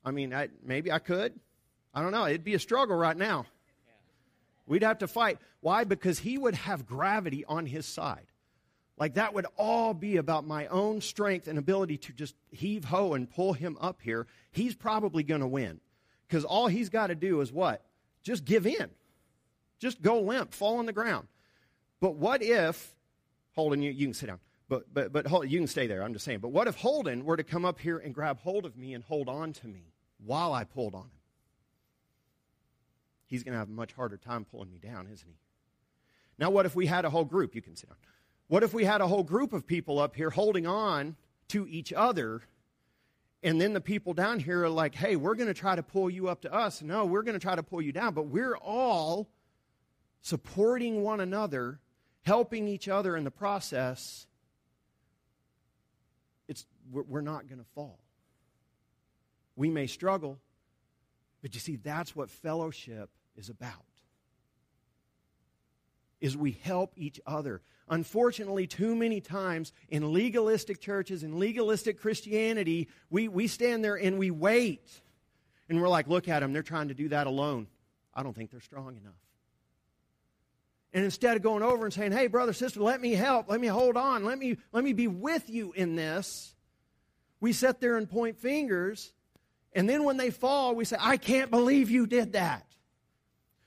I 0.04 0.12
mean, 0.12 0.34
I, 0.34 0.50
maybe 0.62 0.92
I 0.92 1.00
could. 1.00 1.40
I 1.94 2.02
don't 2.02 2.12
know. 2.12 2.26
It'd 2.26 2.44
be 2.44 2.56
a 2.56 2.60
struggle 2.60 2.98
right 2.98 3.16
now. 3.16 3.46
We'd 4.66 4.84
have 4.84 5.00
to 5.00 5.08
fight. 5.08 5.38
Why? 5.62 5.86
Because 5.86 6.20
he 6.20 6.38
would 6.38 6.56
have 6.56 6.86
gravity 6.86 7.46
on 7.46 7.66
his 7.66 7.86
side. 7.86 8.28
Like 8.98 9.16
that 9.16 9.34
would 9.34 9.48
all 9.58 9.94
be 9.94 10.18
about 10.18 10.46
my 10.46 10.68
own 10.68 11.02
strength 11.02 11.48
and 11.48 11.58
ability 11.58 11.98
to 11.98 12.14
just 12.14 12.36
heave 12.52 12.86
ho 12.86 13.14
and 13.14 13.30
pull 13.30 13.54
him 13.54 13.78
up 13.82 14.02
here. 14.02 14.28
He's 14.52 14.76
probably 14.76 15.24
going 15.24 15.42
to 15.42 15.48
win. 15.48 15.80
Because 16.28 16.46
all 16.46 16.68
he's 16.68 16.90
got 16.90 17.08
to 17.08 17.16
do 17.16 17.42
is 17.42 17.52
what? 17.52 17.84
Just 18.24 18.46
give 18.46 18.66
in. 18.66 18.90
Just 19.80 20.02
go 20.02 20.22
limp, 20.22 20.54
fall 20.54 20.78
on 20.78 20.86
the 20.86 20.94
ground. 20.94 21.28
But 22.00 22.16
what 22.16 22.42
if, 22.42 22.96
Holden, 23.54 23.82
you, 23.82 23.92
you 23.92 24.06
can 24.06 24.14
sit 24.14 24.28
down. 24.28 24.40
But, 24.70 24.94
but, 24.94 25.12
but 25.12 25.28
hold, 25.28 25.50
you 25.50 25.60
can 25.60 25.68
stay 25.68 25.88
there. 25.88 26.02
I'm 26.02 26.14
just 26.14 26.26
saying. 26.26 26.40
But 26.40 26.50
what 26.50 26.68
if 26.68 26.76
Holden 26.76 27.26
were 27.26 27.38
to 27.38 27.44
come 27.44 27.66
up 27.66 27.80
here 27.80 27.98
and 27.98 28.14
grab 28.14 28.40
hold 28.40 28.66
of 28.66 28.78
me 28.78 28.94
and 28.94 29.04
hold 29.04 29.28
on 29.28 29.54
to 29.54 29.68
me 29.68 29.94
while 30.26 30.54
I 30.54 30.64
pulled 30.64 30.96
on 30.96 31.02
him? 31.02 31.20
He's 33.26 33.44
going 33.44 33.54
to 33.54 33.60
have 33.60 33.70
a 33.70 33.74
much 33.74 33.94
harder 33.94 34.18
time 34.18 34.46
pulling 34.46 34.72
me 34.72 34.78
down, 34.78 35.08
isn't 35.12 35.28
he? 35.28 35.38
Now, 36.40 36.50
what 36.50 36.66
if 36.66 36.76
we 36.76 36.86
had 36.86 37.06
a 37.06 37.10
whole 37.10 37.26
group? 37.26 37.56
You 37.56 37.62
can 37.62 37.76
sit 37.76 37.90
down. 37.90 37.98
What 38.48 38.64
if 38.64 38.74
we 38.74 38.86
had 38.86 39.02
a 39.02 39.08
whole 39.08 39.24
group 39.24 39.54
of 39.54 39.66
people 39.66 40.00
up 40.00 40.16
here 40.16 40.30
holding 40.30 40.68
on 40.68 41.16
to 41.50 41.68
each 41.68 41.92
other 41.94 42.44
and 43.44 43.60
then 43.60 43.74
the 43.74 43.82
people 43.82 44.14
down 44.14 44.40
here 44.40 44.64
are 44.64 44.70
like, 44.70 44.96
hey, 44.96 45.18
we're 45.18 45.36
going 45.36 45.50
to 45.50 45.54
try 45.54 45.76
to 45.76 45.84
pull 45.84 46.10
you 46.10 46.30
up 46.30 46.42
to 46.42 46.54
us. 46.54 46.82
No, 46.82 47.06
we're 47.06 47.24
going 47.24 47.34
to 47.34 47.40
try 47.40 47.56
to 47.56 47.64
pull 47.64 47.82
you 47.82 47.92
down. 47.92 48.14
But 48.14 48.28
we're 48.28 48.56
all 48.56 49.28
supporting 50.22 51.04
one 51.04 51.20
another, 51.20 51.82
helping 52.22 52.70
each 52.70 52.88
other 52.88 53.18
in 53.18 53.26
the 53.26 53.32
process. 53.32 54.26
It's, 56.48 56.66
we're, 56.90 57.20
not 57.20 57.48
going 57.48 57.60
to 57.60 57.68
fall. 57.76 58.00
We 59.58 59.70
may 59.70 59.88
struggle, 59.88 60.40
but 61.42 61.54
you 61.54 61.60
see, 61.60 61.76
that's 61.76 62.16
what 62.16 62.30
fellowship 62.32 63.10
is 63.36 63.50
about. 63.50 63.84
Is 66.22 66.38
we 66.38 66.52
help 66.64 66.94
each 66.96 67.20
other. 67.28 67.62
Unfortunately, 67.90 68.66
too 68.66 68.96
many 68.96 69.20
times 69.20 69.74
in 69.90 70.14
legalistic 70.14 70.80
churches, 70.80 71.24
in 71.24 71.38
legalistic 71.38 72.00
Christianity, 72.00 72.88
we, 73.10 73.28
we 73.28 73.48
stand 73.48 73.84
there 73.84 73.96
and 73.96 74.18
we 74.18 74.32
wait. 74.32 74.90
And 75.68 75.82
we're 75.82 75.90
like, 75.90 76.08
look 76.08 76.28
at 76.28 76.40
them, 76.40 76.54
they're 76.54 76.64
trying 76.64 76.88
to 76.88 76.94
do 76.94 77.10
that 77.10 77.28
alone. 77.28 77.68
I 78.14 78.24
don't 78.24 78.36
think 78.36 78.52
they're 78.52 78.62
strong 78.62 78.96
enough. 78.96 79.14
And 80.94 81.04
instead 81.04 81.36
of 81.36 81.44
going 81.44 81.64
over 81.64 81.86
and 81.86 81.94
saying, 81.94 82.12
hey, 82.12 82.28
brother, 82.28 82.54
sister, 82.54 82.82
let 82.82 83.02
me 83.02 83.14
help, 83.14 83.50
let 83.50 83.60
me 83.60 83.68
hold 83.68 83.98
on, 83.98 84.24
let 84.24 84.38
me, 84.38 84.58
let 84.72 84.84
me 84.84 84.94
be 84.94 85.08
with 85.08 85.50
you 85.50 85.74
in 85.74 85.96
this, 85.96 86.54
we 87.42 87.52
sit 87.52 87.82
there 87.82 87.98
and 87.98 88.10
point 88.10 88.40
fingers. 88.40 89.12
And 89.74 89.90
then 89.90 90.04
when 90.04 90.18
they 90.18 90.30
fall, 90.30 90.76
we 90.76 90.86
say, 90.86 90.96
I 91.00 91.18
can't 91.18 91.52
believe 91.52 91.90
you 91.90 92.06
did 92.06 92.34
that. 92.34 92.66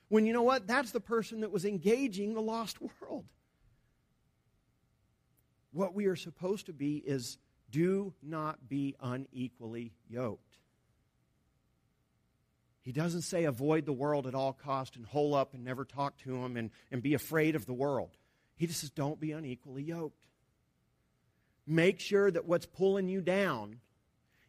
When 0.08 0.24
you 0.24 0.32
know 0.32 0.44
what? 0.44 0.66
That's 0.68 0.92
the 0.92 1.00
person 1.00 1.40
that 1.40 1.50
was 1.50 1.64
engaging 1.64 2.32
the 2.32 2.40
lost 2.40 2.78
world. 2.80 3.24
What 5.76 5.94
we 5.94 6.06
are 6.06 6.16
supposed 6.16 6.66
to 6.66 6.72
be 6.72 6.96
is 6.96 7.36
do 7.70 8.14
not 8.22 8.66
be 8.66 8.96
unequally 8.98 9.92
yoked. 10.08 10.56
He 12.80 12.92
doesn't 12.92 13.22
say 13.22 13.44
avoid 13.44 13.84
the 13.84 13.92
world 13.92 14.26
at 14.26 14.34
all 14.34 14.54
cost 14.54 14.96
and 14.96 15.04
hole 15.04 15.34
up 15.34 15.52
and 15.52 15.62
never 15.62 15.84
talk 15.84 16.16
to 16.20 16.34
him 16.34 16.56
and, 16.56 16.70
and 16.90 17.02
be 17.02 17.12
afraid 17.12 17.54
of 17.54 17.66
the 17.66 17.74
world. 17.74 18.16
He 18.56 18.66
just 18.66 18.80
says 18.80 18.88
don't 18.88 19.20
be 19.20 19.32
unequally 19.32 19.82
yoked. 19.82 20.28
Make 21.66 22.00
sure 22.00 22.30
that 22.30 22.46
what's 22.46 22.64
pulling 22.64 23.10
you 23.10 23.20
down 23.20 23.80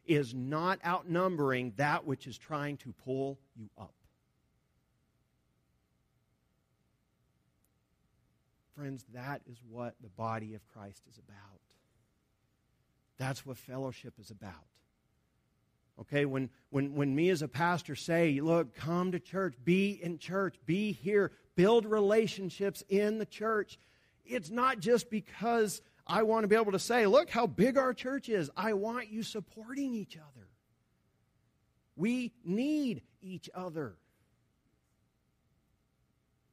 is 0.06 0.32
not 0.32 0.78
outnumbering 0.82 1.74
that 1.76 2.06
which 2.06 2.26
is 2.26 2.38
trying 2.38 2.78
to 2.78 2.94
pull 3.04 3.38
you 3.54 3.68
up. 3.76 3.92
Friends, 8.78 9.04
that 9.12 9.42
is 9.50 9.58
what 9.68 9.96
the 10.00 10.08
body 10.08 10.54
of 10.54 10.64
Christ 10.68 11.02
is 11.10 11.18
about. 11.18 11.58
That's 13.18 13.44
what 13.44 13.56
fellowship 13.56 14.14
is 14.20 14.30
about. 14.30 14.52
Okay, 16.00 16.24
when, 16.26 16.48
when, 16.70 16.94
when 16.94 17.12
me 17.12 17.30
as 17.30 17.42
a 17.42 17.48
pastor 17.48 17.96
say, 17.96 18.40
look, 18.40 18.76
come 18.76 19.10
to 19.10 19.18
church, 19.18 19.56
be 19.64 19.98
in 20.00 20.16
church, 20.18 20.54
be 20.64 20.92
here, 20.92 21.32
build 21.56 21.86
relationships 21.86 22.84
in 22.88 23.18
the 23.18 23.26
church, 23.26 23.80
it's 24.24 24.48
not 24.48 24.78
just 24.78 25.10
because 25.10 25.82
I 26.06 26.22
want 26.22 26.44
to 26.44 26.48
be 26.48 26.54
able 26.54 26.70
to 26.70 26.78
say, 26.78 27.06
look 27.06 27.30
how 27.30 27.48
big 27.48 27.78
our 27.78 27.92
church 27.92 28.28
is. 28.28 28.48
I 28.56 28.74
want 28.74 29.08
you 29.08 29.24
supporting 29.24 29.92
each 29.92 30.16
other. 30.16 30.46
We 31.96 32.32
need 32.44 33.02
each 33.22 33.50
other. 33.52 33.96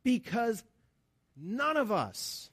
Because 0.04 0.64
None 1.36 1.78
of 1.78 1.92
us 1.92 2.50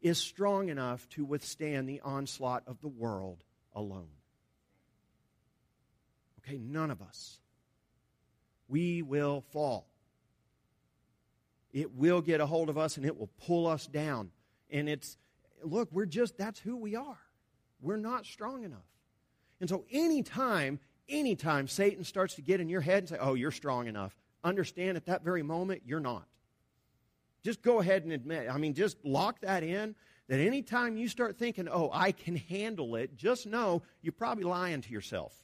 is 0.00 0.18
strong 0.18 0.68
enough 0.68 1.08
to 1.10 1.24
withstand 1.24 1.88
the 1.88 2.00
onslaught 2.00 2.64
of 2.66 2.80
the 2.80 2.88
world 2.88 3.42
alone. 3.74 4.08
Okay, 6.40 6.58
none 6.58 6.90
of 6.90 7.00
us. 7.00 7.38
We 8.68 9.02
will 9.02 9.44
fall. 9.52 9.86
It 11.72 11.94
will 11.94 12.20
get 12.20 12.40
a 12.40 12.46
hold 12.46 12.68
of 12.68 12.76
us 12.76 12.96
and 12.96 13.06
it 13.06 13.18
will 13.18 13.30
pull 13.46 13.66
us 13.66 13.86
down. 13.86 14.30
And 14.70 14.88
it's, 14.88 15.16
look, 15.62 15.88
we're 15.92 16.06
just, 16.06 16.36
that's 16.36 16.58
who 16.60 16.76
we 16.76 16.96
are. 16.96 17.18
We're 17.80 17.96
not 17.96 18.26
strong 18.26 18.64
enough. 18.64 18.80
And 19.60 19.68
so 19.68 19.84
anytime, 19.90 20.80
anytime 21.08 21.68
Satan 21.68 22.04
starts 22.04 22.34
to 22.34 22.42
get 22.42 22.60
in 22.60 22.68
your 22.68 22.80
head 22.80 22.98
and 22.98 23.08
say, 23.08 23.18
oh, 23.20 23.34
you're 23.34 23.50
strong 23.50 23.86
enough, 23.86 24.16
understand 24.42 24.96
at 24.96 25.06
that 25.06 25.22
very 25.22 25.42
moment, 25.42 25.82
you're 25.86 26.00
not. 26.00 26.26
Just 27.42 27.62
go 27.62 27.80
ahead 27.80 28.04
and 28.04 28.12
admit. 28.12 28.48
I 28.50 28.58
mean, 28.58 28.74
just 28.74 28.96
lock 29.04 29.40
that 29.40 29.62
in 29.62 29.94
that 30.28 30.38
anytime 30.38 30.96
you 30.96 31.08
start 31.08 31.36
thinking, 31.36 31.68
oh, 31.68 31.90
I 31.92 32.12
can 32.12 32.36
handle 32.36 32.94
it, 32.96 33.16
just 33.16 33.46
know 33.46 33.82
you're 34.00 34.12
probably 34.12 34.44
lying 34.44 34.80
to 34.82 34.92
yourself. 34.92 35.34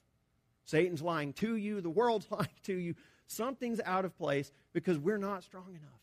Satan's 0.65 1.03
lying 1.03 1.33
to 1.35 1.57
you, 1.57 1.81
the 1.81 1.91
world's 1.91 2.27
lying 2.31 2.49
to 2.65 2.75
you. 2.75 2.95
Something's 3.27 3.81
out 3.85 4.05
of 4.05 4.17
place 4.17 4.53
because 4.73 4.99
we're 4.99 5.19
not 5.19 5.43
strong 5.43 5.69
enough. 5.71 6.01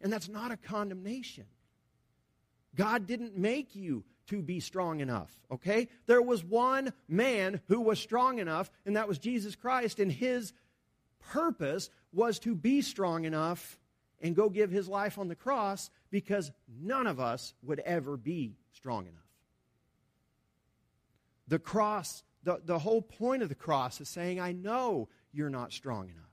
And 0.00 0.12
that's 0.12 0.28
not 0.28 0.52
a 0.52 0.56
condemnation. 0.56 1.44
God 2.74 3.06
didn't 3.06 3.36
make 3.36 3.74
you 3.74 4.04
to 4.26 4.42
be 4.42 4.60
strong 4.60 5.00
enough, 5.00 5.30
okay? 5.50 5.88
There 6.06 6.22
was 6.22 6.42
one 6.42 6.92
man 7.08 7.60
who 7.68 7.80
was 7.80 7.98
strong 7.98 8.38
enough, 8.38 8.70
and 8.86 8.96
that 8.96 9.06
was 9.06 9.18
Jesus 9.18 9.54
Christ, 9.54 10.00
and 10.00 10.10
his 10.10 10.52
purpose 11.30 11.90
was 12.12 12.38
to 12.40 12.54
be 12.54 12.80
strong 12.80 13.24
enough 13.24 13.78
and 14.20 14.34
go 14.34 14.48
give 14.48 14.70
his 14.70 14.88
life 14.88 15.18
on 15.18 15.28
the 15.28 15.34
cross 15.34 15.90
because 16.10 16.52
none 16.80 17.06
of 17.06 17.20
us 17.20 17.54
would 17.62 17.80
ever 17.80 18.16
be 18.16 18.56
strong 18.72 19.06
enough. 19.06 19.20
The 21.48 21.58
cross, 21.58 22.22
the, 22.42 22.60
the 22.64 22.78
whole 22.78 23.02
point 23.02 23.42
of 23.42 23.48
the 23.48 23.54
cross 23.54 24.00
is 24.00 24.08
saying, 24.08 24.40
I 24.40 24.52
know 24.52 25.08
you're 25.32 25.50
not 25.50 25.72
strong 25.72 26.08
enough. 26.08 26.24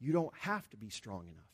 You 0.00 0.12
don't 0.12 0.34
have 0.40 0.68
to 0.70 0.76
be 0.76 0.88
strong 0.88 1.26
enough. 1.26 1.44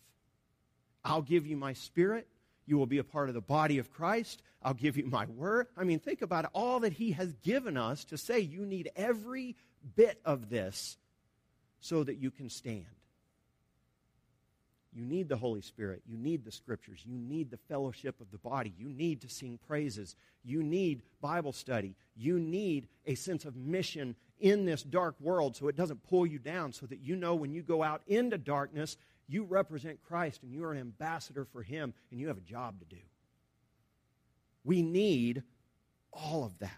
I'll 1.04 1.22
give 1.22 1.46
you 1.46 1.56
my 1.56 1.72
spirit. 1.72 2.28
You 2.66 2.78
will 2.78 2.86
be 2.86 2.98
a 2.98 3.04
part 3.04 3.28
of 3.28 3.34
the 3.34 3.40
body 3.40 3.78
of 3.78 3.90
Christ. 3.90 4.42
I'll 4.62 4.74
give 4.74 4.96
you 4.96 5.06
my 5.06 5.26
word. 5.26 5.66
I 5.76 5.84
mean, 5.84 5.98
think 5.98 6.22
about. 6.22 6.46
All 6.52 6.80
that 6.80 6.92
He 6.92 7.12
has 7.12 7.32
given 7.42 7.76
us 7.76 8.04
to 8.06 8.16
say 8.16 8.38
you 8.38 8.64
need 8.64 8.90
every 8.94 9.56
bit 9.96 10.20
of 10.24 10.48
this 10.48 10.96
so 11.80 12.04
that 12.04 12.18
you 12.18 12.30
can 12.30 12.48
stand. 12.48 12.86
You 14.94 15.04
need 15.04 15.28
the 15.28 15.36
Holy 15.36 15.62
Spirit. 15.62 16.02
You 16.06 16.18
need 16.18 16.44
the 16.44 16.52
scriptures. 16.52 17.02
You 17.04 17.16
need 17.16 17.50
the 17.50 17.56
fellowship 17.56 18.20
of 18.20 18.30
the 18.30 18.38
body. 18.38 18.74
You 18.76 18.88
need 18.88 19.22
to 19.22 19.28
sing 19.28 19.58
praises. 19.66 20.16
You 20.44 20.62
need 20.62 21.02
Bible 21.20 21.52
study. 21.52 21.96
You 22.14 22.38
need 22.38 22.88
a 23.06 23.14
sense 23.14 23.44
of 23.44 23.56
mission 23.56 24.14
in 24.38 24.66
this 24.66 24.82
dark 24.82 25.14
world 25.20 25.56
so 25.56 25.68
it 25.68 25.76
doesn't 25.76 26.02
pull 26.02 26.26
you 26.26 26.38
down, 26.38 26.72
so 26.72 26.84
that 26.86 27.00
you 27.00 27.16
know 27.16 27.34
when 27.34 27.52
you 27.52 27.62
go 27.62 27.82
out 27.82 28.02
into 28.06 28.36
darkness, 28.36 28.96
you 29.28 29.44
represent 29.44 30.02
Christ 30.02 30.42
and 30.42 30.52
you 30.52 30.64
are 30.64 30.72
an 30.72 30.80
ambassador 30.80 31.44
for 31.44 31.62
Him 31.62 31.94
and 32.10 32.20
you 32.20 32.28
have 32.28 32.38
a 32.38 32.42
job 32.42 32.78
to 32.80 32.84
do. 32.84 33.00
We 34.64 34.82
need 34.82 35.42
all 36.12 36.44
of 36.44 36.58
that. 36.58 36.70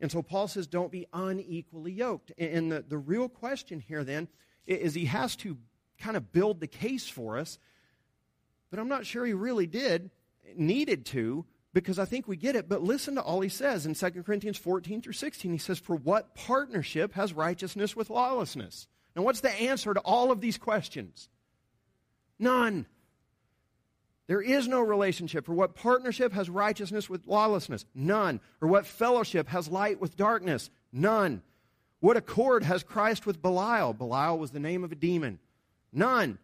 And 0.00 0.10
so 0.10 0.20
Paul 0.20 0.48
says, 0.48 0.66
don't 0.66 0.90
be 0.90 1.06
unequally 1.12 1.92
yoked. 1.92 2.32
And 2.36 2.72
the, 2.72 2.84
the 2.86 2.98
real 2.98 3.28
question 3.28 3.78
here 3.78 4.04
then 4.04 4.28
is 4.66 4.94
he 4.94 5.04
has 5.04 5.36
to 5.36 5.56
kind 5.98 6.16
of 6.16 6.32
build 6.32 6.60
the 6.60 6.66
case 6.66 7.08
for 7.08 7.38
us, 7.38 7.58
but 8.70 8.78
I'm 8.78 8.88
not 8.88 9.06
sure 9.06 9.24
he 9.24 9.34
really 9.34 9.66
did, 9.66 10.10
needed 10.56 11.06
to, 11.06 11.44
because 11.72 11.98
I 11.98 12.04
think 12.04 12.26
we 12.26 12.36
get 12.36 12.56
it. 12.56 12.68
But 12.68 12.82
listen 12.82 13.16
to 13.16 13.22
all 13.22 13.40
he 13.40 13.48
says 13.48 13.84
in 13.84 13.94
2 13.94 14.22
Corinthians 14.22 14.56
14 14.56 15.02
through 15.02 15.12
16. 15.12 15.52
He 15.52 15.58
says, 15.58 15.78
For 15.78 15.96
what 15.96 16.34
partnership 16.34 17.12
has 17.14 17.32
righteousness 17.32 17.94
with 17.94 18.10
lawlessness? 18.10 18.86
Now, 19.14 19.22
what's 19.22 19.40
the 19.40 19.52
answer 19.52 19.92
to 19.92 20.00
all 20.00 20.30
of 20.30 20.40
these 20.40 20.58
questions? 20.58 21.28
None. 22.38 22.86
There 24.26 24.40
is 24.40 24.66
no 24.66 24.80
relationship. 24.80 25.44
For 25.44 25.52
what 25.52 25.74
partnership 25.74 26.32
has 26.32 26.48
righteousness 26.48 27.10
with 27.10 27.26
lawlessness? 27.26 27.84
None. 27.94 28.40
Or 28.60 28.68
what 28.68 28.86
fellowship 28.86 29.48
has 29.48 29.68
light 29.68 30.00
with 30.00 30.16
darkness? 30.16 30.70
None. 30.92 31.42
What 32.00 32.16
accord 32.16 32.64
has 32.64 32.82
Christ 32.82 33.26
with 33.26 33.42
Belial? 33.42 33.92
Belial 33.92 34.38
was 34.38 34.50
the 34.50 34.60
name 34.60 34.84
of 34.84 34.92
a 34.92 34.96
demon. 34.96 35.38
None. 35.94 36.38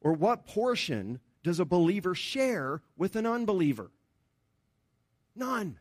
Or 0.00 0.12
what 0.12 0.44
portion 0.44 1.20
does 1.42 1.60
a 1.60 1.64
believer 1.64 2.14
share 2.14 2.82
with 2.96 3.16
an 3.16 3.24
unbeliever? 3.24 3.90
None. 5.36 5.78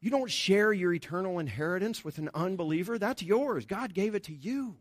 You 0.00 0.10
don't 0.10 0.30
share 0.30 0.72
your 0.72 0.92
eternal 0.92 1.38
inheritance 1.38 2.04
with 2.04 2.18
an 2.18 2.30
unbeliever. 2.34 2.98
That's 2.98 3.22
yours. 3.22 3.66
God 3.66 3.94
gave 3.94 4.14
it 4.14 4.24
to 4.24 4.34
you, 4.34 4.76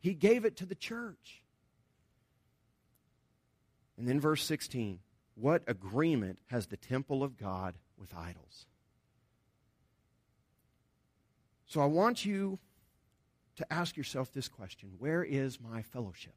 He 0.00 0.14
gave 0.14 0.44
it 0.44 0.56
to 0.56 0.66
the 0.66 0.74
church. 0.74 1.42
And 3.98 4.08
then 4.08 4.18
verse 4.18 4.42
16 4.44 4.98
what 5.34 5.62
agreement 5.66 6.38
has 6.46 6.66
the 6.66 6.76
temple 6.76 7.22
of 7.22 7.36
God 7.38 7.76
with 7.96 8.14
idols? 8.14 8.66
So 11.66 11.80
I 11.80 11.86
want 11.86 12.24
you 12.24 12.58
to 13.56 13.72
ask 13.72 13.96
yourself 13.96 14.32
this 14.32 14.48
question 14.48 14.90
Where 14.98 15.22
is 15.22 15.60
my 15.60 15.82
fellowship? 15.82 16.34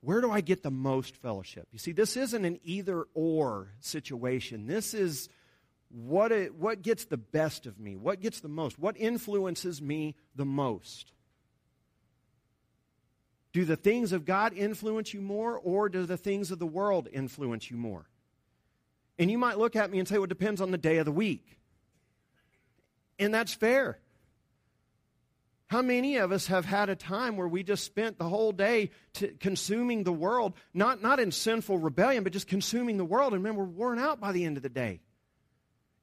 Where 0.00 0.20
do 0.20 0.32
I 0.32 0.40
get 0.40 0.64
the 0.64 0.70
most 0.70 1.16
fellowship? 1.16 1.68
You 1.70 1.78
see, 1.78 1.92
this 1.92 2.16
isn't 2.16 2.44
an 2.44 2.58
either 2.64 3.04
or 3.14 3.68
situation. 3.78 4.66
This 4.66 4.94
is 4.94 5.28
what, 5.90 6.32
it, 6.32 6.54
what 6.56 6.82
gets 6.82 7.04
the 7.04 7.16
best 7.16 7.66
of 7.66 7.78
me, 7.78 7.96
what 7.96 8.20
gets 8.20 8.40
the 8.40 8.48
most, 8.48 8.78
what 8.80 8.96
influences 8.96 9.80
me 9.80 10.16
the 10.34 10.44
most. 10.44 11.12
Do 13.52 13.64
the 13.64 13.76
things 13.76 14.12
of 14.12 14.24
God 14.24 14.54
influence 14.54 15.12
you 15.14 15.20
more, 15.20 15.56
or 15.58 15.88
do 15.88 16.04
the 16.04 16.16
things 16.16 16.50
of 16.50 16.58
the 16.58 16.66
world 16.66 17.06
influence 17.12 17.70
you 17.70 17.76
more? 17.76 18.06
And 19.18 19.30
you 19.30 19.38
might 19.38 19.58
look 19.58 19.76
at 19.76 19.90
me 19.90 19.98
and 19.98 20.08
say, 20.08 20.16
well, 20.16 20.24
it 20.24 20.30
depends 20.30 20.60
on 20.60 20.70
the 20.70 20.78
day 20.78 20.96
of 20.96 21.04
the 21.04 21.12
week. 21.12 21.58
And 23.18 23.32
that's 23.32 23.52
fair. 23.52 23.98
How 25.72 25.80
many 25.80 26.18
of 26.18 26.32
us 26.32 26.48
have 26.48 26.66
had 26.66 26.90
a 26.90 26.94
time 26.94 27.38
where 27.38 27.48
we 27.48 27.62
just 27.62 27.82
spent 27.82 28.18
the 28.18 28.28
whole 28.28 28.52
day 28.52 28.90
consuming 29.40 30.04
the 30.04 30.12
world, 30.12 30.52
not, 30.74 31.00
not 31.00 31.18
in 31.18 31.32
sinful 31.32 31.78
rebellion, 31.78 32.24
but 32.24 32.34
just 32.34 32.46
consuming 32.46 32.98
the 32.98 33.06
world, 33.06 33.32
and 33.32 33.42
man, 33.42 33.56
we're 33.56 33.64
worn 33.64 33.98
out 33.98 34.20
by 34.20 34.32
the 34.32 34.44
end 34.44 34.58
of 34.58 34.62
the 34.62 34.68
day? 34.68 35.00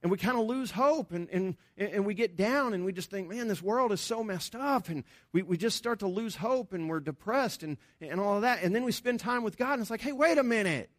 and 0.01 0.11
we 0.11 0.17
kind 0.17 0.39
of 0.39 0.45
lose 0.45 0.71
hope 0.71 1.11
and, 1.11 1.29
and, 1.29 1.55
and 1.77 2.03
we 2.05 2.15
get 2.15 2.35
down 2.35 2.73
and 2.73 2.83
we 2.83 2.91
just 2.91 3.11
think, 3.11 3.29
man, 3.29 3.47
this 3.47 3.61
world 3.61 3.91
is 3.91 4.01
so 4.01 4.23
messed 4.23 4.55
up. 4.55 4.87
And 4.87 5.03
we, 5.33 5.41
we 5.43 5.57
just 5.57 5.75
start 5.75 5.99
to 5.99 6.07
lose 6.07 6.37
hope 6.37 6.71
and 6.71 6.89
we're 6.89 7.01
depressed 7.01 7.63
and, 7.63 7.77
and 7.99 8.19
all 8.19 8.37
of 8.37 8.43
that. 8.43 8.63
And 8.63 8.73
then 8.73 8.85
we 8.85 8.93
spend 8.93 9.19
time 9.19 9.43
with 9.43 9.57
God 9.57 9.73
and 9.73 9.81
it's 9.81 9.91
like, 9.91 9.99
hey, 9.99 10.13
wait 10.13 10.37
a 10.37 10.43
minute. 10.43 10.89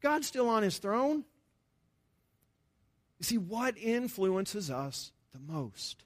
God's 0.00 0.26
still 0.26 0.48
on 0.48 0.62
his 0.62 0.78
throne. 0.78 1.24
You 3.18 3.24
see, 3.24 3.38
what 3.38 3.76
influences 3.76 4.70
us 4.70 5.12
the 5.34 5.40
most? 5.40 6.04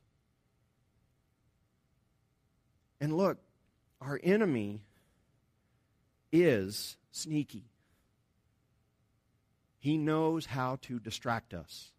And 3.00 3.16
look, 3.16 3.38
our 4.00 4.18
enemy 4.22 4.80
is 6.32 6.96
sneaky. 7.10 7.64
He 9.78 9.96
knows 9.96 10.46
how 10.46 10.78
to 10.82 10.98
distract 10.98 11.54
us. 11.54 11.92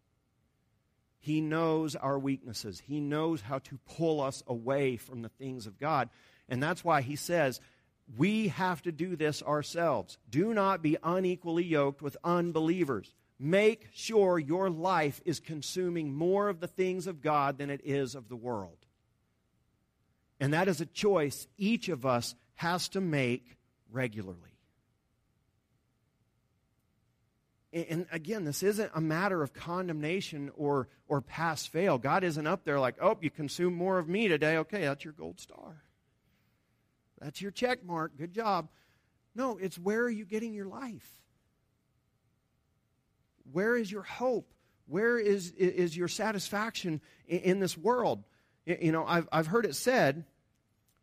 He 1.19 1.41
knows 1.41 1.95
our 1.95 2.17
weaknesses. 2.17 2.81
He 2.85 2.99
knows 2.99 3.41
how 3.41 3.59
to 3.59 3.79
pull 3.97 4.21
us 4.21 4.43
away 4.47 4.97
from 4.97 5.21
the 5.21 5.29
things 5.29 5.67
of 5.67 5.77
God. 5.77 6.09
And 6.47 6.61
that's 6.61 6.83
why 6.83 7.01
he 7.01 7.15
says, 7.15 7.59
we 8.17 8.47
have 8.49 8.81
to 8.83 8.91
do 8.91 9.15
this 9.15 9.43
ourselves. 9.43 10.17
Do 10.29 10.53
not 10.53 10.81
be 10.81 10.97
unequally 11.03 11.63
yoked 11.63 12.01
with 12.01 12.17
unbelievers. 12.23 13.13
Make 13.37 13.87
sure 13.93 14.39
your 14.39 14.69
life 14.69 15.21
is 15.25 15.39
consuming 15.39 16.13
more 16.13 16.49
of 16.49 16.59
the 16.59 16.67
things 16.67 17.07
of 17.07 17.21
God 17.21 17.57
than 17.57 17.69
it 17.69 17.81
is 17.83 18.15
of 18.15 18.27
the 18.27 18.35
world. 18.35 18.78
And 20.39 20.53
that 20.53 20.67
is 20.67 20.81
a 20.81 20.85
choice 20.85 21.47
each 21.57 21.89
of 21.89 22.05
us 22.05 22.35
has 22.55 22.89
to 22.89 23.01
make 23.01 23.57
regularly. 23.91 24.49
And 27.71 28.07
again, 28.11 28.45
this 28.45 28.63
isn't 28.63 28.91
a 28.95 29.01
matter 29.01 29.43
of 29.43 29.53
condemnation 29.53 30.51
or, 30.57 30.87
or 31.07 31.21
pass 31.21 31.67
fail. 31.67 31.99
God 31.99 32.23
isn't 32.23 32.47
up 32.47 32.63
there 32.63 32.79
like, 32.79 32.95
oh, 32.99 33.15
you 33.21 33.29
consume 33.29 33.75
more 33.75 33.99
of 33.99 34.09
me 34.09 34.27
today. 34.27 34.57
Okay, 34.57 34.81
that's 34.81 35.03
your 35.03 35.13
gold 35.13 35.39
star. 35.39 35.83
That's 37.19 37.41
your 37.41 37.51
check 37.51 37.85
mark. 37.85 38.17
Good 38.17 38.33
job. 38.33 38.69
No, 39.35 39.57
it's 39.57 39.77
where 39.77 40.01
are 40.01 40.09
you 40.09 40.25
getting 40.25 40.53
your 40.53 40.65
life? 40.65 41.07
Where 43.51 43.75
is 43.75 43.91
your 43.91 44.03
hope? 44.03 44.51
Where 44.87 45.19
is, 45.19 45.51
is 45.51 45.95
your 45.95 46.07
satisfaction 46.07 47.01
in, 47.27 47.39
in 47.39 47.59
this 47.59 47.77
world? 47.77 48.23
You 48.65 48.91
know, 48.91 49.05
I've, 49.05 49.29
I've 49.31 49.47
heard 49.47 49.65
it 49.65 49.75
said 49.75 50.25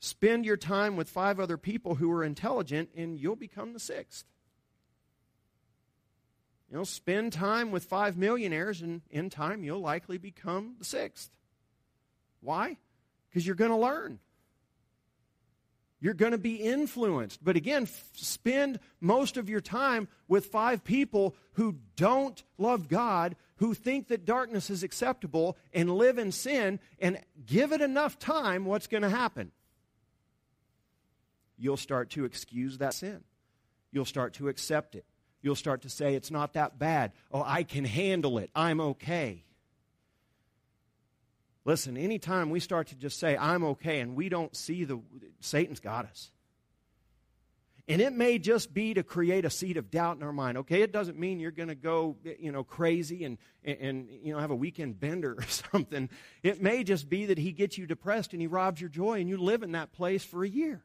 spend 0.01 0.45
your 0.45 0.57
time 0.57 0.97
with 0.97 1.09
five 1.09 1.41
other 1.41 1.57
people 1.57 1.97
who 1.97 2.11
are 2.13 2.25
intelligent, 2.25 2.91
and 2.97 3.19
you'll 3.19 3.37
become 3.37 3.73
the 3.73 3.81
sixth. 3.81 4.25
You 6.71 6.79
know, 6.79 6.85
spend 6.85 7.33
time 7.33 7.71
with 7.71 7.85
five 7.85 8.17
millionaires, 8.17 8.83
and 8.83 9.03
in 9.11 9.31
time 9.31 9.63
you'll 9.63 9.81
likely 9.81 10.19
become 10.19 10.75
the 10.79 10.85
sixth. 10.85 11.31
Why? 12.41 12.77
Because 13.29 13.47
you're 13.47 13.57
going 13.57 13.71
to 13.71 13.77
learn. 13.77 14.19
You're 16.01 16.15
going 16.15 16.33
to 16.33 16.39
be 16.39 16.57
influenced. 16.57 17.43
But 17.43 17.57
again, 17.57 17.85
f- 17.85 18.11
spend 18.15 18.81
most 19.01 19.37
of 19.37 19.49
your 19.49 19.61
time 19.61 20.09
with 20.29 20.47
five 20.47 20.85
people 20.85 21.35
who 21.53 21.77
don't 21.97 22.43
love 22.59 22.89
God, 22.89 23.37
who 23.57 23.73
think 23.73 24.09
that 24.09 24.27
darkness 24.27 24.69
is 24.69 24.83
acceptable, 24.83 25.57
and 25.73 25.91
live 25.97 26.19
in 26.19 26.33
sin, 26.33 26.81
and 26.99 27.19
give 27.47 27.73
it 27.73 27.81
enough 27.81 28.19
time, 28.19 28.65
what's 28.65 28.87
going 28.87 29.03
to 29.03 29.09
happen? 29.09 29.53
You'll 31.59 31.77
start 31.77 32.11
to 32.11 32.25
excuse 32.25 32.79
that 32.79 32.95
sin. 32.95 33.25
You'll 33.93 34.05
start 34.05 34.35
to 34.35 34.49
accept 34.49 34.95
it 34.95 35.07
you'll 35.47 35.55
start 35.55 35.83
to 35.83 35.89
say, 35.89 36.15
It's 36.15 36.31
not 36.31 36.55
that 36.55 36.79
bad. 36.79 37.13
Oh, 37.31 37.43
I 37.47 37.63
can 37.63 37.85
handle 37.85 38.39
it. 38.39 38.51
I'm 38.55 38.81
okay. 38.81 39.45
Listen, 41.65 41.97
anytime 41.97 42.51
we 42.51 42.61
start 42.61 42.89
to 42.89 42.97
just 42.97 43.19
say, 43.19 43.37
I'm 43.37 43.65
okay, 43.65 44.01
and 44.01 44.15
we 44.15 44.29
don't 44.29 44.55
see 44.55 44.85
the, 44.85 45.01
Satan's 45.41 45.81
got 45.81 46.05
us. 46.05 46.31
And 47.89 48.01
it 48.01 48.13
may 48.13 48.39
just 48.39 48.75
be 48.75 48.95
to 48.95 49.05
create 49.05 49.45
a 49.45 49.51
seed 49.51 49.77
of 49.77 49.91
doubt 49.91 50.17
in 50.17 50.25
our 50.25 50.33
mind. 50.33 50.59
Okay, 50.59 50.83
it 50.83 50.93
doesn't 50.93 51.19
mean 51.19 51.39
you're 51.39 51.53
going 51.53 51.69
to 51.69 51.77
go, 51.77 52.17
you 52.41 52.51
know, 52.51 52.65
crazy 52.65 53.25
and, 53.25 53.39
and, 53.65 53.79
and, 53.79 54.09
you 54.23 54.33
know, 54.33 54.41
have 54.41 54.51
a 54.51 54.57
weekend 54.57 54.99
bender 54.99 55.33
or 55.39 55.47
something. 55.73 56.09
It 56.43 56.61
may 56.61 56.83
just 56.83 57.09
be 57.09 57.27
that 57.27 57.39
he 57.39 57.53
gets 57.53 57.79
you 57.79 57.87
depressed 57.87 58.33
and 58.33 58.41
he 58.41 58.49
robs 58.49 58.81
your 58.81 58.91
joy 58.91 59.21
and 59.21 59.29
you 59.29 59.37
live 59.37 59.63
in 59.63 59.73
that 59.73 59.93
place 59.93 60.25
for 60.25 60.45
a 60.45 60.49
year 60.49 60.85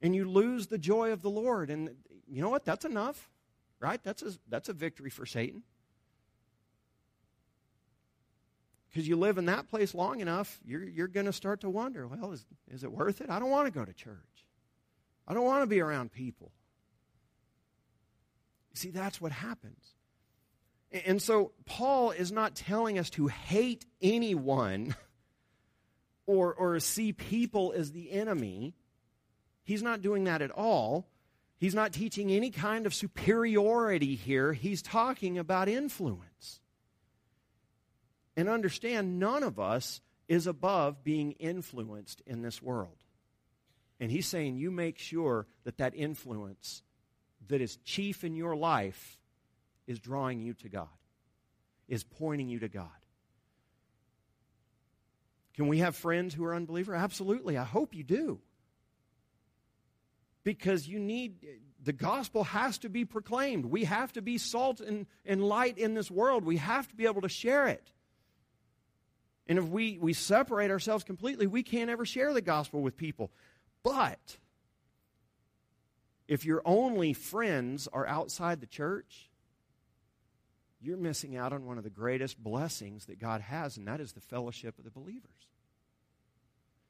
and 0.00 0.14
you 0.14 0.28
lose 0.28 0.66
the 0.66 0.78
joy 0.78 1.12
of 1.12 1.22
the 1.22 1.30
Lord. 1.30 1.70
And 1.70 1.90
you 2.28 2.42
know 2.42 2.50
what? 2.50 2.64
That's 2.64 2.84
enough, 2.84 3.30
right? 3.80 4.02
That's 4.02 4.22
a, 4.22 4.32
that's 4.48 4.68
a 4.68 4.72
victory 4.72 5.10
for 5.10 5.26
Satan. 5.26 5.62
Because 8.88 9.06
you 9.06 9.16
live 9.16 9.36
in 9.36 9.46
that 9.46 9.68
place 9.68 9.94
long 9.94 10.20
enough, 10.20 10.58
you're, 10.64 10.82
you're 10.82 11.08
going 11.08 11.26
to 11.26 11.32
start 11.32 11.60
to 11.60 11.68
wonder 11.68 12.06
well, 12.06 12.32
is, 12.32 12.46
is 12.70 12.82
it 12.82 12.90
worth 12.90 13.20
it? 13.20 13.28
I 13.28 13.38
don't 13.38 13.50
want 13.50 13.66
to 13.66 13.70
go 13.70 13.84
to 13.84 13.92
church. 13.92 14.16
I 15.28 15.34
don't 15.34 15.44
want 15.44 15.62
to 15.62 15.66
be 15.66 15.80
around 15.80 16.12
people. 16.12 16.50
You 18.72 18.78
see, 18.78 18.90
that's 18.90 19.20
what 19.20 19.32
happens. 19.32 19.96
And 21.04 21.20
so, 21.20 21.52
Paul 21.64 22.12
is 22.12 22.30
not 22.30 22.54
telling 22.54 22.98
us 22.98 23.10
to 23.10 23.26
hate 23.26 23.84
anyone 24.00 24.94
or, 26.26 26.54
or 26.54 26.78
see 26.80 27.12
people 27.12 27.74
as 27.76 27.92
the 27.92 28.10
enemy. 28.12 28.74
He's 29.66 29.82
not 29.82 30.00
doing 30.00 30.24
that 30.24 30.42
at 30.42 30.52
all. 30.52 31.08
He's 31.58 31.74
not 31.74 31.92
teaching 31.92 32.30
any 32.30 32.50
kind 32.50 32.86
of 32.86 32.94
superiority 32.94 34.14
here. 34.14 34.52
He's 34.52 34.80
talking 34.80 35.38
about 35.38 35.68
influence. 35.68 36.60
And 38.36 38.48
understand, 38.48 39.18
none 39.18 39.42
of 39.42 39.58
us 39.58 40.00
is 40.28 40.46
above 40.46 41.02
being 41.02 41.32
influenced 41.32 42.22
in 42.26 42.42
this 42.42 42.62
world. 42.62 42.96
And 43.98 44.10
he's 44.10 44.26
saying, 44.26 44.56
you 44.56 44.70
make 44.70 44.98
sure 44.98 45.46
that 45.64 45.78
that 45.78 45.94
influence 45.96 46.82
that 47.48 47.60
is 47.60 47.76
chief 47.78 48.22
in 48.22 48.36
your 48.36 48.54
life 48.54 49.18
is 49.88 49.98
drawing 49.98 50.40
you 50.40 50.54
to 50.54 50.68
God, 50.68 50.88
is 51.88 52.04
pointing 52.04 52.48
you 52.48 52.60
to 52.60 52.68
God. 52.68 52.88
Can 55.54 55.66
we 55.66 55.78
have 55.78 55.96
friends 55.96 56.34
who 56.34 56.44
are 56.44 56.54
unbeliever? 56.54 56.94
Absolutely. 56.94 57.56
I 57.58 57.64
hope 57.64 57.94
you 57.94 58.04
do. 58.04 58.40
Because 60.46 60.86
you 60.86 61.00
need, 61.00 61.44
the 61.82 61.92
gospel 61.92 62.44
has 62.44 62.78
to 62.78 62.88
be 62.88 63.04
proclaimed. 63.04 63.66
We 63.66 63.82
have 63.82 64.12
to 64.12 64.22
be 64.22 64.38
salt 64.38 64.80
and, 64.80 65.06
and 65.24 65.42
light 65.42 65.76
in 65.76 65.94
this 65.94 66.08
world. 66.08 66.44
We 66.44 66.58
have 66.58 66.86
to 66.86 66.94
be 66.94 67.04
able 67.04 67.22
to 67.22 67.28
share 67.28 67.66
it. 67.66 67.90
And 69.48 69.58
if 69.58 69.64
we, 69.64 69.98
we 69.98 70.12
separate 70.12 70.70
ourselves 70.70 71.02
completely, 71.02 71.48
we 71.48 71.64
can't 71.64 71.90
ever 71.90 72.06
share 72.06 72.32
the 72.32 72.42
gospel 72.42 72.80
with 72.80 72.96
people. 72.96 73.32
But 73.82 74.38
if 76.28 76.44
your 76.44 76.62
only 76.64 77.12
friends 77.12 77.88
are 77.92 78.06
outside 78.06 78.60
the 78.60 78.68
church, 78.68 79.28
you're 80.80 80.96
missing 80.96 81.36
out 81.36 81.52
on 81.52 81.66
one 81.66 81.76
of 81.76 81.82
the 81.82 81.90
greatest 81.90 82.40
blessings 82.40 83.06
that 83.06 83.18
God 83.18 83.40
has, 83.40 83.76
and 83.78 83.88
that 83.88 84.00
is 84.00 84.12
the 84.12 84.20
fellowship 84.20 84.78
of 84.78 84.84
the 84.84 84.92
believers. 84.92 85.48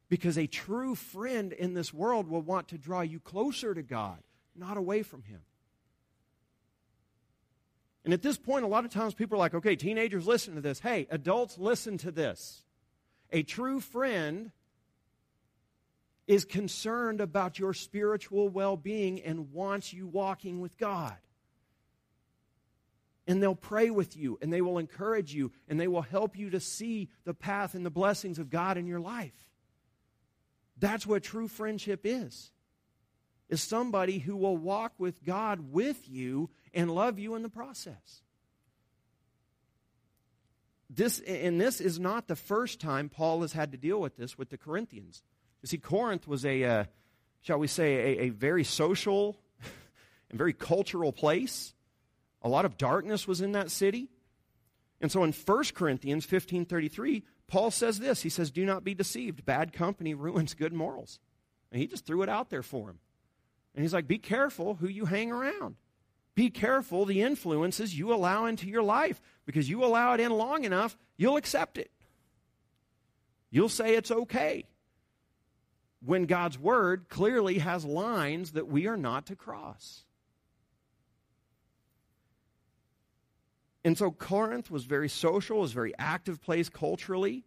Because 0.08 0.38
a 0.38 0.46
true 0.46 0.94
friend 0.94 1.52
in 1.52 1.74
this 1.74 1.92
world 1.92 2.28
will 2.28 2.42
want 2.42 2.68
to 2.68 2.78
draw 2.78 3.00
you 3.00 3.18
closer 3.18 3.74
to 3.74 3.82
God, 3.82 4.18
not 4.54 4.76
away 4.76 5.02
from 5.02 5.22
Him. 5.22 5.40
And 8.04 8.14
at 8.14 8.22
this 8.22 8.38
point, 8.38 8.64
a 8.64 8.68
lot 8.68 8.84
of 8.84 8.92
times 8.92 9.14
people 9.14 9.34
are 9.34 9.40
like, 9.40 9.54
okay, 9.54 9.74
teenagers, 9.74 10.28
listen 10.28 10.54
to 10.54 10.60
this. 10.60 10.78
Hey, 10.78 11.08
adults, 11.10 11.58
listen 11.58 11.98
to 11.98 12.12
this. 12.12 12.62
A 13.32 13.42
true 13.42 13.80
friend 13.80 14.52
is 16.28 16.44
concerned 16.44 17.20
about 17.20 17.58
your 17.58 17.74
spiritual 17.74 18.48
well 18.48 18.76
being 18.76 19.20
and 19.22 19.52
wants 19.52 19.92
you 19.92 20.06
walking 20.06 20.60
with 20.60 20.76
God. 20.78 21.16
And 23.26 23.42
they'll 23.42 23.56
pray 23.56 23.90
with 23.90 24.16
you 24.16 24.38
and 24.40 24.52
they 24.52 24.60
will 24.60 24.78
encourage 24.78 25.34
you 25.34 25.50
and 25.68 25.80
they 25.80 25.88
will 25.88 26.02
help 26.02 26.38
you 26.38 26.50
to 26.50 26.60
see 26.60 27.08
the 27.24 27.34
path 27.34 27.74
and 27.74 27.84
the 27.84 27.90
blessings 27.90 28.38
of 28.38 28.50
God 28.50 28.76
in 28.76 28.86
your 28.86 29.00
life. 29.00 29.34
That's 30.78 31.06
what 31.06 31.22
true 31.22 31.48
friendship 31.48 32.00
is. 32.04 32.50
Is 33.48 33.62
somebody 33.62 34.18
who 34.18 34.36
will 34.36 34.56
walk 34.56 34.94
with 34.98 35.24
God 35.24 35.72
with 35.72 36.08
you 36.08 36.50
and 36.74 36.90
love 36.90 37.18
you 37.18 37.34
in 37.36 37.42
the 37.42 37.48
process. 37.48 38.22
This 40.90 41.20
and 41.20 41.60
this 41.60 41.80
is 41.80 41.98
not 41.98 42.28
the 42.28 42.36
first 42.36 42.80
time 42.80 43.08
Paul 43.08 43.42
has 43.42 43.52
had 43.52 43.72
to 43.72 43.78
deal 43.78 44.00
with 44.00 44.16
this 44.16 44.36
with 44.36 44.50
the 44.50 44.58
Corinthians. 44.58 45.22
You 45.62 45.68
see, 45.68 45.78
Corinth 45.78 46.28
was 46.28 46.44
a, 46.44 46.62
uh, 46.64 46.84
shall 47.40 47.58
we 47.58 47.66
say, 47.66 47.94
a, 47.94 48.22
a 48.24 48.28
very 48.28 48.62
social 48.62 49.40
and 50.30 50.38
very 50.38 50.52
cultural 50.52 51.12
place. 51.12 51.74
A 52.42 52.48
lot 52.48 52.64
of 52.64 52.76
darkness 52.76 53.26
was 53.26 53.40
in 53.40 53.52
that 53.52 53.70
city. 53.70 54.08
And 55.00 55.10
so 55.10 55.24
in 55.24 55.32
1 55.32 55.64
Corinthians 55.74 56.26
15:33, 56.26 57.22
Paul 57.48 57.70
says 57.70 57.98
this. 57.98 58.22
He 58.22 58.28
says, 58.28 58.50
"Do 58.50 58.64
not 58.64 58.84
be 58.84 58.94
deceived. 58.94 59.44
Bad 59.44 59.72
company 59.72 60.14
ruins 60.14 60.54
good 60.54 60.72
morals." 60.72 61.20
And 61.70 61.80
he 61.80 61.86
just 61.86 62.06
threw 62.06 62.22
it 62.22 62.28
out 62.28 62.50
there 62.50 62.62
for 62.62 62.90
him. 62.90 62.98
And 63.74 63.82
he's 63.82 63.94
like, 63.94 64.08
"Be 64.08 64.18
careful 64.18 64.76
who 64.76 64.88
you 64.88 65.04
hang 65.04 65.30
around. 65.30 65.76
Be 66.34 66.50
careful 66.50 67.06
the 67.06 67.22
influences 67.22 67.98
you 67.98 68.12
allow 68.12 68.44
into 68.44 68.68
your 68.68 68.82
life 68.82 69.22
because 69.46 69.70
you 69.70 69.84
allow 69.84 70.12
it 70.12 70.20
in 70.20 70.30
long 70.32 70.64
enough, 70.64 70.96
you'll 71.16 71.36
accept 71.38 71.78
it. 71.78 71.90
You'll 73.50 73.70
say 73.70 73.94
it's 73.94 74.10
okay 74.10 74.66
when 76.00 76.26
God's 76.26 76.58
word 76.58 77.08
clearly 77.08 77.58
has 77.58 77.84
lines 77.84 78.52
that 78.52 78.68
we 78.68 78.86
are 78.86 78.96
not 78.96 79.26
to 79.26 79.36
cross. 79.36 80.04
And 83.86 83.96
so 83.96 84.10
Corinth 84.10 84.68
was 84.68 84.84
very 84.84 85.08
social, 85.08 85.60
was 85.60 85.70
a 85.70 85.74
very 85.74 85.94
active 85.96 86.42
place 86.42 86.68
culturally. 86.68 87.44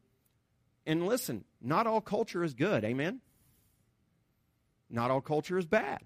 And 0.85 1.05
listen, 1.05 1.43
not 1.59 1.85
all 1.85 1.99
culture 1.99 2.45
is 2.45 2.53
good, 2.53 2.85
amen? 2.85 3.19
Not 4.89 5.11
all 5.11 5.19
culture 5.19 5.57
is 5.57 5.65
bad. 5.65 5.99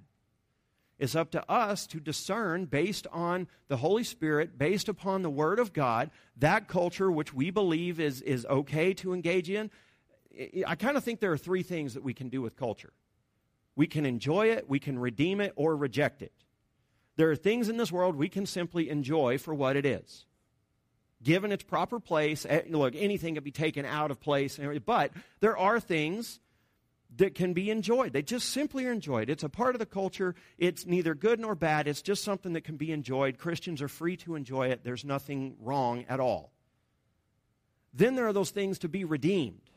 It's 0.97 1.13
up 1.13 1.29
to 1.31 1.51
us 1.51 1.85
to 1.85 1.99
discern 1.99 2.65
based 2.65 3.05
on 3.11 3.47
the 3.67 3.77
Holy 3.77 4.03
Spirit, 4.03 4.57
based 4.57 4.89
upon 4.89 5.21
the 5.21 5.29
Word 5.29 5.59
of 5.59 5.71
God, 5.71 6.09
that 6.37 6.67
culture 6.67 7.11
which 7.11 7.31
we 7.31 7.51
believe 7.51 7.99
is, 7.99 8.19
is 8.23 8.43
okay 8.47 8.95
to 8.95 9.13
engage 9.13 9.51
in, 9.51 9.69
I 10.65 10.73
kind 10.73 10.97
of 10.97 11.03
think 11.03 11.19
there 11.19 11.31
are 11.31 11.37
three 11.37 11.61
things 11.61 11.93
that 11.93 12.01
we 12.01 12.15
can 12.15 12.29
do 12.29 12.41
with 12.41 12.57
culture 12.57 12.93
we 13.75 13.85
can 13.85 14.03
enjoy 14.03 14.47
it, 14.47 14.67
we 14.67 14.79
can 14.79 14.97
redeem 14.97 15.41
it, 15.41 15.53
or 15.55 15.75
reject 15.75 16.23
it. 16.23 16.31
There 17.15 17.29
are 17.29 17.35
things 17.35 17.69
in 17.69 17.77
this 17.77 17.91
world 17.91 18.15
we 18.15 18.29
can 18.29 18.45
simply 18.45 18.89
enjoy 18.89 19.37
for 19.37 19.53
what 19.53 19.75
it 19.75 19.85
is. 19.85 20.25
Given 21.21 21.51
its 21.51 21.63
proper 21.63 21.99
place, 21.99 22.45
eh, 22.47 22.63
look, 22.69 22.95
anything 22.95 23.35
can 23.35 23.43
be 23.43 23.51
taken 23.51 23.85
out 23.85 24.11
of 24.11 24.19
place, 24.19 24.59
but 24.85 25.11
there 25.39 25.57
are 25.57 25.79
things 25.79 26.39
that 27.17 27.35
can 27.35 27.53
be 27.53 27.69
enjoyed. 27.69 28.11
They 28.11 28.23
just 28.23 28.49
simply 28.49 28.85
are 28.87 28.91
enjoyed. 28.91 29.29
It's 29.29 29.43
a 29.43 29.49
part 29.49 29.75
of 29.75 29.79
the 29.79 29.85
culture. 29.85 30.35
It's 30.57 30.85
neither 30.85 31.13
good 31.13 31.39
nor 31.39 31.55
bad. 31.55 31.87
It's 31.87 32.01
just 32.01 32.23
something 32.23 32.53
that 32.53 32.63
can 32.63 32.75
be 32.75 32.91
enjoyed. 32.91 33.37
Christians 33.37 33.81
are 33.81 33.87
free 33.87 34.17
to 34.17 34.35
enjoy 34.35 34.69
it. 34.69 34.83
There's 34.83 35.05
nothing 35.05 35.55
wrong 35.59 36.05
at 36.09 36.19
all. 36.19 36.51
Then 37.93 38.15
there 38.15 38.27
are 38.27 38.33
those 38.33 38.49
things 38.49 38.79
to 38.79 38.89
be 38.89 39.05
redeemed. 39.05 39.69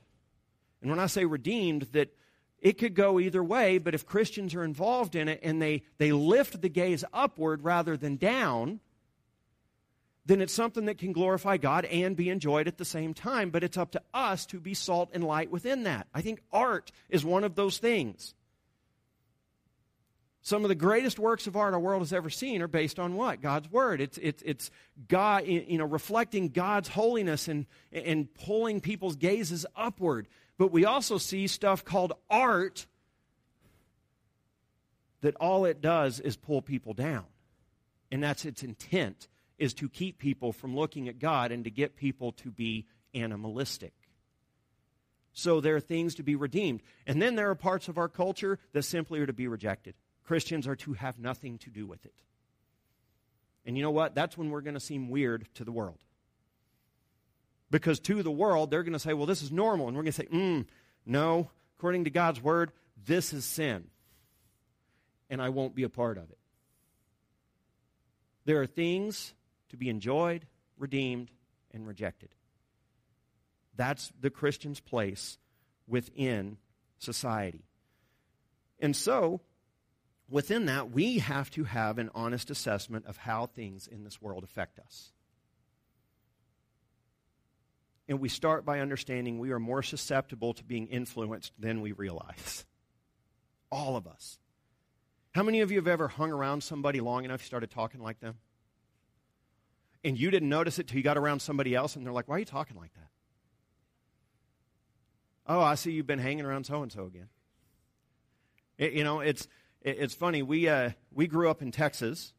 And 0.81 0.90
when 0.90 0.99
I 0.99 1.07
say 1.07 1.27
redeemed, 1.27 1.83
that 1.92 2.16
it 2.67 2.79
could 2.79 2.97
go 2.97 3.21
either 3.21 3.45
way, 3.45 3.79
but 3.79 3.95
if 3.95 4.05
Christians 4.05 4.53
are 4.57 4.65
involved 4.65 5.15
in 5.15 5.29
it 5.29 5.39
and 5.45 5.63
they, 5.63 5.85
they 5.99 6.11
lift 6.11 6.61
the 6.61 6.69
gaze 6.69 7.05
upward 7.13 7.63
rather 7.63 7.97
than 7.97 8.17
down, 8.17 8.81
then 10.25 10.41
it's 10.41 10.53
something 10.53 10.87
that 10.87 10.99
can 10.99 11.13
glorify 11.13 11.59
God 11.59 11.85
and 11.85 12.17
be 12.17 12.29
enjoyed 12.29 12.67
at 12.67 12.77
the 12.77 12.85
same 12.85 13.15
time. 13.15 13.51
But 13.51 13.63
it's 13.63 13.77
up 13.77 13.93
to 13.93 14.03
us 14.13 14.47
to 14.47 14.59
be 14.59 14.75
salt 14.75 15.11
and 15.13 15.23
light 15.23 15.53
within 15.53 15.85
that. 15.85 16.09
I 16.13 16.23
think 16.23 16.43
art 16.53 16.91
is 17.09 17.25
one 17.25 17.45
of 17.45 17.55
those 17.55 17.79
things. 17.79 18.35
Some 20.43 20.65
of 20.65 20.69
the 20.69 20.75
greatest 20.75 21.21
works 21.21 21.47
of 21.47 21.57
art 21.57 21.73
our 21.73 21.79
world 21.79 22.03
has 22.03 22.13
ever 22.13 22.31
seen 22.31 22.63
are 22.63 22.69
based 22.69 22.99
on 22.99 23.15
what? 23.15 23.41
God's 23.41 23.71
Word. 23.71 24.01
It's, 24.01 24.19
it's, 24.19 24.43
it's 24.45 24.73
God, 25.07 25.47
you 25.47 25.79
know, 25.79 25.85
reflecting 25.85 26.49
God's 26.49 26.89
holiness 26.89 27.47
and, 27.47 27.67
and 27.93 28.33
pulling 28.35 28.81
people's 28.81 29.15
gazes 29.15 29.67
upward. 29.77 30.27
But 30.59 30.73
we 30.73 30.85
also 30.85 31.19
see 31.19 31.47
stuff 31.47 31.85
called 31.85 32.14
art 32.31 32.87
that 35.21 35.37
all 35.37 35.64
it 35.64 35.81
does 35.81 36.21
is 36.21 36.37
pull 36.37 36.62
people 36.62 36.95
down. 36.95 37.25
And 38.11 38.23
that's 38.23 38.45
its 38.45 38.62
intent 38.62 39.29
is 39.59 39.75
to 39.75 39.88
keep 39.88 40.19
people 40.19 40.53
from 40.53 40.77
looking 40.77 41.09
at 41.09 41.19
God 41.19 41.53
and 41.53 41.64
to 41.64 41.71
get 41.71 41.97
people 41.97 42.33
to 42.33 42.51
be 42.51 42.87
animalistic. 43.14 43.92
So 45.33 45.61
there 45.61 45.77
are 45.77 45.81
things 45.81 46.14
to 46.14 46.23
be 46.23 46.35
redeemed. 46.35 46.83
And 47.07 47.21
then 47.21 47.35
there 47.35 47.51
are 47.51 47.55
parts 47.55 47.88
of 47.88 47.99
our 47.99 48.09
culture 48.09 48.59
that 48.73 48.85
simply 48.85 49.21
are 49.21 49.27
to 49.27 49.33
be 49.33 49.49
rejected. 49.49 49.95
Christians 50.25 50.66
are 50.66 50.77
to 50.77 50.95
have 50.95 51.19
nothing 51.19 51.59
to 51.59 51.71
do 51.71 51.87
with 51.87 52.05
it. 52.07 52.14
And 53.66 53.77
you 53.77 53.83
know 53.83 53.90
what? 53.90 54.14
That's 54.14 54.38
when 54.38 54.51
we're 54.51 54.61
going 54.61 54.75
to 54.75 54.81
seem 54.81 55.11
weird 55.11 55.47
to 55.55 55.64
the 55.64 55.73
world. 55.73 55.99
Because 57.71 57.99
to 58.01 58.23
the 58.23 58.31
world, 58.31 58.71
they're 58.71 58.83
going 58.83 58.93
to 58.93 58.99
say, 58.99 59.13
well, 59.13 59.27
this 59.27 59.43
is 59.43 59.51
normal. 59.51 59.89
And 59.89 59.97
we're 59.97 60.05
going 60.05 60.13
to 60.13 60.23
say, 60.23 60.27
mm, 60.27 60.67
no, 61.05 61.51
according 61.77 62.05
to 62.05 62.11
God's 62.11 62.41
word, 62.41 62.73
this 63.05 63.33
is 63.33 63.45
sin. 63.45 63.89
And 65.29 65.43
I 65.43 65.49
won't 65.49 65.75
be 65.75 65.83
a 65.83 65.89
part 65.89 66.19
of 66.19 66.31
it. 66.31 66.39
There 68.45 68.61
are 68.61 68.67
things 68.67 69.35
to 69.71 69.77
be 69.77 69.89
enjoyed, 69.89 70.47
redeemed, 70.79 71.31
and 71.73 71.87
rejected. 71.87 72.31
That's 73.75 74.13
the 74.21 74.31
Christian's 74.31 74.81
place 74.81 75.39
within 75.89 76.57
society. 76.99 77.65
And 78.79 78.95
so, 78.95 79.41
within 80.31 80.67
that, 80.67 80.91
we 80.91 81.19
have 81.19 81.51
to 81.53 81.65
have 81.65 81.99
an 81.99 82.11
honest 82.15 82.51
assessment 82.51 83.07
of 83.07 83.17
how 83.17 83.47
things 83.47 83.87
in 83.87 84.05
this 84.05 84.23
world 84.23 84.45
affect 84.45 84.79
us. 84.79 85.13
And 88.09 88.21
we 88.21 88.29
start 88.29 88.65
by 88.65 88.81
understanding 88.81 89.39
we 89.39 89.51
are 89.51 89.59
more 89.59 89.83
susceptible 89.83 90.55
to 90.55 90.65
being 90.65 90.87
influenced 90.87 91.53
than 91.59 91.81
we 91.81 91.93
realize. 91.93 92.65
All 93.71 93.97
of 93.97 94.07
us. 94.07 94.39
How 95.35 95.43
many 95.43 95.61
of 95.61 95.71
you 95.71 95.79
have 95.79 95.89
ever 95.89 96.09
hung 96.09 96.31
around 96.31 96.63
somebody 96.63 97.01
long 97.01 97.25
enough 97.25 97.43
you 97.43 97.47
started 97.47 97.71
talking 97.71 98.01
like 98.01 98.21
them? 98.21 98.37
And 100.05 100.19
you 100.19 100.31
didn't 100.31 100.49
notice 100.49 100.79
it 100.79 100.87
till 100.87 100.99
you 100.99 101.03
got 101.03 101.19
around 101.19 101.41
somebody 101.41 101.75
else 101.75 101.97
and 101.97 102.07
they're 102.07 102.13
like, 102.13 102.29
why 102.29 102.37
are 102.37 102.39
you 102.39 102.45
talking 102.45 102.77
like 102.77 102.95
that? 102.95 103.09
Oh, 105.49 105.61
I 105.61 105.75
see 105.75 105.93
you've 105.93 106.07
been 106.07 106.19
hanging 106.19 106.45
around 106.45 106.65
so 106.65 106.83
and 106.83 106.93
so 106.93 107.07
again. 107.07 107.29
It, 108.79 108.93
you 108.93 109.05
know, 109.05 109.21
it's 109.21 109.49
it's 109.83 110.15
funny. 110.15 110.43
We 110.43 110.69
uh, 110.69 110.91
we 111.13 111.27
grew 111.27 111.49
up 111.49 111.63
in 111.63 111.71
Texas, 111.71 112.33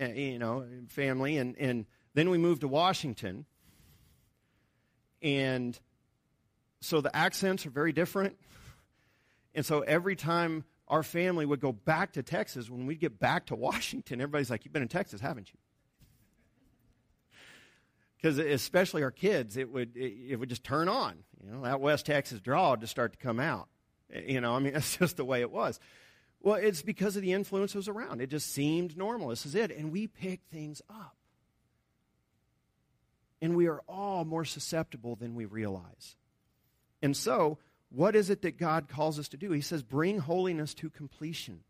uh, 0.00 0.06
you 0.06 0.38
know, 0.38 0.66
family, 0.88 1.36
and 1.36 1.56
and 1.56 1.86
then 2.14 2.30
we 2.30 2.38
moved 2.38 2.62
to 2.62 2.68
Washington, 2.68 3.46
and 5.22 5.78
so 6.80 7.00
the 7.00 7.14
accents 7.14 7.64
are 7.66 7.70
very 7.70 7.92
different, 7.92 8.36
and 9.54 9.64
so 9.64 9.80
every 9.80 10.16
time 10.16 10.64
our 10.92 11.02
family 11.02 11.46
would 11.46 11.60
go 11.60 11.72
back 11.72 12.12
to 12.12 12.22
Texas. 12.22 12.68
When 12.68 12.86
we'd 12.86 13.00
get 13.00 13.18
back 13.18 13.46
to 13.46 13.56
Washington, 13.56 14.20
everybody's 14.20 14.50
like, 14.50 14.64
You've 14.64 14.74
been 14.74 14.82
in 14.82 14.88
Texas, 14.88 15.20
haven't 15.20 15.50
you? 15.50 15.58
Because 18.16 18.38
especially 18.38 19.02
our 19.02 19.10
kids, 19.10 19.56
it 19.56 19.72
would, 19.72 19.96
it, 19.96 20.12
it 20.28 20.36
would 20.36 20.48
just 20.48 20.62
turn 20.62 20.88
on. 20.88 21.24
You 21.42 21.50
know, 21.50 21.62
that 21.62 21.80
West 21.80 22.06
Texas 22.06 22.40
draw 22.40 22.72
would 22.72 22.80
just 22.80 22.92
start 22.92 23.12
to 23.12 23.18
come 23.18 23.40
out. 23.40 23.68
You 24.14 24.40
know, 24.40 24.54
I 24.54 24.60
mean, 24.60 24.72
that's 24.74 24.96
just 24.96 25.16
the 25.16 25.24
way 25.24 25.40
it 25.40 25.50
was. 25.50 25.80
Well, 26.40 26.56
it's 26.56 26.82
because 26.82 27.16
of 27.16 27.22
the 27.22 27.32
influences 27.32 27.88
around. 27.88 28.20
It 28.20 28.28
just 28.28 28.52
seemed 28.52 28.96
normal. 28.96 29.28
This 29.28 29.46
is 29.46 29.54
it. 29.54 29.70
And 29.70 29.92
we 29.92 30.08
pick 30.08 30.40
things 30.52 30.82
up. 30.90 31.16
And 33.42 33.56
we 33.56 33.66
are 33.66 33.82
all 33.88 34.24
more 34.24 34.46
susceptible 34.46 35.16
than 35.16 35.34
we 35.34 35.44
realize. 35.44 36.16
And 37.02 37.14
so, 37.14 37.58
what 37.90 38.16
is 38.16 38.30
it 38.30 38.40
that 38.42 38.56
God 38.56 38.88
calls 38.88 39.18
us 39.18 39.28
to 39.30 39.36
do? 39.36 39.50
He 39.50 39.60
says, 39.60 39.82
bring 39.82 40.18
holiness 40.18 40.72
to 40.74 40.88
completion. 40.88 41.60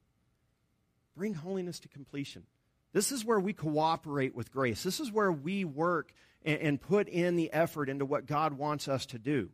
Bring 1.16 1.34
holiness 1.34 1.80
to 1.80 1.88
completion. 1.88 2.44
This 2.92 3.10
is 3.10 3.24
where 3.24 3.40
we 3.40 3.52
cooperate 3.52 4.34
with 4.34 4.52
grace. 4.52 4.82
This 4.82 5.00
is 5.00 5.10
where 5.10 5.32
we 5.32 5.64
work 5.64 6.12
and, 6.44 6.60
and 6.60 6.80
put 6.80 7.08
in 7.08 7.36
the 7.36 7.52
effort 7.52 7.88
into 7.88 8.04
what 8.04 8.26
God 8.26 8.52
wants 8.52 8.86
us 8.86 9.06
to 9.06 9.18
do. 9.18 9.48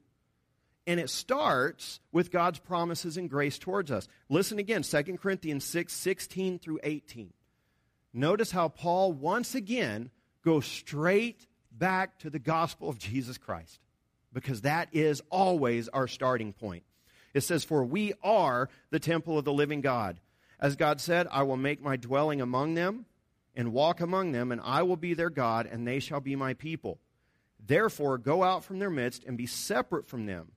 And 0.87 0.99
it 0.99 1.11
starts 1.11 2.01
with 2.13 2.31
God's 2.31 2.59
promises 2.59 3.17
and 3.17 3.31
grace 3.31 3.59
towards 3.59 3.91
us. 3.91 4.09
Listen 4.29 4.59
again, 4.59 4.83
2 4.83 5.03
Corinthians 5.19 5.65
6 5.65 5.93
16 5.93 6.59
through 6.59 6.81
18. 6.83 7.33
Notice 8.13 8.51
how 8.51 8.69
Paul 8.69 9.13
once 9.13 9.55
again 9.55 10.11
goes 10.45 10.67
straight 10.67 11.47
back 11.79 12.19
to 12.21 12.31
the 12.31 12.39
gospel 12.39 12.89
of 12.89 12.99
Jesus 12.99 13.39
Christ, 13.39 13.81
because 14.33 14.63
that 14.63 14.89
is 14.93 15.23
always 15.31 15.89
our 15.89 16.09
starting 16.09 16.53
point. 16.53 16.85
It 17.35 17.43
says, 17.43 17.65
For 17.65 17.85
we 17.85 18.15
are 18.23 18.69
the 18.91 19.01
temple 19.01 19.39
of 19.39 19.45
the 19.45 19.53
living 19.53 19.81
God. 19.81 20.21
As 20.61 20.77
God 20.77 21.01
said, 21.01 21.29
I 21.31 21.45
will 21.45 21.57
make 21.57 21.83
my 21.83 21.97
dwelling 21.97 22.41
among 22.41 22.75
them 22.75 23.07
and 23.55 23.73
walk 23.73 24.01
among 24.01 24.33
them, 24.33 24.51
and 24.51 24.61
I 24.63 24.83
will 24.83 24.97
be 24.97 25.15
their 25.15 25.31
God, 25.31 25.67
and 25.67 25.87
they 25.87 26.01
shall 26.01 26.21
be 26.21 26.37
my 26.37 26.55
people. 26.55 26.99
Therefore, 27.65 28.19
go 28.19 28.43
out 28.43 28.65
from 28.65 28.79
their 28.79 28.91
midst 28.91 29.25
and 29.25 29.37
be 29.37 29.47
separate 29.47 30.09
from 30.09 30.27
them 30.27 30.53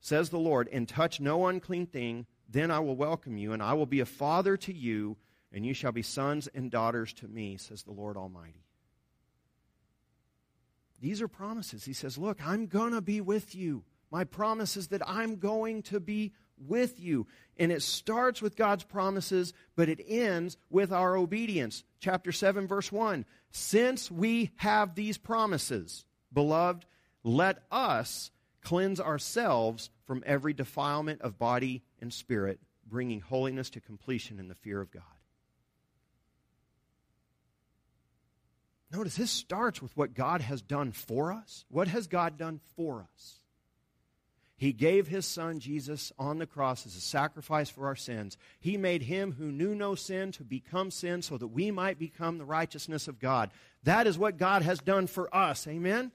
says 0.00 0.30
the 0.30 0.38
Lord, 0.38 0.68
and 0.72 0.88
touch 0.88 1.20
no 1.20 1.46
unclean 1.46 1.86
thing, 1.86 2.26
then 2.48 2.70
I 2.70 2.80
will 2.80 2.96
welcome 2.96 3.36
you, 3.36 3.52
and 3.52 3.62
I 3.62 3.74
will 3.74 3.86
be 3.86 4.00
a 4.00 4.06
father 4.06 4.56
to 4.58 4.72
you, 4.72 5.16
and 5.52 5.66
you 5.66 5.74
shall 5.74 5.92
be 5.92 6.02
sons 6.02 6.48
and 6.54 6.70
daughters 6.70 7.12
to 7.14 7.28
me, 7.28 7.56
says 7.56 7.82
the 7.82 7.92
Lord 7.92 8.16
Almighty. 8.16 8.64
These 11.00 11.22
are 11.22 11.28
promises. 11.28 11.84
He 11.84 11.92
says, 11.92 12.18
Look, 12.18 12.38
I'm 12.44 12.66
going 12.66 12.92
to 12.92 13.00
be 13.00 13.20
with 13.20 13.54
you. 13.54 13.84
My 14.10 14.24
promise 14.24 14.76
is 14.76 14.88
that 14.88 15.06
I'm 15.06 15.36
going 15.36 15.82
to 15.84 16.00
be 16.00 16.32
with 16.56 16.98
you. 16.98 17.26
And 17.56 17.70
it 17.70 17.82
starts 17.82 18.40
with 18.40 18.56
God's 18.56 18.84
promises, 18.84 19.52
but 19.76 19.88
it 19.88 20.00
ends 20.06 20.56
with 20.70 20.92
our 20.92 21.16
obedience. 21.16 21.84
Chapter 22.00 22.32
7, 22.32 22.66
verse 22.66 22.90
1. 22.90 23.24
Since 23.50 24.10
we 24.10 24.50
have 24.56 24.94
these 24.94 25.18
promises, 25.18 26.04
beloved, 26.32 26.84
let 27.22 27.62
us 27.70 28.30
cleanse 28.62 29.00
ourselves 29.00 29.90
from 30.04 30.22
every 30.26 30.52
defilement 30.52 31.20
of 31.22 31.38
body 31.38 31.82
and 32.00 32.12
spirit, 32.12 32.60
bringing 32.86 33.20
holiness 33.20 33.70
to 33.70 33.80
completion 33.80 34.38
in 34.38 34.48
the 34.48 34.54
fear 34.54 34.80
of 34.80 34.90
God. 34.90 35.02
Notice 38.90 39.16
this 39.16 39.30
starts 39.30 39.82
with 39.82 39.96
what 39.96 40.14
God 40.14 40.40
has 40.40 40.62
done 40.62 40.92
for 40.92 41.32
us. 41.32 41.64
What 41.68 41.88
has 41.88 42.06
God 42.06 42.38
done 42.38 42.60
for 42.76 43.06
us? 43.12 43.40
He 44.56 44.72
gave 44.72 45.06
his 45.06 45.24
son 45.24 45.60
Jesus 45.60 46.12
on 46.18 46.38
the 46.38 46.46
cross 46.46 46.84
as 46.84 46.96
a 46.96 47.00
sacrifice 47.00 47.70
for 47.70 47.86
our 47.86 47.94
sins. 47.94 48.36
He 48.58 48.76
made 48.76 49.02
him 49.02 49.32
who 49.32 49.52
knew 49.52 49.74
no 49.74 49.94
sin 49.94 50.32
to 50.32 50.42
become 50.42 50.90
sin 50.90 51.22
so 51.22 51.38
that 51.38 51.46
we 51.46 51.70
might 51.70 51.98
become 51.98 52.38
the 52.38 52.44
righteousness 52.44 53.06
of 53.06 53.20
God. 53.20 53.50
That 53.84 54.08
is 54.08 54.18
what 54.18 54.36
God 54.36 54.62
has 54.62 54.80
done 54.80 55.06
for 55.06 55.32
us. 55.34 55.66
Amen? 55.68 56.10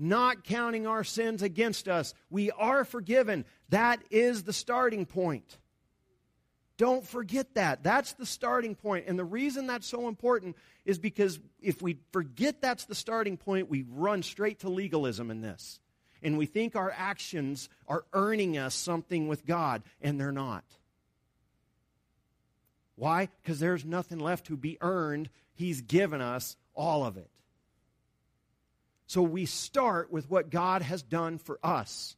not 0.00 0.44
counting 0.44 0.86
our 0.86 1.04
sins 1.04 1.42
against 1.42 1.86
us. 1.86 2.14
We 2.30 2.50
are 2.52 2.84
forgiven. 2.84 3.44
That 3.68 4.02
is 4.10 4.42
the 4.44 4.52
starting 4.52 5.04
point. 5.04 5.58
Don't 6.80 7.06
forget 7.06 7.56
that. 7.56 7.82
That's 7.82 8.14
the 8.14 8.24
starting 8.24 8.74
point. 8.74 9.04
And 9.06 9.18
the 9.18 9.24
reason 9.24 9.66
that's 9.66 9.86
so 9.86 10.08
important 10.08 10.56
is 10.86 10.98
because 10.98 11.38
if 11.60 11.82
we 11.82 11.98
forget 12.10 12.62
that's 12.62 12.86
the 12.86 12.94
starting 12.94 13.36
point, 13.36 13.68
we 13.68 13.84
run 13.86 14.22
straight 14.22 14.60
to 14.60 14.70
legalism 14.70 15.30
in 15.30 15.42
this. 15.42 15.78
And 16.22 16.38
we 16.38 16.46
think 16.46 16.76
our 16.76 16.90
actions 16.90 17.68
are 17.86 18.06
earning 18.14 18.56
us 18.56 18.74
something 18.74 19.28
with 19.28 19.44
God, 19.44 19.82
and 20.00 20.18
they're 20.18 20.32
not. 20.32 20.64
Why? 22.96 23.28
Because 23.42 23.60
there's 23.60 23.84
nothing 23.84 24.18
left 24.18 24.46
to 24.46 24.56
be 24.56 24.78
earned. 24.80 25.28
He's 25.52 25.82
given 25.82 26.22
us 26.22 26.56
all 26.74 27.04
of 27.04 27.18
it. 27.18 27.28
So 29.06 29.20
we 29.20 29.44
start 29.44 30.10
with 30.10 30.30
what 30.30 30.48
God 30.48 30.80
has 30.80 31.02
done 31.02 31.36
for 31.36 31.58
us. 31.62 32.16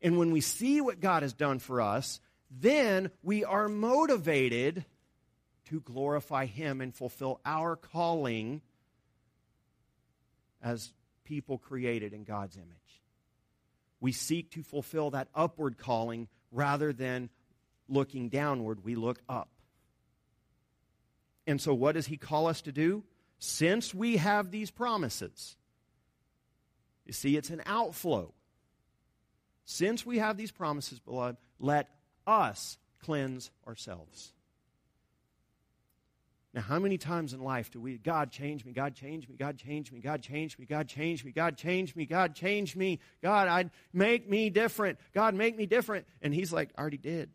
And 0.00 0.18
when 0.18 0.30
we 0.30 0.40
see 0.40 0.80
what 0.80 1.00
God 1.00 1.24
has 1.24 1.32
done 1.32 1.58
for 1.58 1.80
us, 1.80 2.20
then 2.50 3.10
we 3.22 3.44
are 3.44 3.68
motivated 3.68 4.84
to 5.66 5.80
glorify 5.80 6.46
Him 6.46 6.80
and 6.80 6.94
fulfill 6.94 7.40
our 7.44 7.76
calling 7.76 8.62
as 10.62 10.92
people 11.24 11.58
created 11.58 12.12
in 12.12 12.24
God's 12.24 12.56
image. 12.56 13.02
We 14.00 14.12
seek 14.12 14.50
to 14.52 14.62
fulfill 14.62 15.10
that 15.10 15.28
upward 15.34 15.78
calling 15.78 16.28
rather 16.52 16.92
than 16.92 17.30
looking 17.88 18.28
downward, 18.28 18.84
we 18.84 18.94
look 18.94 19.20
up. 19.28 19.48
And 21.46 21.60
so, 21.60 21.74
what 21.74 21.94
does 21.94 22.06
He 22.06 22.16
call 22.16 22.46
us 22.46 22.62
to 22.62 22.72
do? 22.72 23.04
Since 23.38 23.94
we 23.94 24.16
have 24.16 24.50
these 24.50 24.70
promises, 24.70 25.56
you 27.04 27.12
see, 27.12 27.36
it's 27.36 27.50
an 27.50 27.62
outflow. 27.66 28.32
Since 29.64 30.06
we 30.06 30.18
have 30.18 30.36
these 30.36 30.50
promises, 30.50 30.98
beloved, 30.98 31.36
let 31.58 31.88
us 32.26 32.78
cleanse 33.02 33.50
ourselves. 33.66 34.32
Now, 36.56 36.62
how 36.62 36.78
many 36.78 36.96
times 36.96 37.34
in 37.34 37.40
life 37.40 37.70
do 37.70 37.78
we, 37.80 37.98
God 37.98 38.30
change 38.30 38.64
me, 38.64 38.72
God 38.72 38.94
change 38.94 39.28
me, 39.28 39.36
God 39.36 39.58
change 39.58 39.92
me, 39.92 40.00
God 40.00 40.22
change 40.22 40.58
me, 40.58 40.64
God 40.64 40.88
change 40.88 41.22
me, 41.22 41.30
God 41.30 41.58
change 41.58 41.94
me, 41.94 42.06
God 42.06 42.34
change 42.34 42.74
me, 42.74 42.98
God, 43.22 43.48
I'd 43.48 43.70
make 43.92 44.26
me 44.26 44.48
different, 44.48 44.98
God, 45.12 45.34
make 45.34 45.54
me 45.54 45.66
different. 45.66 46.06
And 46.22 46.32
He's 46.32 46.54
like, 46.54 46.70
I 46.74 46.80
already 46.80 46.96
did. 46.96 47.28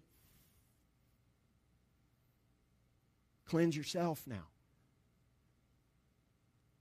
Cleanse 3.46 3.78
yourself 3.78 4.24
now. 4.26 4.48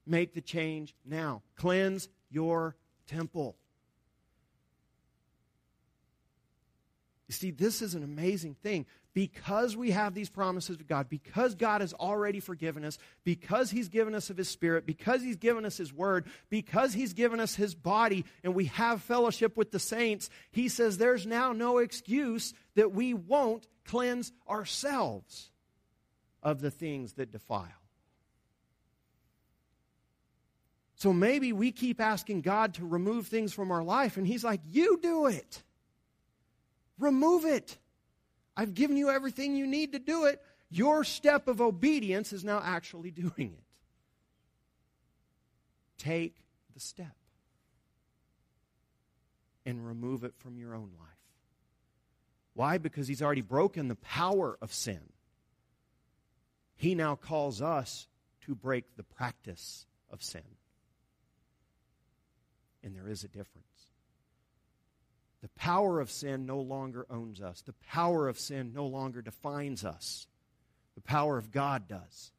Make 0.06 0.32
the 0.32 0.40
change 0.40 0.94
now. 1.04 1.42
Cleanse 1.56 2.08
your 2.30 2.74
temple. 3.06 3.56
You 7.30 7.34
see, 7.34 7.52
this 7.52 7.80
is 7.80 7.94
an 7.94 8.02
amazing 8.02 8.56
thing. 8.56 8.86
Because 9.14 9.76
we 9.76 9.92
have 9.92 10.14
these 10.14 10.28
promises 10.28 10.80
of 10.80 10.88
God, 10.88 11.08
because 11.08 11.54
God 11.54 11.80
has 11.80 11.92
already 11.92 12.40
forgiven 12.40 12.84
us, 12.84 12.98
because 13.22 13.70
He's 13.70 13.88
given 13.88 14.16
us 14.16 14.30
of 14.30 14.36
His 14.36 14.48
Spirit, 14.48 14.84
because 14.84 15.22
He's 15.22 15.36
given 15.36 15.64
us 15.64 15.76
His 15.76 15.92
Word, 15.92 16.26
because 16.48 16.92
He's 16.92 17.12
given 17.12 17.38
us 17.38 17.54
His 17.54 17.72
body, 17.72 18.24
and 18.42 18.52
we 18.52 18.64
have 18.64 19.00
fellowship 19.02 19.56
with 19.56 19.70
the 19.70 19.78
saints, 19.78 20.28
He 20.50 20.68
says 20.68 20.98
there's 20.98 21.24
now 21.24 21.52
no 21.52 21.78
excuse 21.78 22.52
that 22.74 22.90
we 22.90 23.14
won't 23.14 23.68
cleanse 23.84 24.32
ourselves 24.48 25.50
of 26.42 26.60
the 26.60 26.70
things 26.72 27.12
that 27.12 27.30
defile. 27.30 27.68
So 30.96 31.12
maybe 31.12 31.52
we 31.52 31.70
keep 31.70 32.00
asking 32.00 32.40
God 32.40 32.74
to 32.74 32.84
remove 32.84 33.28
things 33.28 33.52
from 33.52 33.70
our 33.70 33.84
life, 33.84 34.16
and 34.16 34.26
He's 34.26 34.42
like, 34.42 34.62
You 34.68 34.98
do 35.00 35.26
it. 35.26 35.62
Remove 37.00 37.44
it. 37.44 37.78
I've 38.56 38.74
given 38.74 38.96
you 38.96 39.10
everything 39.10 39.56
you 39.56 39.66
need 39.66 39.92
to 39.92 39.98
do 39.98 40.26
it. 40.26 40.40
Your 40.70 41.02
step 41.02 41.48
of 41.48 41.60
obedience 41.60 42.32
is 42.32 42.44
now 42.44 42.60
actually 42.64 43.10
doing 43.10 43.54
it. 43.58 43.64
Take 45.98 46.36
the 46.74 46.80
step 46.80 47.16
and 49.66 49.86
remove 49.86 50.24
it 50.24 50.34
from 50.38 50.56
your 50.56 50.74
own 50.74 50.90
life. 50.98 51.08
Why? 52.54 52.78
Because 52.78 53.08
He's 53.08 53.22
already 53.22 53.42
broken 53.42 53.88
the 53.88 53.96
power 53.96 54.56
of 54.62 54.72
sin. 54.72 55.00
He 56.76 56.94
now 56.94 57.16
calls 57.16 57.60
us 57.60 58.06
to 58.46 58.54
break 58.54 58.96
the 58.96 59.02
practice 59.02 59.86
of 60.10 60.22
sin 60.22 60.42
and 62.82 62.96
there 62.96 63.08
is 63.08 63.24
a 63.24 63.28
difference. 63.28 63.66
The 65.42 65.48
power 65.50 66.00
of 66.00 66.10
sin 66.10 66.44
no 66.44 66.60
longer 66.60 67.06
owns 67.08 67.40
us. 67.40 67.62
The 67.62 67.74
power 67.88 68.28
of 68.28 68.38
sin 68.38 68.72
no 68.74 68.86
longer 68.86 69.22
defines 69.22 69.84
us. 69.84 70.26
The 70.94 71.00
power 71.00 71.38
of 71.38 71.50
God 71.50 71.88
does. 71.88 72.32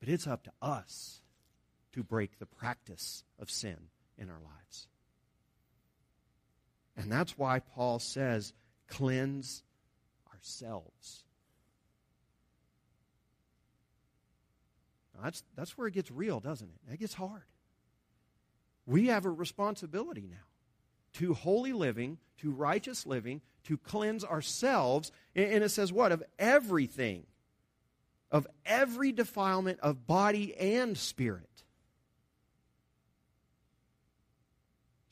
But 0.00 0.08
it's 0.08 0.26
up 0.26 0.44
to 0.44 0.52
us 0.60 1.20
to 1.92 2.02
break 2.02 2.38
the 2.38 2.46
practice 2.46 3.22
of 3.38 3.50
sin 3.50 3.76
in 4.18 4.28
our 4.28 4.40
lives. 4.40 4.88
And 6.96 7.10
that's 7.10 7.38
why 7.38 7.60
Paul 7.60 7.98
says, 7.98 8.52
cleanse 8.88 9.62
ourselves. 10.34 11.24
Now 15.14 15.22
that's, 15.24 15.44
that's 15.56 15.78
where 15.78 15.86
it 15.86 15.94
gets 15.94 16.10
real, 16.10 16.40
doesn't 16.40 16.68
it? 16.68 16.94
It 16.94 17.00
gets 17.00 17.14
hard. 17.14 17.44
We 18.86 19.06
have 19.06 19.24
a 19.24 19.30
responsibility 19.30 20.26
now 20.28 20.49
to 21.14 21.34
holy 21.34 21.72
living, 21.72 22.18
to 22.38 22.50
righteous 22.50 23.06
living, 23.06 23.40
to 23.64 23.76
cleanse 23.76 24.24
ourselves. 24.24 25.12
And 25.34 25.62
it 25.64 25.70
says 25.70 25.92
what? 25.92 26.12
Of 26.12 26.22
everything. 26.38 27.26
Of 28.30 28.46
every 28.64 29.12
defilement 29.12 29.80
of 29.80 30.06
body 30.06 30.54
and 30.56 30.96
spirit. 30.96 31.46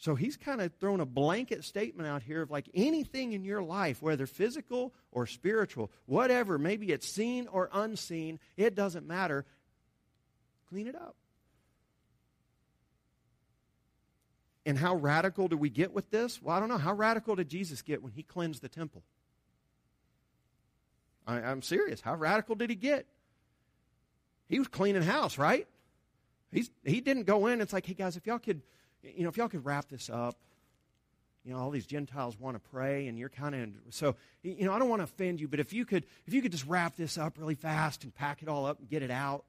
So 0.01 0.15
he's 0.15 0.37
kind 0.37 0.61
of 0.61 0.73
thrown 0.75 1.01
a 1.01 1.07
blanket 1.07 1.65
statement 1.65 2.09
out 2.09 2.23
here 2.23 2.43
of 2.43 2.51
like 2.53 2.69
anything 2.73 3.33
in 3.33 3.45
your 3.45 3.63
life, 3.63 4.01
whether 4.01 4.27
physical 4.27 4.95
or 5.11 5.27
spiritual, 5.27 5.91
whatever, 6.07 6.57
maybe 6.57 6.93
it's 6.93 7.09
seen 7.09 7.49
or 7.49 7.69
unseen, 7.73 8.39
it 8.57 8.77
doesn't 8.77 9.09
matter. 9.09 9.45
Clean 10.69 10.87
it 10.87 10.95
up. 10.95 11.17
And 14.69 14.77
how 14.77 14.97
radical 14.97 15.49
do 15.49 15.57
we 15.57 15.71
get 15.71 15.95
with 15.95 16.11
this? 16.11 16.43
Well, 16.43 16.55
I 16.55 16.61
don't 16.61 16.69
know. 16.69 16.77
How 16.77 16.93
radical 16.93 17.35
did 17.35 17.49
Jesus 17.49 17.81
get 17.81 18.03
when 18.03 18.13
he 18.13 18.23
cleansed 18.23 18.61
the 18.61 18.69
temple? 18.69 19.03
I, 21.27 21.41
am 21.41 21.63
serious. 21.63 22.03
How 22.03 22.15
radical 22.15 22.55
did 22.55 22.69
he 22.69 22.77
get? 22.77 23.07
He 24.47 24.59
was 24.59 24.69
cleaning 24.69 25.03
house, 25.03 25.39
right? 25.39 25.67
He's, 26.53 26.71
he 26.85 27.01
didn't 27.01 27.25
go 27.25 27.47
in. 27.47 27.63
It's 27.63 27.73
like, 27.73 27.87
hey, 27.87 27.95
guys, 27.95 28.19
if 28.19 28.27
y'all 28.27 28.39
could 28.39 28.61
you 29.03 29.23
know, 29.23 29.29
if 29.29 29.39
y'all 29.39 29.49
could 29.49 29.65
wrap 29.65 29.89
this 29.89 30.11
up, 30.11 30.37
you 31.45 31.53
know, 31.53 31.61
all 31.61 31.71
these 31.71 31.87
Gentiles 31.87 32.39
want 32.39 32.57
to 32.57 32.71
pray, 32.71 33.07
and 33.07 33.19
you're 33.19 33.29
kind 33.31 33.55
of 33.55 33.95
so. 33.95 34.17
You 34.43 34.67
know, 34.67 34.73
I 34.73 34.79
don't 34.79 34.91
want 34.91 35.01
to 35.01 35.05
offend 35.05 35.41
you, 35.41 35.49
but 35.49 35.61
if 35.61 35.73
you 35.73 35.87
could, 35.87 36.05
if 36.27 36.35
you 36.35 36.43
could 36.43 36.53
just 36.53 36.67
wrap 36.67 36.97
this 36.97 37.17
up 37.17 37.39
really 37.39 37.55
fast 37.55 38.05
and 38.05 38.15
pack 38.15 38.43
it 38.43 38.49
all 38.49 38.67
up 38.67 38.81
and 38.81 38.89
get 38.89 39.03
it 39.03 39.11
out, 39.11 39.45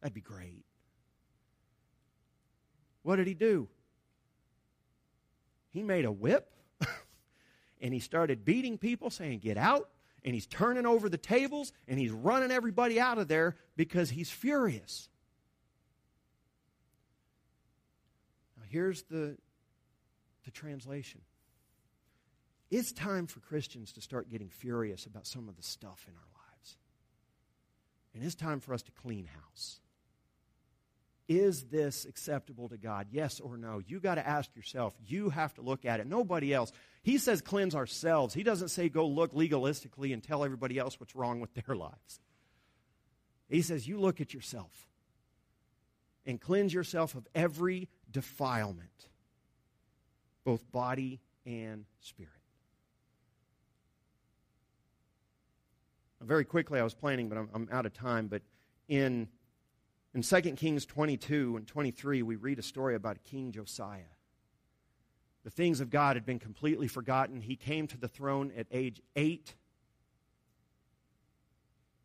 that'd 0.00 0.14
be 0.14 0.20
great. 0.20 0.64
What 3.02 3.16
did 3.16 3.26
he 3.26 3.34
do? 3.34 3.68
He 5.70 5.82
made 5.82 6.04
a 6.04 6.12
whip, 6.12 6.50
and 7.80 7.92
he 7.92 8.00
started 8.00 8.44
beating 8.44 8.78
people, 8.78 9.10
saying, 9.10 9.40
"Get 9.40 9.56
out!" 9.56 9.90
And 10.24 10.34
he's 10.34 10.46
turning 10.46 10.86
over 10.86 11.08
the 11.08 11.18
tables, 11.18 11.72
and 11.86 11.98
he's 11.98 12.10
running 12.10 12.50
everybody 12.50 12.98
out 13.00 13.18
of 13.18 13.28
there 13.28 13.56
because 13.76 14.10
he's 14.10 14.30
furious. 14.30 15.08
Now, 18.56 18.64
here's 18.68 19.02
the, 19.04 19.36
the 20.44 20.50
translation. 20.50 21.20
It's 22.70 22.92
time 22.92 23.26
for 23.26 23.40
Christians 23.40 23.92
to 23.92 24.00
start 24.00 24.28
getting 24.28 24.48
furious 24.48 25.06
about 25.06 25.26
some 25.26 25.48
of 25.48 25.56
the 25.56 25.62
stuff 25.62 26.04
in 26.06 26.14
our 26.14 26.20
lives. 26.20 26.76
And 28.14 28.24
it's 28.24 28.34
time 28.34 28.60
for 28.60 28.74
us 28.74 28.82
to 28.82 28.92
clean 28.92 29.26
house. 29.26 29.80
Is 31.28 31.64
this 31.64 32.06
acceptable 32.06 32.70
to 32.70 32.78
God? 32.78 33.08
Yes 33.10 33.38
or 33.38 33.58
no? 33.58 33.82
You 33.86 34.00
got 34.00 34.14
to 34.14 34.26
ask 34.26 34.54
yourself. 34.56 34.94
You 35.06 35.28
have 35.28 35.52
to 35.54 35.62
look 35.62 35.84
at 35.84 36.00
it. 36.00 36.06
Nobody 36.06 36.54
else. 36.54 36.72
He 37.02 37.18
says 37.18 37.42
cleanse 37.42 37.74
ourselves. 37.74 38.32
He 38.32 38.42
doesn't 38.42 38.68
say 38.68 38.88
go 38.88 39.06
look 39.06 39.34
legalistically 39.34 40.14
and 40.14 40.22
tell 40.22 40.42
everybody 40.42 40.78
else 40.78 40.98
what's 40.98 41.14
wrong 41.14 41.40
with 41.40 41.52
their 41.52 41.76
lives. 41.76 42.20
He 43.50 43.60
says 43.60 43.86
you 43.86 44.00
look 44.00 44.22
at 44.22 44.32
yourself 44.32 44.88
and 46.24 46.40
cleanse 46.40 46.72
yourself 46.72 47.14
of 47.14 47.26
every 47.34 47.88
defilement, 48.10 49.08
both 50.44 50.70
body 50.72 51.20
and 51.44 51.84
spirit. 52.00 52.32
Very 56.20 56.44
quickly, 56.44 56.80
I 56.80 56.82
was 56.82 56.94
planning, 56.94 57.28
but 57.28 57.38
I'm, 57.38 57.48
I'm 57.54 57.68
out 57.70 57.86
of 57.86 57.92
time. 57.92 58.26
But 58.26 58.42
in, 58.88 59.28
in 60.14 60.22
2 60.22 60.40
Kings 60.52 60.86
22 60.86 61.56
and 61.56 61.66
23, 61.66 62.22
we 62.22 62.36
read 62.36 62.58
a 62.58 62.62
story 62.62 62.94
about 62.94 63.22
King 63.24 63.52
Josiah. 63.52 64.02
The 65.44 65.50
things 65.50 65.80
of 65.80 65.90
God 65.90 66.16
had 66.16 66.26
been 66.26 66.38
completely 66.38 66.88
forgotten. 66.88 67.40
He 67.40 67.56
came 67.56 67.86
to 67.88 67.96
the 67.96 68.08
throne 68.08 68.52
at 68.56 68.66
age 68.70 69.00
8 69.16 69.54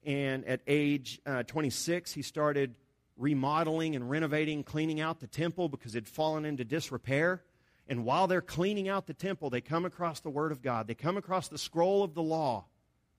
and 0.05 0.45
at 0.45 0.61
age 0.67 1.21
uh, 1.25 1.43
26, 1.43 2.11
he 2.11 2.21
started 2.21 2.75
remodeling 3.17 3.95
and 3.95 4.09
renovating, 4.09 4.63
cleaning 4.63 4.99
out 4.99 5.19
the 5.19 5.27
temple 5.27 5.69
because 5.69 5.95
it 5.95 5.99
had 5.99 6.07
fallen 6.07 6.45
into 6.45 6.65
disrepair. 6.65 7.43
And 7.87 8.05
while 8.05 8.27
they're 8.27 8.41
cleaning 8.41 8.89
out 8.89 9.07
the 9.07 9.13
temple, 9.13 9.49
they 9.49 9.61
come 9.61 9.85
across 9.85 10.19
the 10.19 10.29
Word 10.29 10.51
of 10.51 10.61
God. 10.61 10.87
They 10.87 10.95
come 10.95 11.17
across 11.17 11.47
the 11.47 11.57
scroll 11.57 12.03
of 12.03 12.13
the 12.13 12.23
law, 12.23 12.65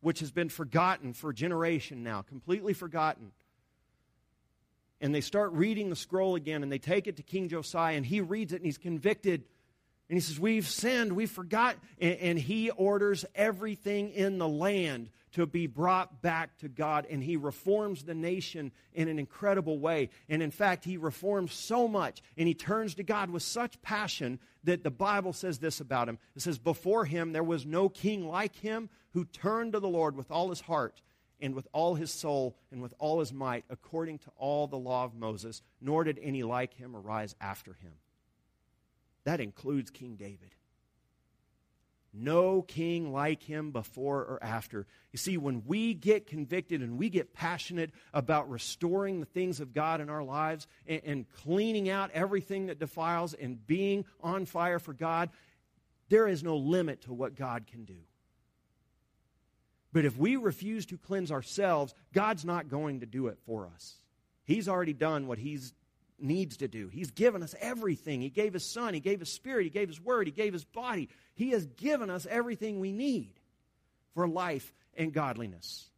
which 0.01 0.20
has 0.20 0.30
been 0.30 0.49
forgotten 0.49 1.12
for 1.12 1.30
a 1.30 1.35
generation 1.35 2.03
now, 2.03 2.22
completely 2.22 2.72
forgotten. 2.72 3.32
And 5.01 5.14
they 5.14 5.20
start 5.20 5.53
reading 5.53 5.90
the 5.90 5.97
scroll 5.97 6.36
again, 6.36 6.62
and 6.62 6.70
they 6.70 6.78
take 6.78 7.07
it 7.07 7.16
to 7.16 7.22
King 7.22 7.49
Josiah, 7.49 7.97
and 7.97 8.07
he 8.07 8.20
reads 8.20 8.53
it, 8.53 8.57
and 8.57 8.64
he's 8.64 8.78
convicted. 8.78 9.45
And 10.09 10.16
he 10.16 10.20
says, 10.20 10.38
We've 10.38 10.66
sinned, 10.66 11.12
we've 11.12 11.30
forgotten. 11.30 11.80
And, 11.99 12.16
and 12.16 12.38
he 12.38 12.70
orders 12.70 13.24
everything 13.34 14.11
in 14.11 14.38
the 14.38 14.49
land 14.49 15.11
to 15.32 15.47
be 15.47 15.66
brought 15.66 16.22
back 16.22 16.57
to 16.59 16.68
God, 16.68 17.07
and 17.11 17.22
he 17.22 17.36
reforms 17.36 18.05
the 18.05 18.14
nation 18.14 18.70
in 18.92 19.09
an 19.09 19.18
incredible 19.18 19.80
way. 19.80 20.11
And 20.28 20.40
in 20.40 20.53
fact, 20.53 20.84
he 20.84 20.97
reforms 20.97 21.53
so 21.53 21.88
much, 21.88 22.22
and 22.36 22.47
he 22.47 22.55
turns 22.55 22.95
to 22.95 23.03
God 23.03 23.30
with 23.30 23.42
such 23.42 23.82
passion 23.82 24.38
that 24.62 24.84
the 24.84 24.92
Bible 24.92 25.32
says 25.32 25.59
this 25.59 25.80
about 25.80 26.09
him. 26.09 26.18
It 26.36 26.42
says, 26.42 26.59
Before 26.59 27.05
him 27.05 27.32
there 27.32 27.42
was 27.42 27.66
no 27.66 27.88
king 27.88 28.28
like 28.28 28.55
him 28.55 28.88
who 29.12 29.24
turned 29.24 29.72
to 29.72 29.80
the 29.80 29.88
Lord 29.88 30.16
with 30.16 30.30
all 30.30 30.51
his 30.51 30.61
heart 30.61 31.01
and 31.41 31.55
with 31.55 31.68
all 31.72 31.95
his 31.95 32.11
soul 32.11 32.57
and 32.70 32.80
with 32.82 32.95
all 32.99 33.20
his 33.20 33.32
might, 33.32 33.64
according 33.68 34.18
to 34.18 34.30
all 34.37 34.66
the 34.66 34.78
law 34.78 35.05
of 35.05 35.14
Moses, 35.14 35.62
nor 35.80 36.05
did 36.05 36.18
any 36.22 36.43
like 36.43 36.74
him 36.74 36.95
arise 36.95 37.35
after 37.41 37.74
him. 37.74 37.93
That 39.24 39.41
includes 39.41 39.91
King 39.91 40.16
David. 40.16 40.55
No 42.16 42.62
king 42.62 43.12
like 43.12 43.43
him 43.43 43.72
before 43.72 44.20
or 44.20 44.39
after. 44.41 44.87
You 45.11 45.18
see, 45.18 45.37
when 45.37 45.64
we 45.66 45.95
get 45.95 46.28
convicted 46.28 46.80
and 46.80 46.97
we 46.97 47.11
get 47.11 47.35
passionate 47.35 47.91
about 48.12 48.49
restoring 48.49 49.18
the 49.18 49.26
things 49.26 49.59
of 49.59 49.72
God 49.72 50.01
in 50.01 50.09
our 50.09 50.22
lives 50.22 50.68
and, 50.87 51.03
and, 51.05 51.26
cleaning 51.43 51.89
out 51.89 52.12
everything 52.12 52.66
that 52.66 52.78
defiles 52.78 53.35
and 53.35 53.66
being 53.66 54.05
on 54.20 54.47
fire 54.47 54.78
for 54.78 54.93
God, 54.93 55.30
there 56.09 56.28
is 56.28 56.45
no 56.45 56.57
limit 56.57 57.03
to 57.03 57.12
what 57.12 57.35
God 57.35 57.66
can 57.66 57.85
do. 57.85 57.99
But 59.95 60.05
if 60.05 60.18
we 60.18 60.34
refuse 60.34 60.86
to 60.86 60.99
cleanse 60.99 61.30
ourselves, 61.30 61.95
God's 62.12 62.45
not 62.45 62.68
going 62.68 63.01
to 63.01 63.07
do 63.07 63.28
it 63.28 63.38
for 63.47 63.70
us. 63.72 63.95
He's 64.42 64.68
already 64.68 64.92
done 64.92 65.28
what 65.28 65.38
He 65.38 65.57
needs 66.18 66.57
to 66.59 66.68
do. 66.68 66.88
He's 66.88 67.12
given 67.12 67.45
us 67.45 67.55
everything. 67.61 68.20
He 68.20 68.28
gave 68.28 68.55
His 68.55 68.66
Son, 68.66 68.92
He 68.92 68.99
gave 68.99 69.20
His 69.20 69.30
Spirit, 69.30 69.62
He 69.62 69.70
gave 69.70 69.86
His 69.86 70.01
Word, 70.01 70.26
He 70.26 70.32
gave 70.32 70.53
His 70.53 70.64
body. 70.64 71.09
He 71.36 71.51
has 71.51 71.64
given 71.64 72.11
us 72.11 72.26
everything 72.28 72.80
we 72.80 72.90
need 72.90 73.34
for 74.14 74.26
life 74.26 74.72
and 74.97 75.12
godliness. 75.12 75.88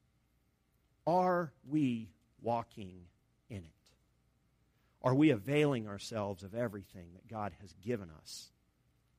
Are 1.06 1.50
we 1.66 2.10
walking 2.42 3.00
in 3.48 3.58
it? 3.58 3.72
Are 5.02 5.14
we 5.14 5.30
availing 5.30 5.88
ourselves 5.88 6.42
of 6.42 6.54
everything 6.54 7.14
that 7.14 7.28
God 7.28 7.52
has 7.62 7.72
given 7.82 8.10
us 8.20 8.50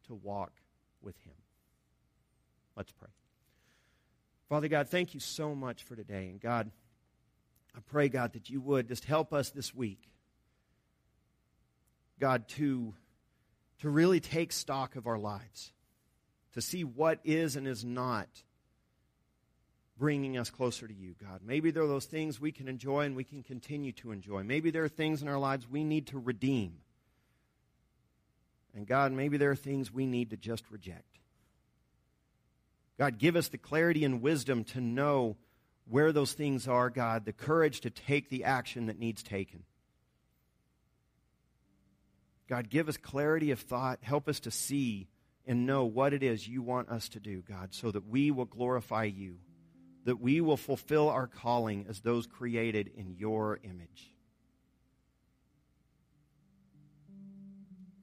to 0.05 0.13
walk 0.13 0.51
with 1.01 1.19
Him? 1.23 1.33
Let's 2.75 2.91
pray. 2.91 3.09
Father 4.49 4.67
God, 4.67 4.89
thank 4.89 5.13
you 5.13 5.19
so 5.19 5.53
much 5.53 5.83
for 5.83 5.95
today. 5.95 6.29
And 6.29 6.39
God, 6.39 6.71
I 7.75 7.79
pray, 7.85 8.09
God, 8.09 8.33
that 8.33 8.49
you 8.49 8.61
would 8.61 8.87
just 8.87 9.05
help 9.05 9.33
us 9.33 9.49
this 9.49 9.73
week 9.75 10.09
God, 12.19 12.47
to, 12.49 12.93
to 13.81 13.89
really 13.89 14.19
take 14.19 14.51
stock 14.51 14.95
of 14.95 15.07
our 15.07 15.19
lives, 15.19 15.71
to 16.53 16.61
see 16.61 16.83
what 16.83 17.19
is 17.23 17.55
and 17.55 17.67
is 17.67 17.85
not 17.85 18.27
bringing 19.99 20.37
us 20.37 20.49
closer 20.49 20.87
to 20.87 20.93
you, 20.93 21.15
God. 21.21 21.41
Maybe 21.43 21.71
there 21.71 21.83
are 21.83 21.87
those 21.87 22.05
things 22.05 22.39
we 22.39 22.51
can 22.51 22.67
enjoy 22.67 23.05
and 23.05 23.15
we 23.15 23.23
can 23.23 23.43
continue 23.43 23.91
to 23.93 24.11
enjoy. 24.11 24.43
Maybe 24.43 24.69
there 24.71 24.83
are 24.83 24.89
things 24.89 25.21
in 25.21 25.27
our 25.27 25.39
lives 25.39 25.67
we 25.67 25.83
need 25.83 26.07
to 26.07 26.19
redeem. 26.19 26.77
And 28.75 28.85
God, 28.85 29.11
maybe 29.11 29.37
there 29.37 29.49
are 29.49 29.55
things 29.55 29.91
we 29.91 30.05
need 30.05 30.29
to 30.31 30.37
just 30.37 30.69
reject. 30.69 31.17
God, 32.97 33.19
give 33.19 33.35
us 33.35 33.49
the 33.49 33.57
clarity 33.57 34.03
and 34.03 34.21
wisdom 34.21 34.63
to 34.65 34.81
know 34.81 35.37
where 35.87 36.11
those 36.11 36.33
things 36.33 36.67
are, 36.67 36.89
God, 36.89 37.25
the 37.25 37.33
courage 37.33 37.81
to 37.81 37.89
take 37.89 38.29
the 38.29 38.43
action 38.43 38.87
that 38.87 38.99
needs 38.99 39.23
taken. 39.23 39.63
God, 42.49 42.69
give 42.69 42.89
us 42.89 42.97
clarity 42.97 43.51
of 43.51 43.59
thought. 43.59 43.99
Help 44.01 44.27
us 44.27 44.39
to 44.41 44.51
see 44.51 45.07
and 45.45 45.65
know 45.65 45.85
what 45.85 46.13
it 46.13 46.23
is 46.23 46.47
you 46.47 46.61
want 46.61 46.89
us 46.89 47.09
to 47.09 47.19
do, 47.19 47.41
God, 47.41 47.73
so 47.73 47.91
that 47.91 48.07
we 48.07 48.31
will 48.31 48.45
glorify 48.45 49.03
you, 49.05 49.37
that 50.05 50.19
we 50.19 50.41
will 50.41 50.57
fulfill 50.57 51.09
our 51.09 51.27
calling 51.27 51.85
as 51.87 52.01
those 52.01 52.27
created 52.27 52.91
in 52.95 53.15
your 53.17 53.59
image. 53.63 54.11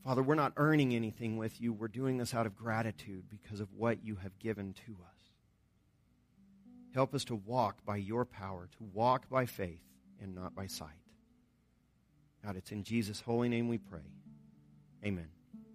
Father, 0.04 0.22
we're 0.22 0.34
not 0.34 0.52
earning 0.58 0.94
anything 0.94 1.38
with 1.38 1.60
you. 1.60 1.72
We're 1.72 1.88
doing 1.88 2.18
this 2.18 2.34
out 2.34 2.44
of 2.44 2.54
gratitude 2.54 3.24
because 3.30 3.60
of 3.60 3.72
what 3.72 4.04
you 4.04 4.16
have 4.16 4.38
given 4.38 4.74
to 4.86 4.92
us. 4.92 5.14
Help 6.92 7.14
us 7.14 7.24
to 7.24 7.34
walk 7.34 7.84
by 7.86 7.96
your 7.96 8.24
power, 8.24 8.68
to 8.78 8.84
walk 8.92 9.28
by 9.30 9.46
faith 9.46 9.80
and 10.20 10.34
not 10.34 10.54
by 10.54 10.66
sight. 10.66 10.90
God, 12.44 12.56
it's 12.56 12.70
in 12.70 12.84
Jesus' 12.84 13.20
holy 13.20 13.48
name 13.48 13.68
we 13.68 13.78
pray. 13.78 14.00
Amen. 15.04 15.28